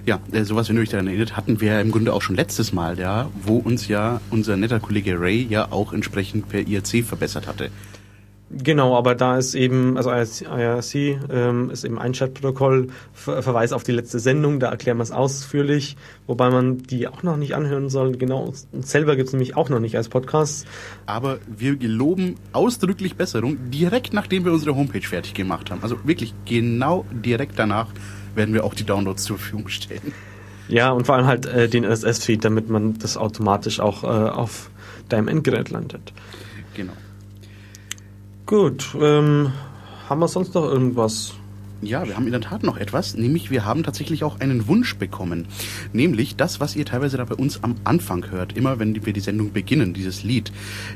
Ja, 0.07 0.21
äh, 0.33 0.45
sowas, 0.45 0.69
wenn 0.69 0.77
du 0.77 0.83
dich 0.83 0.91
daran 0.91 1.07
erinnert, 1.07 1.37
hatten 1.37 1.61
wir 1.61 1.73
ja 1.73 1.81
im 1.81 1.91
Grunde 1.91 2.13
auch 2.13 2.23
schon 2.23 2.37
letztes 2.37 2.73
Mal, 2.73 2.99
ja, 2.99 3.31
wo 3.43 3.59
uns 3.59 3.89
ja 3.89 4.21
unser 4.31 4.57
netter 4.57 4.81
Kollege 4.81 5.21
Ray 5.21 5.47
ja 5.49 5.71
auch 5.71 5.93
entsprechend 5.93 6.49
per 6.49 6.67
IRC 6.67 7.05
verbessert 7.05 7.47
hatte. 7.47 7.71
Genau, 8.51 8.97
aber 8.97 9.15
da 9.15 9.37
ist 9.37 9.55
eben, 9.55 9.99
also 9.99 10.11
IRC 10.11 10.95
ähm, 11.31 11.69
ist 11.71 11.85
eben 11.85 11.99
ein 11.99 12.13
Chatprotokoll, 12.13 12.89
Ver 13.13 13.43
Verweis 13.43 13.75
auf 13.75 13.83
die 13.83 13.93
letzte 13.93 14.19
Sendung, 14.21 14.59
da 14.59 14.71
erklären 14.71 14.97
wir 14.97 15.03
es 15.03 15.13
ausführlich, 15.13 15.99
wobei 16.27 16.49
man 16.49 16.79
die 16.79 17.09
auch 17.09 17.23
noch 17.23 17.37
nicht 17.37 17.55
anhören 17.55 17.91
soll. 17.91 18.13
Genau, 18.13 18.55
selber 18.81 19.17
gibt 19.17 19.29
es 19.29 19.33
nämlich 19.35 19.55
auch 19.55 19.69
noch 19.69 19.81
nicht 19.81 19.97
als 19.97 20.09
Podcast. 20.09 20.67
Aber 21.05 21.41
wir 21.47 21.77
geloben 21.77 22.37
ausdrücklich 22.53 23.17
Besserung 23.17 23.71
direkt 23.71 24.15
nachdem 24.15 24.47
wir 24.47 24.53
unsere 24.53 24.75
Homepage 24.75 25.07
fertig 25.07 25.35
gemacht 25.35 25.71
haben. 25.71 25.83
Also 25.83 25.99
wirklich 26.05 26.33
genau 26.47 27.05
direkt 27.13 27.59
danach 27.59 27.89
werden 28.39 28.55
wir 28.55 28.65
auch 28.65 28.75
die 28.75 28.85
Downloads 28.85 29.25
zur 29.25 29.37
Verfügung 29.37 29.69
stellen. 29.69 30.15
Ja, 30.69 30.91
und 30.91 31.07
vor 31.07 31.17
allem 31.17 31.27
halt 31.27 31.47
äh, 31.47 31.69
den 31.69 31.85
RSS-Feed, 31.85 32.45
damit 32.45 32.71
man 32.71 32.99
das 32.99 33.17
automatisch 33.17 33.81
auch 33.81 34.05
äh, 34.05 34.07
auf 34.07 34.71
deinem 35.09 35.29
Endgerät 35.29 35.71
landet. 35.71 36.13
Genau. 36.75 36.93
Gut, 38.47 38.97
ähm, 38.99 39.53
haben 40.09 40.21
wir 40.21 40.29
sonst 40.29 40.55
noch 40.55 40.65
irgendwas? 40.65 41.35
Ja, 41.81 42.09
wir 42.09 42.17
haben 42.17 42.27
in 42.27 42.33
der 42.33 42.41
Tat 42.41 42.65
noch 42.65 42.77
etwas, 42.77 43.15
nämlich 43.15 43.53
wir 43.53 43.65
haben 43.65 43.85
tatsächlich 43.85 44.25
auch 44.25 44.41
einen 44.41 44.67
Wunsch 44.67 44.97
bekommen. 44.97 45.47
Nämlich 45.93 46.35
das, 46.35 46.59
was 46.59 46.75
ihr 46.75 46.85
teilweise 46.85 47.19
da 47.19 47.25
bei 47.25 47.37
uns 47.37 47.63
am 47.63 47.77
Anfang 47.85 48.33
hört, 48.33 48.57
immer 48.57 48.81
wenn 48.81 49.07
wir 49.07 49.13
die 49.13 49.21
Sendung 49.21 49.53
beginnen, 49.53 49.95
dieses 49.95 50.25
Lied, 50.25 50.51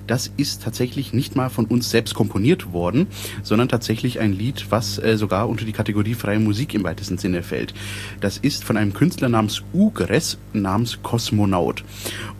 das 0.08 0.32
ist 0.36 0.64
tatsächlich 0.64 1.12
nicht 1.12 1.36
mal 1.36 1.50
von 1.50 1.66
uns 1.66 1.90
selbst 1.90 2.14
komponiert 2.14 2.72
worden, 2.72 3.06
sondern 3.44 3.68
tatsächlich 3.68 4.18
ein 4.18 4.32
Lied, 4.32 4.66
was 4.70 4.98
äh, 4.98 5.16
sogar 5.16 5.48
unter 5.48 5.64
die 5.64 5.72
Kategorie 5.72 6.14
freie 6.14 6.40
Musik 6.40 6.74
im 6.74 6.82
weitesten 6.82 7.16
Sinne 7.16 7.44
fällt. 7.44 7.74
Das 8.20 8.38
ist 8.38 8.64
von 8.64 8.76
einem 8.76 8.92
Künstler 8.92 9.28
namens 9.28 9.62
Ugres, 9.72 10.38
namens 10.52 11.00
Kosmonaut. 11.00 11.84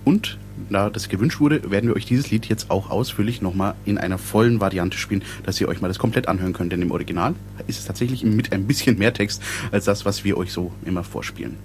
Und 0.05 0.36
da 0.73 0.91
das 0.91 1.09
gewünscht 1.09 1.41
wurde, 1.41 1.70
werden 1.70 1.89
wir 1.89 1.97
euch 1.97 2.07
dieses 2.07 2.31
Lied 2.31 2.47
jetzt 2.47 2.70
auch 2.70 2.91
ausführlich 2.91 3.43
nochmal 3.43 3.75
in 3.85 3.99
einer 3.99 4.18
vollen 4.18 4.61
Variante 4.61 4.99
spielen, 4.99 5.23
dass 5.45 5.61
ihr 5.61 5.68
euch 5.68 5.81
mal 5.81 5.89
das 5.89 5.99
komplett 5.99 6.29
anhören 6.29 6.53
könnt. 6.53 6.73
Denn 6.73 6.83
im 6.83 6.91
Original 6.91 7.35
ist 7.66 7.79
es 7.79 7.85
tatsächlich 7.85 8.25
mit 8.25 8.53
ein 8.53 8.66
bisschen 8.66 8.99
mehr 8.99 9.12
Text 9.12 9.43
als 9.70 9.85
das, 9.85 10.05
was 10.05 10.25
wir 10.25 10.37
euch 10.37 10.53
so 10.53 10.73
immer 10.85 11.05
vorspielen. 11.05 11.57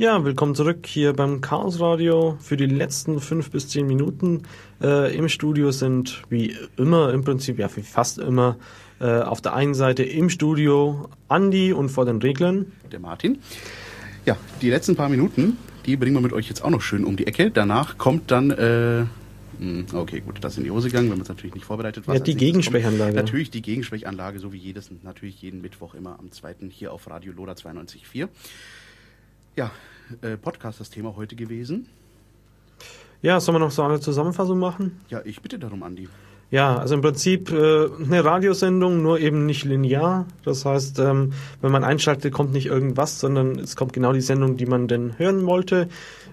Ja, 0.00 0.24
willkommen 0.24 0.54
zurück 0.54 0.86
hier 0.86 1.12
beim 1.12 1.40
Chaos 1.40 1.80
Radio 1.80 2.38
für 2.40 2.56
die 2.56 2.66
letzten 2.66 3.18
fünf 3.18 3.50
bis 3.50 3.66
zehn 3.68 3.84
Minuten. 3.84 4.44
Äh, 4.80 5.16
Im 5.16 5.28
Studio 5.28 5.72
sind 5.72 6.22
wie 6.28 6.56
immer, 6.76 7.12
im 7.12 7.24
Prinzip, 7.24 7.58
ja, 7.58 7.68
wie 7.74 7.82
fast 7.82 8.18
immer, 8.18 8.58
äh, 9.00 9.06
auf 9.06 9.40
der 9.40 9.54
einen 9.54 9.74
Seite 9.74 10.04
im 10.04 10.30
Studio 10.30 11.08
Andi 11.26 11.72
und 11.72 11.88
vor 11.88 12.04
den 12.04 12.18
Reglern. 12.18 12.70
Der 12.92 13.00
Martin. 13.00 13.40
Ja, 14.24 14.36
die 14.62 14.70
letzten 14.70 14.94
paar 14.94 15.08
Minuten, 15.08 15.56
die 15.84 15.96
bringen 15.96 16.14
wir 16.14 16.20
mit 16.20 16.32
euch 16.32 16.48
jetzt 16.48 16.64
auch 16.64 16.70
noch 16.70 16.82
schön 16.82 17.04
um 17.04 17.16
die 17.16 17.26
Ecke. 17.26 17.50
Danach 17.50 17.98
kommt 17.98 18.30
dann 18.30 18.52
äh, 18.52 19.04
hm, 19.58 19.86
Okay, 19.92 20.20
gut, 20.20 20.36
das 20.42 20.52
ist 20.52 20.58
in 20.58 20.64
die 20.64 20.70
Hose 20.70 20.88
gegangen, 20.88 21.10
wenn 21.10 21.18
man 21.18 21.22
es 21.22 21.28
natürlich 21.28 21.54
nicht 21.54 21.66
vorbereitet 21.66 22.06
war. 22.06 22.14
Ja, 22.14 22.20
die 22.20 22.36
Gegensprechanlage. 22.36 23.16
Natürlich 23.16 23.50
die 23.50 23.62
Gegensprechanlage, 23.62 24.38
so 24.38 24.52
wie 24.52 24.58
jedes, 24.58 24.90
natürlich 25.02 25.42
jeden 25.42 25.60
Mittwoch 25.60 25.94
immer 25.94 26.18
am 26.20 26.30
zweiten 26.30 26.70
hier 26.70 26.92
auf 26.92 27.10
Radio 27.10 27.32
Loda 27.32 27.52
92.4. 27.52 28.28
Ja, 29.58 29.72
äh, 30.22 30.36
Podcast 30.36 30.78
das 30.78 30.88
Thema 30.88 31.16
heute 31.16 31.34
gewesen. 31.34 31.88
Ja, 33.22 33.40
sollen 33.40 33.56
wir 33.56 33.58
noch 33.58 33.72
so 33.72 33.82
eine 33.82 33.98
Zusammenfassung 33.98 34.56
machen? 34.56 35.00
Ja, 35.08 35.20
ich 35.24 35.42
bitte 35.42 35.58
darum, 35.58 35.82
Andi. 35.82 36.08
Ja, 36.52 36.76
also 36.76 36.94
im 36.94 37.00
Prinzip 37.00 37.50
äh, 37.50 37.88
eine 38.00 38.24
Radiosendung, 38.24 39.02
nur 39.02 39.18
eben 39.18 39.46
nicht 39.46 39.64
linear. 39.64 40.26
Das 40.44 40.64
heißt, 40.64 41.00
ähm, 41.00 41.32
wenn 41.60 41.72
man 41.72 41.82
einschaltet, 41.82 42.32
kommt 42.32 42.52
nicht 42.52 42.66
irgendwas, 42.66 43.18
sondern 43.18 43.58
es 43.58 43.74
kommt 43.74 43.92
genau 43.92 44.12
die 44.12 44.20
Sendung, 44.20 44.56
die 44.56 44.66
man 44.66 44.86
denn 44.86 45.18
hören 45.18 45.44
wollte. 45.44 45.88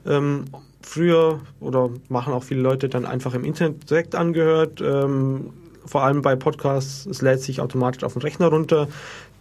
Ähm, 0.05 0.45
früher 0.83 1.39
oder 1.59 1.89
machen 2.09 2.31
auch 2.31 2.43
viele 2.43 2.61
Leute 2.61 2.89
dann 2.89 3.07
einfach 3.07 3.33
im 3.33 3.43
Internet 3.43 3.89
direkt 3.89 4.13
angehört. 4.13 4.81
Ähm, 4.81 5.49
vor 5.83 6.03
allem 6.03 6.21
bei 6.21 6.35
Podcasts, 6.35 7.07
es 7.07 7.23
lädt 7.23 7.41
sich 7.41 7.59
automatisch 7.59 8.03
auf 8.03 8.13
den 8.13 8.21
Rechner 8.21 8.49
runter. 8.49 8.87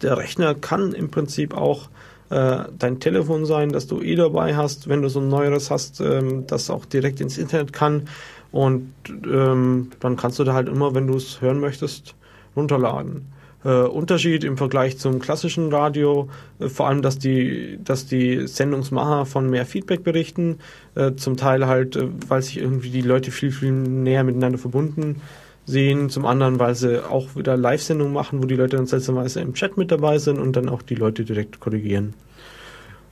Der 0.01 0.17
Rechner 0.17 0.55
kann 0.55 0.93
im 0.93 1.11
Prinzip 1.11 1.53
auch 1.53 1.87
äh, 2.29 2.63
dein 2.77 2.99
Telefon 2.99 3.45
sein, 3.45 3.69
das 3.69 3.87
du 3.87 4.01
eh 4.01 4.15
dabei 4.15 4.55
hast, 4.55 4.87
wenn 4.87 5.01
du 5.01 5.09
so 5.09 5.19
ein 5.19 5.27
neueres 5.27 5.69
hast, 5.71 6.01
ähm, 6.01 6.45
das 6.47 6.69
auch 6.69 6.85
direkt 6.85 7.21
ins 7.21 7.37
Internet 7.37 7.73
kann. 7.73 8.07
Und 8.51 8.93
ähm, 9.09 9.91
dann 9.99 10.15
kannst 10.15 10.39
du 10.39 10.43
da 10.43 10.53
halt 10.53 10.69
immer, 10.69 10.95
wenn 10.95 11.07
du 11.07 11.15
es 11.15 11.41
hören 11.41 11.59
möchtest, 11.59 12.15
runterladen. 12.55 13.27
Äh, 13.63 13.69
Unterschied 13.69 14.43
im 14.43 14.57
Vergleich 14.57 14.97
zum 14.97 15.19
klassischen 15.19 15.71
Radio, 15.73 16.29
äh, 16.59 16.69
vor 16.69 16.87
allem, 16.87 17.01
dass 17.01 17.19
die, 17.19 17.79
dass 17.83 18.05
die 18.05 18.47
Sendungsmacher 18.47 19.25
von 19.25 19.49
mehr 19.49 19.65
Feedback 19.65 20.03
berichten, 20.03 20.59
äh, 20.95 21.13
zum 21.15 21.35
Teil 21.35 21.67
halt, 21.67 21.95
äh, 21.95 22.07
weil 22.27 22.41
sich 22.41 22.57
irgendwie 22.57 22.89
die 22.89 23.01
Leute 23.01 23.31
viel, 23.31 23.51
viel 23.51 23.71
näher 23.71 24.23
miteinander 24.23 24.57
verbunden 24.57 25.21
sehen, 25.65 26.09
zum 26.09 26.25
anderen, 26.25 26.59
weil 26.59 26.75
sie 26.75 27.03
auch 27.03 27.35
wieder 27.35 27.57
Live-Sendungen 27.57 28.13
machen, 28.13 28.41
wo 28.41 28.47
die 28.47 28.55
Leute 28.55 28.77
dann 28.77 28.85
seltsamerweise 28.85 29.41
im 29.41 29.53
Chat 29.53 29.77
mit 29.77 29.91
dabei 29.91 30.19
sind 30.19 30.39
und 30.39 30.55
dann 30.55 30.69
auch 30.69 30.81
die 30.81 30.95
Leute 30.95 31.25
direkt 31.25 31.59
korrigieren. 31.59 32.13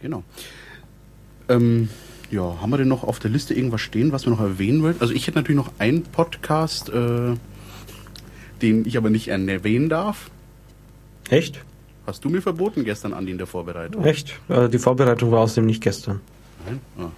Genau. 0.01 0.23
Ähm, 1.49 1.89
ja, 2.29 2.61
haben 2.61 2.69
wir 2.69 2.77
denn 2.77 2.87
noch 2.87 3.03
auf 3.03 3.19
der 3.19 3.31
Liste 3.31 3.53
irgendwas 3.53 3.81
stehen, 3.81 4.11
was 4.11 4.25
wir 4.25 4.31
noch 4.31 4.39
erwähnen 4.39 4.83
wollen? 4.83 4.95
Also 4.99 5.13
ich 5.13 5.27
hätte 5.27 5.37
natürlich 5.37 5.57
noch 5.57 5.71
einen 5.79 6.03
Podcast, 6.03 6.89
äh, 6.89 7.35
den 8.61 8.85
ich 8.85 8.97
aber 8.97 9.09
nicht 9.09 9.27
erwähnen 9.29 9.89
darf. 9.89 10.29
Echt? 11.29 11.59
Hast 12.05 12.25
du 12.25 12.29
mir 12.29 12.41
verboten 12.41 12.83
gestern, 12.83 13.13
Andi, 13.13 13.31
in 13.31 13.37
der 13.37 13.47
Vorbereitung? 13.47 14.03
Echt? 14.03 14.33
Äh, 14.49 14.67
die 14.67 14.79
Vorbereitung 14.79 15.31
war 15.31 15.39
außerdem 15.39 15.65
nicht 15.65 15.81
gestern. 15.81 16.19
Nein? 16.65 16.79
Ah. 16.97 17.11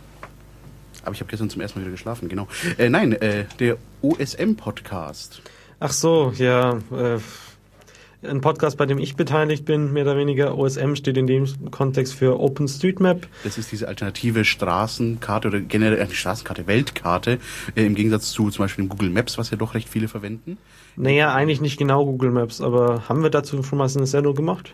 Aber 1.06 1.14
ich 1.14 1.22
habe 1.22 1.30
gestern 1.30 1.50
zum 1.50 1.62
ersten 1.62 1.80
Mal 1.80 1.86
wieder 1.86 1.92
geschlafen, 1.92 2.30
genau. 2.30 2.48
Äh, 2.78 2.90
nein, 2.90 3.14
äh, 3.14 3.46
der 3.60 3.78
OSM-Podcast. 4.02 5.42
Ach 5.80 5.92
so, 5.92 6.34
ja. 6.36 6.80
Äh, 6.92 7.20
ein 8.24 8.42
Podcast, 8.42 8.78
bei 8.78 8.86
dem 8.86 8.98
ich 8.98 9.16
beteiligt 9.16 9.66
bin, 9.66 9.94
mehr 9.94 10.04
oder 10.04 10.18
weniger. 10.18 10.58
OSM 10.58 10.96
steht 10.96 11.18
in 11.18 11.28
dem 11.28 11.48
Kontext 11.72 12.14
für 12.16 12.40
OpenStreetMap. 12.40 13.28
Das 13.44 13.58
ist 13.58 13.72
diese 13.72 13.88
alternative 13.88 14.46
Straßenkarte 14.46 15.48
oder 15.48 15.60
generell 15.60 16.02
eine 16.02 16.14
Straßenkarte, 16.14 16.68
Weltkarte, 16.68 17.40
äh, 17.76 17.86
im 17.86 17.96
Gegensatz 17.96 18.32
zu 18.32 18.50
zum 18.50 18.64
Beispiel 18.64 18.86
dem 18.86 18.90
Google 18.90 19.10
Maps, 19.10 19.38
was 19.38 19.52
ja 19.52 19.58
doch 19.58 19.76
recht 19.76 19.90
viele 19.90 20.08
verwenden. 20.08 20.58
Naja, 20.96 21.34
eigentlich 21.34 21.62
nicht 21.62 21.78
genau 21.78 22.06
Google 22.06 22.32
Maps, 22.32 22.62
aber 22.62 23.08
haben 23.08 23.22
wir 23.22 23.30
dazu 23.30 23.62
schon 23.64 23.78
mal 23.78 23.90
eine 23.96 24.08
Sendung 24.08 24.36
gemacht? 24.36 24.74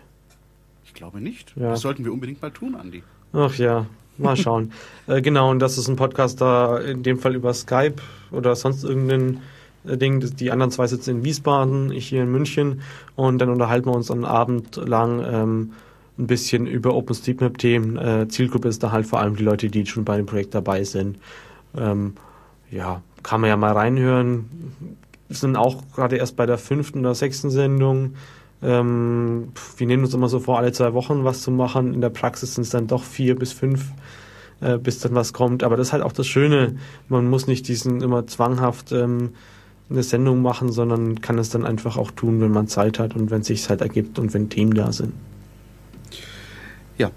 Ich 0.84 0.94
glaube 0.94 1.20
nicht. 1.20 1.52
Ja. 1.56 1.70
Das 1.70 1.80
sollten 1.80 2.04
wir 2.04 2.12
unbedingt 2.12 2.40
mal 2.40 2.50
tun, 2.50 2.74
Andi. 2.74 3.02
Ach 3.32 3.54
ja, 3.56 3.86
mal 4.22 4.36
schauen. 4.36 4.72
äh, 5.06 5.20
genau, 5.20 5.50
und 5.50 5.58
das 5.58 5.78
ist 5.78 5.88
ein 5.88 5.96
Podcast 5.96 6.40
da 6.40 6.78
in 6.78 7.02
dem 7.02 7.18
Fall 7.18 7.34
über 7.34 7.52
Skype 7.54 7.96
oder 8.30 8.56
sonst 8.56 8.84
irgendein 8.84 9.40
äh, 9.86 9.96
Ding. 9.96 10.20
Die 10.20 10.50
anderen 10.50 10.70
zwei 10.70 10.86
sitzen 10.86 11.10
in 11.10 11.24
Wiesbaden, 11.24 11.92
ich 11.92 12.08
hier 12.08 12.22
in 12.22 12.30
München 12.30 12.82
und 13.16 13.38
dann 13.38 13.50
unterhalten 13.50 13.86
wir 13.86 13.94
uns 13.94 14.10
einen 14.10 14.24
Abend 14.24 14.76
lang 14.76 15.24
ähm, 15.26 15.72
ein 16.18 16.26
bisschen 16.26 16.66
über 16.66 16.94
OpenStreetMap-Themen. 16.94 17.96
Äh, 17.96 18.28
Zielgruppe 18.28 18.68
ist 18.68 18.82
da 18.82 18.92
halt 18.92 19.06
vor 19.06 19.20
allem 19.20 19.36
die 19.36 19.44
Leute, 19.44 19.68
die 19.68 19.86
schon 19.86 20.04
bei 20.04 20.16
dem 20.16 20.26
Projekt 20.26 20.54
dabei 20.54 20.84
sind. 20.84 21.18
Ähm, 21.76 22.14
ja, 22.70 23.02
kann 23.22 23.40
man 23.40 23.50
ja 23.50 23.56
mal 23.56 23.72
reinhören. 23.72 24.48
Wir 25.28 25.36
sind 25.36 25.56
auch 25.56 25.82
gerade 25.94 26.16
erst 26.16 26.36
bei 26.36 26.46
der 26.46 26.58
fünften 26.58 27.00
oder 27.00 27.14
sechsten 27.14 27.50
Sendung. 27.50 28.14
Ähm, 28.62 29.48
wir 29.76 29.86
nehmen 29.86 30.04
uns 30.04 30.14
immer 30.14 30.28
so 30.28 30.40
vor, 30.40 30.58
alle 30.58 30.72
zwei 30.72 30.92
Wochen 30.94 31.24
was 31.24 31.42
zu 31.42 31.50
machen. 31.50 31.94
In 31.94 32.00
der 32.00 32.10
Praxis 32.10 32.54
sind 32.54 32.62
es 32.62 32.70
dann 32.70 32.86
doch 32.86 33.02
vier 33.02 33.36
bis 33.36 33.52
fünf, 33.52 33.92
äh, 34.60 34.78
bis 34.78 35.00
dann 35.00 35.14
was 35.14 35.32
kommt. 35.32 35.64
Aber 35.64 35.76
das 35.76 35.88
ist 35.88 35.92
halt 35.92 36.02
auch 36.02 36.12
das 36.12 36.26
Schöne. 36.26 36.76
Man 37.08 37.28
muss 37.28 37.46
nicht 37.46 37.66
diesen 37.68 38.00
immer 38.00 38.26
zwanghaft 38.26 38.92
ähm, 38.92 39.30
eine 39.90 40.02
Sendung 40.02 40.42
machen, 40.42 40.72
sondern 40.72 41.20
kann 41.20 41.38
es 41.38 41.50
dann 41.50 41.66
einfach 41.66 41.96
auch 41.96 42.10
tun, 42.10 42.40
wenn 42.40 42.52
man 42.52 42.68
Zeit 42.68 42.98
hat 42.98 43.14
und 43.14 43.30
wenn 43.30 43.40
es 43.40 43.48
sich 43.48 43.68
halt 43.68 43.80
ergibt 43.80 44.18
und 44.18 44.32
wenn 44.32 44.48
Themen 44.48 44.74
da 44.74 44.92
sind. 44.92 45.12
Ja. 46.98 47.10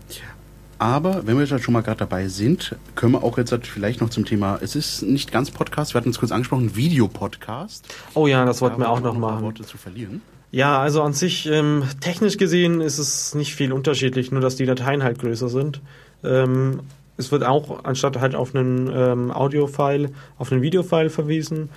Aber 0.77 1.25
wenn 1.25 1.37
wir 1.37 1.45
jetzt 1.45 1.63
schon 1.63 1.73
mal 1.73 1.81
gerade 1.81 1.99
dabei 1.99 2.27
sind, 2.27 2.75
können 2.95 3.13
wir 3.13 3.23
auch 3.23 3.37
jetzt 3.37 3.55
vielleicht 3.65 4.01
noch 4.01 4.09
zum 4.09 4.25
Thema, 4.25 4.59
es 4.61 4.75
ist 4.75 5.03
nicht 5.03 5.31
ganz 5.31 5.49
Podcast, 5.49 5.93
wir 5.93 6.01
hatten 6.01 6.09
es 6.09 6.19
kurz 6.19 6.33
angesprochen, 6.33 6.75
Videopodcast. 6.75 7.85
Oh 8.13 8.27
ja, 8.27 8.43
das 8.43 8.61
wollten 8.61 8.79
wir 8.79 8.85
Da 8.85 8.89
auch 8.91 8.99
noch 8.99 9.17
machen. 9.17 9.41
Worte 9.43 9.63
zu 9.63 9.77
verlieren. 9.77 10.21
Ja, 10.55 10.79
also 10.79 11.01
an 11.01 11.11
sich, 11.11 11.47
ähm, 11.51 11.83
technisch 11.99 12.37
gesehen 12.37 12.79
ist 12.79 12.97
es 12.97 13.35
nicht 13.35 13.55
viel 13.55 13.73
unterschiedlich, 13.73 14.31
nur 14.31 14.39
dass 14.39 14.55
die 14.55 14.65
Dateien 14.65 15.03
halt 15.03 15.19
größer 15.19 15.49
sind. 15.49 15.81
Ähm, 16.23 16.79
es 17.17 17.29
wird 17.33 17.43
auch 17.43 17.83
anstatt 17.83 18.21
halt 18.21 18.35
auf 18.35 18.55
einen 18.55 18.89
ähm, 18.89 19.31
Audio-File, 19.31 20.11
auf 20.37 20.53
einen 20.53 20.61
Videofile 20.61 21.09
verwiesen, 21.09 21.67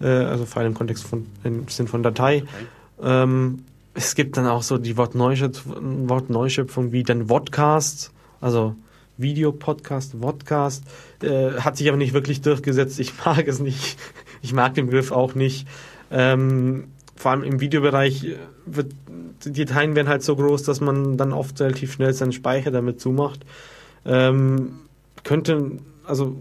äh, 0.00 0.06
also 0.06 0.46
File 0.46 0.66
im 0.66 0.74
Kontext 0.74 1.08
von, 1.08 1.26
im 1.42 1.66
Sinn 1.66 1.88
von 1.88 2.04
Datei. 2.04 2.44
Ähm, 3.02 3.64
es 3.94 4.14
gibt 4.14 4.36
dann 4.36 4.46
auch 4.46 4.62
so 4.62 4.78
die 4.78 4.96
Wortneuschöpfung, 4.96 6.08
Wortneuschöpfung 6.08 6.92
wie 6.92 7.02
dann 7.02 7.26
Vodcast, 7.26 8.12
also 8.40 8.76
Videopodcast, 9.16 10.14
Vodcast, 10.20 10.84
äh, 11.24 11.54
hat 11.54 11.76
sich 11.76 11.88
aber 11.88 11.96
nicht 11.96 12.12
wirklich 12.12 12.42
durchgesetzt. 12.42 13.00
Ich 13.00 13.12
mag 13.24 13.48
es 13.48 13.58
nicht. 13.58 13.98
Ich 14.40 14.52
mag 14.52 14.74
den 14.74 14.86
Begriff 14.86 15.10
auch 15.10 15.34
nicht. 15.34 15.66
Ähm, 16.12 16.84
vor 17.20 17.32
allem 17.32 17.42
im 17.42 17.60
Videobereich 17.60 18.24
äh, 18.24 18.36
wird, 18.64 18.92
die 19.44 19.64
Dateien 19.66 19.94
werden 19.94 20.08
halt 20.08 20.22
so 20.22 20.36
groß, 20.36 20.62
dass 20.62 20.80
man 20.80 21.18
dann 21.18 21.34
oft 21.34 21.60
relativ 21.60 21.92
schnell 21.92 22.14
seinen 22.14 22.32
Speicher 22.32 22.70
damit 22.70 22.98
zumacht. 22.98 23.40
Ähm, 24.06 24.78
könnte, 25.22 25.72
also 26.06 26.34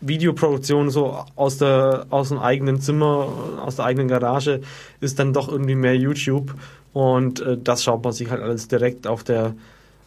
Videoproduktion 0.00 0.90
so 0.90 1.24
aus 1.36 1.58
der 1.58 2.06
aus 2.10 2.30
dem 2.30 2.38
eigenen 2.38 2.80
Zimmer, 2.80 3.28
aus 3.64 3.76
der 3.76 3.84
eigenen 3.84 4.08
Garage 4.08 4.60
ist 5.00 5.20
dann 5.20 5.32
doch 5.32 5.48
irgendwie 5.48 5.76
mehr 5.76 5.96
YouTube 5.96 6.52
und 6.92 7.40
äh, 7.40 7.56
das 7.56 7.84
schaut 7.84 8.02
man 8.02 8.12
sich 8.12 8.28
halt 8.28 8.42
alles 8.42 8.66
direkt 8.66 9.06
auf 9.06 9.22
der 9.22 9.54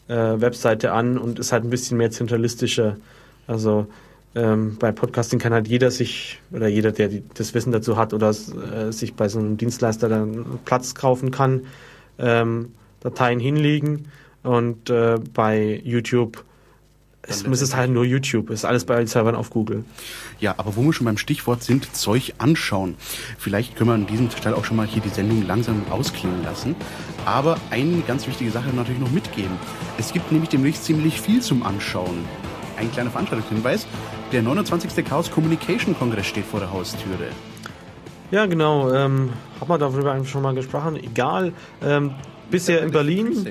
äh, 0.09 0.13
Webseite 0.13 0.91
an 0.91 1.17
und 1.17 1.39
ist 1.39 1.53
halt 1.53 1.63
ein 1.63 1.69
bisschen 1.69 1.97
mehr 1.97 2.11
zentralistischer. 2.11 2.97
Also 3.47 3.87
ähm, 4.35 4.77
bei 4.79 4.91
Podcasting 4.91 5.39
kann 5.39 5.53
halt 5.53 5.67
jeder 5.67 5.91
sich 5.91 6.41
oder 6.51 6.67
jeder, 6.67 6.91
der 6.91 7.09
die, 7.09 7.23
das 7.33 7.53
Wissen 7.53 7.71
dazu 7.71 7.97
hat 7.97 8.13
oder 8.13 8.29
äh, 8.29 8.91
sich 8.91 9.13
bei 9.13 9.27
so 9.27 9.39
einem 9.39 9.57
Dienstleister 9.57 10.09
dann 10.09 10.59
Platz 10.65 10.95
kaufen 10.95 11.31
kann, 11.31 11.61
ähm, 12.17 12.73
Dateien 13.01 13.39
hinlegen 13.39 14.07
und 14.43 14.89
äh, 14.89 15.17
bei 15.33 15.81
YouTube 15.83 16.43
es, 17.23 17.45
es 17.45 17.61
ist 17.61 17.75
halt 17.75 17.91
nur 17.91 18.03
YouTube, 18.03 18.49
es 18.49 18.61
ist 18.61 18.65
alles 18.65 18.85
bei 18.85 18.97
den 18.97 19.07
Servern 19.07 19.35
auf 19.35 19.51
Google. 19.51 19.83
Ja, 20.39 20.55
aber 20.57 20.75
wo 20.75 20.81
wir 20.81 20.93
schon 20.93 21.05
beim 21.05 21.17
Stichwort 21.17 21.63
sind, 21.63 21.95
Zeug 21.95 22.33
anschauen. 22.39 22.95
Vielleicht 23.37 23.75
können 23.75 23.89
wir 23.89 23.93
an 23.93 24.07
diesem 24.07 24.31
Stelle 24.31 24.55
auch 24.55 24.65
schon 24.65 24.77
mal 24.77 24.87
hier 24.87 25.01
die 25.03 25.09
Sendung 25.09 25.45
langsam 25.45 25.83
ausklingen 25.91 26.43
lassen. 26.43 26.75
Aber 27.25 27.59
eine 27.69 28.01
ganz 28.01 28.25
wichtige 28.25 28.49
Sache 28.49 28.69
natürlich 28.75 28.99
noch 28.99 29.11
mitgeben. 29.11 29.51
Es 29.99 30.11
gibt 30.11 30.31
nämlich 30.31 30.49
demnächst 30.49 30.85
ziemlich 30.85 31.21
viel 31.21 31.41
zum 31.41 31.61
Anschauen. 31.61 32.25
Ein 32.77 32.91
kleiner 32.91 33.11
Veranstaltungshinweis. 33.11 33.85
Der 34.31 34.41
29. 34.41 35.03
Chaos 35.03 35.29
Communication 35.29 35.93
Kongress 35.93 36.25
steht 36.25 36.45
vor 36.45 36.61
der 36.61 36.71
Haustüre. 36.71 37.27
Ja, 38.31 38.45
genau. 38.45 38.89
Ähm, 38.89 39.31
haben 39.59 39.69
wir 39.69 39.77
darüber 39.77 40.13
eigentlich 40.13 40.29
schon 40.29 40.41
mal 40.41 40.53
gesprochen. 40.53 40.95
Egal. 40.95 41.51
Ähm, 41.83 42.11
bisher 42.49 42.81
in 42.81 42.91
Berlin, 42.91 43.45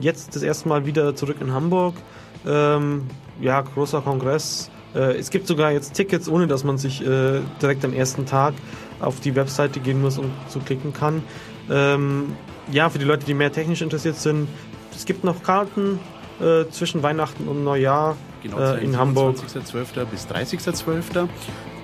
jetzt 0.00 0.34
das 0.34 0.42
erste 0.42 0.68
Mal 0.68 0.86
wieder 0.86 1.14
zurück 1.14 1.36
in 1.40 1.52
Hamburg. 1.52 1.94
Ähm, 2.44 3.02
ja, 3.40 3.60
großer 3.60 4.00
Kongress. 4.00 4.72
Äh, 4.92 5.18
es 5.18 5.30
gibt 5.30 5.46
sogar 5.46 5.70
jetzt 5.70 5.94
Tickets, 5.94 6.28
ohne 6.28 6.48
dass 6.48 6.64
man 6.64 6.78
sich 6.78 7.00
äh, 7.06 7.40
direkt 7.62 7.84
am 7.84 7.92
ersten 7.92 8.26
Tag 8.26 8.54
auf 8.98 9.20
die 9.20 9.36
Webseite 9.36 9.78
gehen 9.78 10.02
muss 10.02 10.18
und 10.18 10.32
zu 10.48 10.58
klicken 10.58 10.92
kann. 10.92 11.22
Ähm, 11.70 12.32
ja, 12.72 12.90
für 12.90 12.98
die 12.98 13.04
Leute, 13.04 13.24
die 13.24 13.34
mehr 13.34 13.52
technisch 13.52 13.82
interessiert 13.82 14.16
sind, 14.16 14.48
es 14.96 15.04
gibt 15.04 15.22
noch 15.22 15.44
Karten. 15.44 16.00
Äh, 16.40 16.68
zwischen 16.70 17.02
Weihnachten 17.02 17.48
und 17.48 17.64
Neujahr 17.64 18.16
Genau, 18.44 18.58
äh, 18.58 18.84
in 18.84 18.96
Hamburg. 18.98 19.36
20.12. 19.36 20.04
bis 20.04 20.26
30.12. 20.26 21.22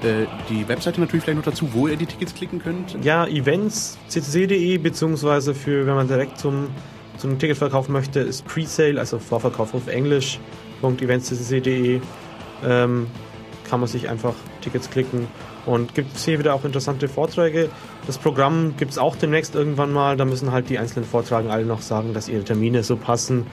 Äh, 0.03 0.27
die 0.49 0.69
Webseite 0.69 1.01
natürlich 1.01 1.25
vielleicht 1.25 1.39
noch 1.39 1.53
dazu, 1.53 1.73
wo 1.73 1.89
ihr 1.89 1.97
die 1.97 2.07
Tickets 2.07 2.35
klicken 2.35 2.59
könnt. 2.59 3.03
Ja, 3.03 3.27
Events, 3.27 3.99
ccc.de, 4.09 4.79
beziehungsweise 4.79 5.55
für, 5.55 5.87
wenn 5.87 5.95
man 5.95 6.07
direkt 6.07 6.39
zum, 6.39 6.69
zum 7.17 7.39
Ticketverkauf 7.39 7.89
möchte, 7.89 8.21
ist 8.21 8.45
Presale, 8.47 9.01
also 9.01 9.19
Vorverkauf 9.19 9.75
auf 9.75 9.89
Englisch, 9.89 10.39
.eventsccc.de, 10.83 12.01
ähm, 12.65 13.07
kann 13.69 13.81
man 13.81 13.89
sich 13.89 14.09
einfach 14.09 14.35
Tickets 14.61 14.91
klicken 14.91 15.29
und 15.65 15.95
gibt 15.95 16.17
es 16.17 16.25
hier 16.25 16.39
wieder 16.39 16.55
auch 16.55 16.65
interessante 16.65 17.09
Vorträge. 17.09 17.71
Das 18.07 18.19
Programm 18.19 18.75
gibt 18.77 18.93
es 18.93 18.99
auch 18.99 19.17
demnächst 19.17 19.55
irgendwann 19.55 19.93
mal, 19.93 20.17
da 20.17 20.25
müssen 20.25 20.53
halt 20.53 20.69
die 20.69 20.79
einzelnen 20.79 21.07
Vortragen 21.07 21.51
alle 21.51 21.65
noch 21.65 21.83
sagen, 21.83 22.13
dass 22.15 22.29
ihre 22.29 22.45
Termine 22.45 22.83
so 22.83 22.97
passen 22.97 23.47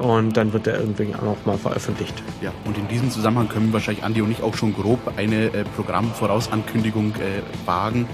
und 0.00 0.36
dann 0.36 0.52
wird 0.52 0.66
der 0.66 0.80
irgendwie 0.80 1.14
auch 1.14 1.22
noch 1.22 1.46
mal 1.46 1.58
veröffentlicht. 1.58 2.22
Ja, 2.40 2.52
und 2.64 2.76
in 2.78 2.88
diesem 2.88 3.10
Zusammenhang 3.10 3.48
können 3.48 3.72
wahrscheinlich 3.72 4.02
Andi 4.02 4.22
und 4.22 4.30
ich 4.30 4.42
auch 4.42 4.54
schon 4.54 4.74
grob 4.74 4.98
eine 5.16 5.46
äh, 5.46 5.64
Programmvorausankündigung 5.76 7.14
äh, 7.16 7.66
wagen. 7.66 8.08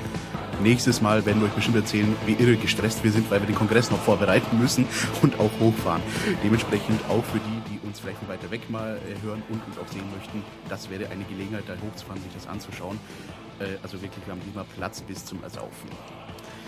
Nächstes 0.63 1.03
Mal 1.03 1.25
werden 1.27 1.43
wir 1.43 1.49
euch 1.49 1.55
bestimmt 1.55 1.77
erzählen, 1.77 2.17
wie 2.25 2.33
irre 2.33 2.57
gestresst 2.57 3.05
wir 3.05 3.13
sind, 3.13 3.31
weil 3.31 3.41
wir 3.41 3.47
den 3.47 3.55
Kongress 3.55 3.91
noch 3.91 3.99
vorbereiten 3.99 4.59
müssen 4.59 4.87
und 5.23 5.39
auch 5.39 5.51
hochfahren. 5.61 6.03
Dementsprechend 6.43 6.99
auch 7.09 7.23
für 7.25 7.39
die, 7.39 7.75
die 7.75 7.87
uns 7.87 8.01
vielleicht 8.01 8.27
weiter 8.27 8.51
weg 8.51 8.69
mal 8.71 8.97
äh, 8.97 9.25
hören 9.25 9.43
und 9.49 9.61
uns 9.67 9.79
auch 9.79 9.93
sehen 9.93 10.05
möchten, 10.17 10.43
das 10.69 10.91
wäre 10.91 11.11
eine 11.11 11.25
Gelegenheit, 11.25 11.65
da 11.67 11.75
hochzufahren, 11.75 12.23
sich 12.23 12.33
das 12.33 12.49
anzuschauen. 12.49 12.99
Äh, 13.61 13.65
also 13.83 14.01
wirklich, 14.03 14.27
wir 14.27 14.33
haben 14.33 14.43
immer 14.53 14.65
Platz 14.77 15.03
bis 15.03 15.25
zum 15.25 15.43
Ersaufen. 15.43 15.91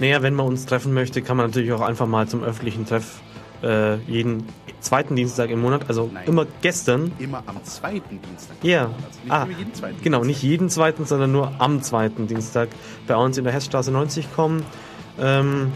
Naja, 0.00 0.22
wenn 0.22 0.34
man 0.34 0.46
uns 0.46 0.64
treffen 0.64 0.94
möchte, 0.94 1.22
kann 1.22 1.36
man 1.36 1.46
natürlich 1.46 1.72
auch 1.72 1.80
einfach 1.80 2.06
mal 2.06 2.28
zum 2.28 2.44
öffentlichen 2.44 2.86
Treff 2.86 3.20
äh, 3.62 3.96
jeden 4.06 4.44
zweiten 4.80 5.16
Dienstag 5.16 5.50
im 5.50 5.60
Monat, 5.60 5.82
also 5.88 6.08
Nein. 6.12 6.26
immer 6.26 6.46
gestern. 6.62 7.10
Immer 7.18 7.42
am 7.46 7.62
zweiten 7.64 8.20
Dienstag. 8.22 8.56
Ja, 8.62 8.82
Also 8.84 8.94
nicht 9.24 9.32
ah, 9.32 9.42
immer 9.44 9.58
jeden 9.58 9.74
zweiten 9.74 10.02
genau, 10.02 10.18
Dienstag. 10.18 10.26
nicht 10.28 10.42
jeden 10.42 10.68
zweiten, 10.70 11.04
sondern 11.04 11.32
nur 11.32 11.52
am 11.58 11.82
zweiten 11.82 12.26
Dienstag 12.28 12.68
bei 13.06 13.16
uns 13.16 13.36
in 13.38 13.44
der 13.44 13.52
Hessstraße 13.52 13.90
90 13.90 14.32
kommen. 14.34 14.62
Ähm, 15.20 15.72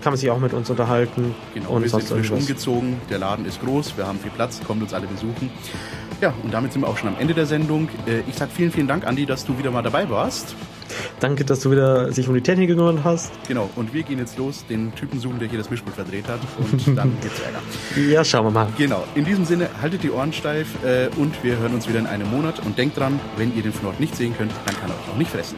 kann 0.00 0.12
man 0.12 0.16
sich 0.18 0.30
auch 0.30 0.38
mit 0.38 0.54
uns 0.54 0.70
unterhalten 0.70 1.34
Genau, 1.52 1.70
und 1.72 1.82
wir 1.82 1.90
sind 1.90 2.00
sonst 2.00 2.08
frisch 2.12 2.30
irgendwas. 2.30 2.48
umgezogen, 2.48 2.96
der 3.10 3.18
Laden 3.18 3.44
ist 3.44 3.60
groß, 3.60 3.98
wir 3.98 4.06
haben 4.06 4.18
viel 4.18 4.30
Platz, 4.30 4.58
kommt 4.66 4.80
uns 4.82 4.94
alle 4.94 5.06
besuchen. 5.06 5.50
Ja, 6.22 6.32
und 6.42 6.54
damit 6.54 6.72
sind 6.72 6.80
wir 6.82 6.88
auch 6.88 6.96
schon 6.96 7.10
am 7.10 7.16
Ende 7.18 7.34
der 7.34 7.44
Sendung. 7.44 7.88
Äh, 8.06 8.20
Ich 8.26 8.36
sage 8.36 8.50
vielen, 8.54 8.72
vielen 8.72 8.88
Dank, 8.88 9.06
Andi, 9.06 9.26
dass 9.26 9.44
du 9.44 9.58
wieder 9.58 9.70
mal 9.70 9.82
dabei 9.82 10.08
warst. 10.08 10.54
Danke, 11.20 11.44
dass 11.44 11.60
du 11.60 11.70
wieder 11.70 12.12
sich 12.12 12.28
um 12.28 12.34
die 12.34 12.40
Technik 12.40 12.68
gekümmert 12.68 13.04
hast. 13.04 13.32
Genau, 13.48 13.68
und 13.76 13.92
wir 13.92 14.02
gehen 14.02 14.18
jetzt 14.18 14.38
los, 14.38 14.64
den 14.68 14.94
Typen 14.94 15.20
suchen, 15.20 15.38
der 15.38 15.48
hier 15.48 15.58
das 15.58 15.70
Mischpult 15.70 15.94
verdreht 15.94 16.28
hat 16.28 16.40
und 16.58 16.96
dann 16.96 17.16
gibt's 17.20 17.40
Ärger. 17.40 18.10
Ja, 18.10 18.24
schauen 18.24 18.46
wir 18.46 18.50
mal. 18.50 18.68
Genau, 18.76 19.04
in 19.14 19.24
diesem 19.24 19.44
Sinne, 19.44 19.68
haltet 19.80 20.02
die 20.02 20.10
Ohren 20.10 20.32
steif 20.32 20.68
äh, 20.84 21.08
und 21.16 21.42
wir 21.42 21.58
hören 21.58 21.74
uns 21.74 21.88
wieder 21.88 21.98
in 21.98 22.06
einem 22.06 22.30
Monat 22.30 22.64
und 22.64 22.78
denkt 22.78 22.98
dran, 22.98 23.20
wenn 23.36 23.54
ihr 23.56 23.62
den 23.62 23.72
Fnord 23.72 24.00
nicht 24.00 24.16
sehen 24.16 24.34
könnt, 24.36 24.52
dann 24.66 24.76
kann 24.76 24.90
er 24.90 24.96
euch 24.96 25.14
auch 25.14 25.18
nicht 25.18 25.30
fressen. 25.30 25.56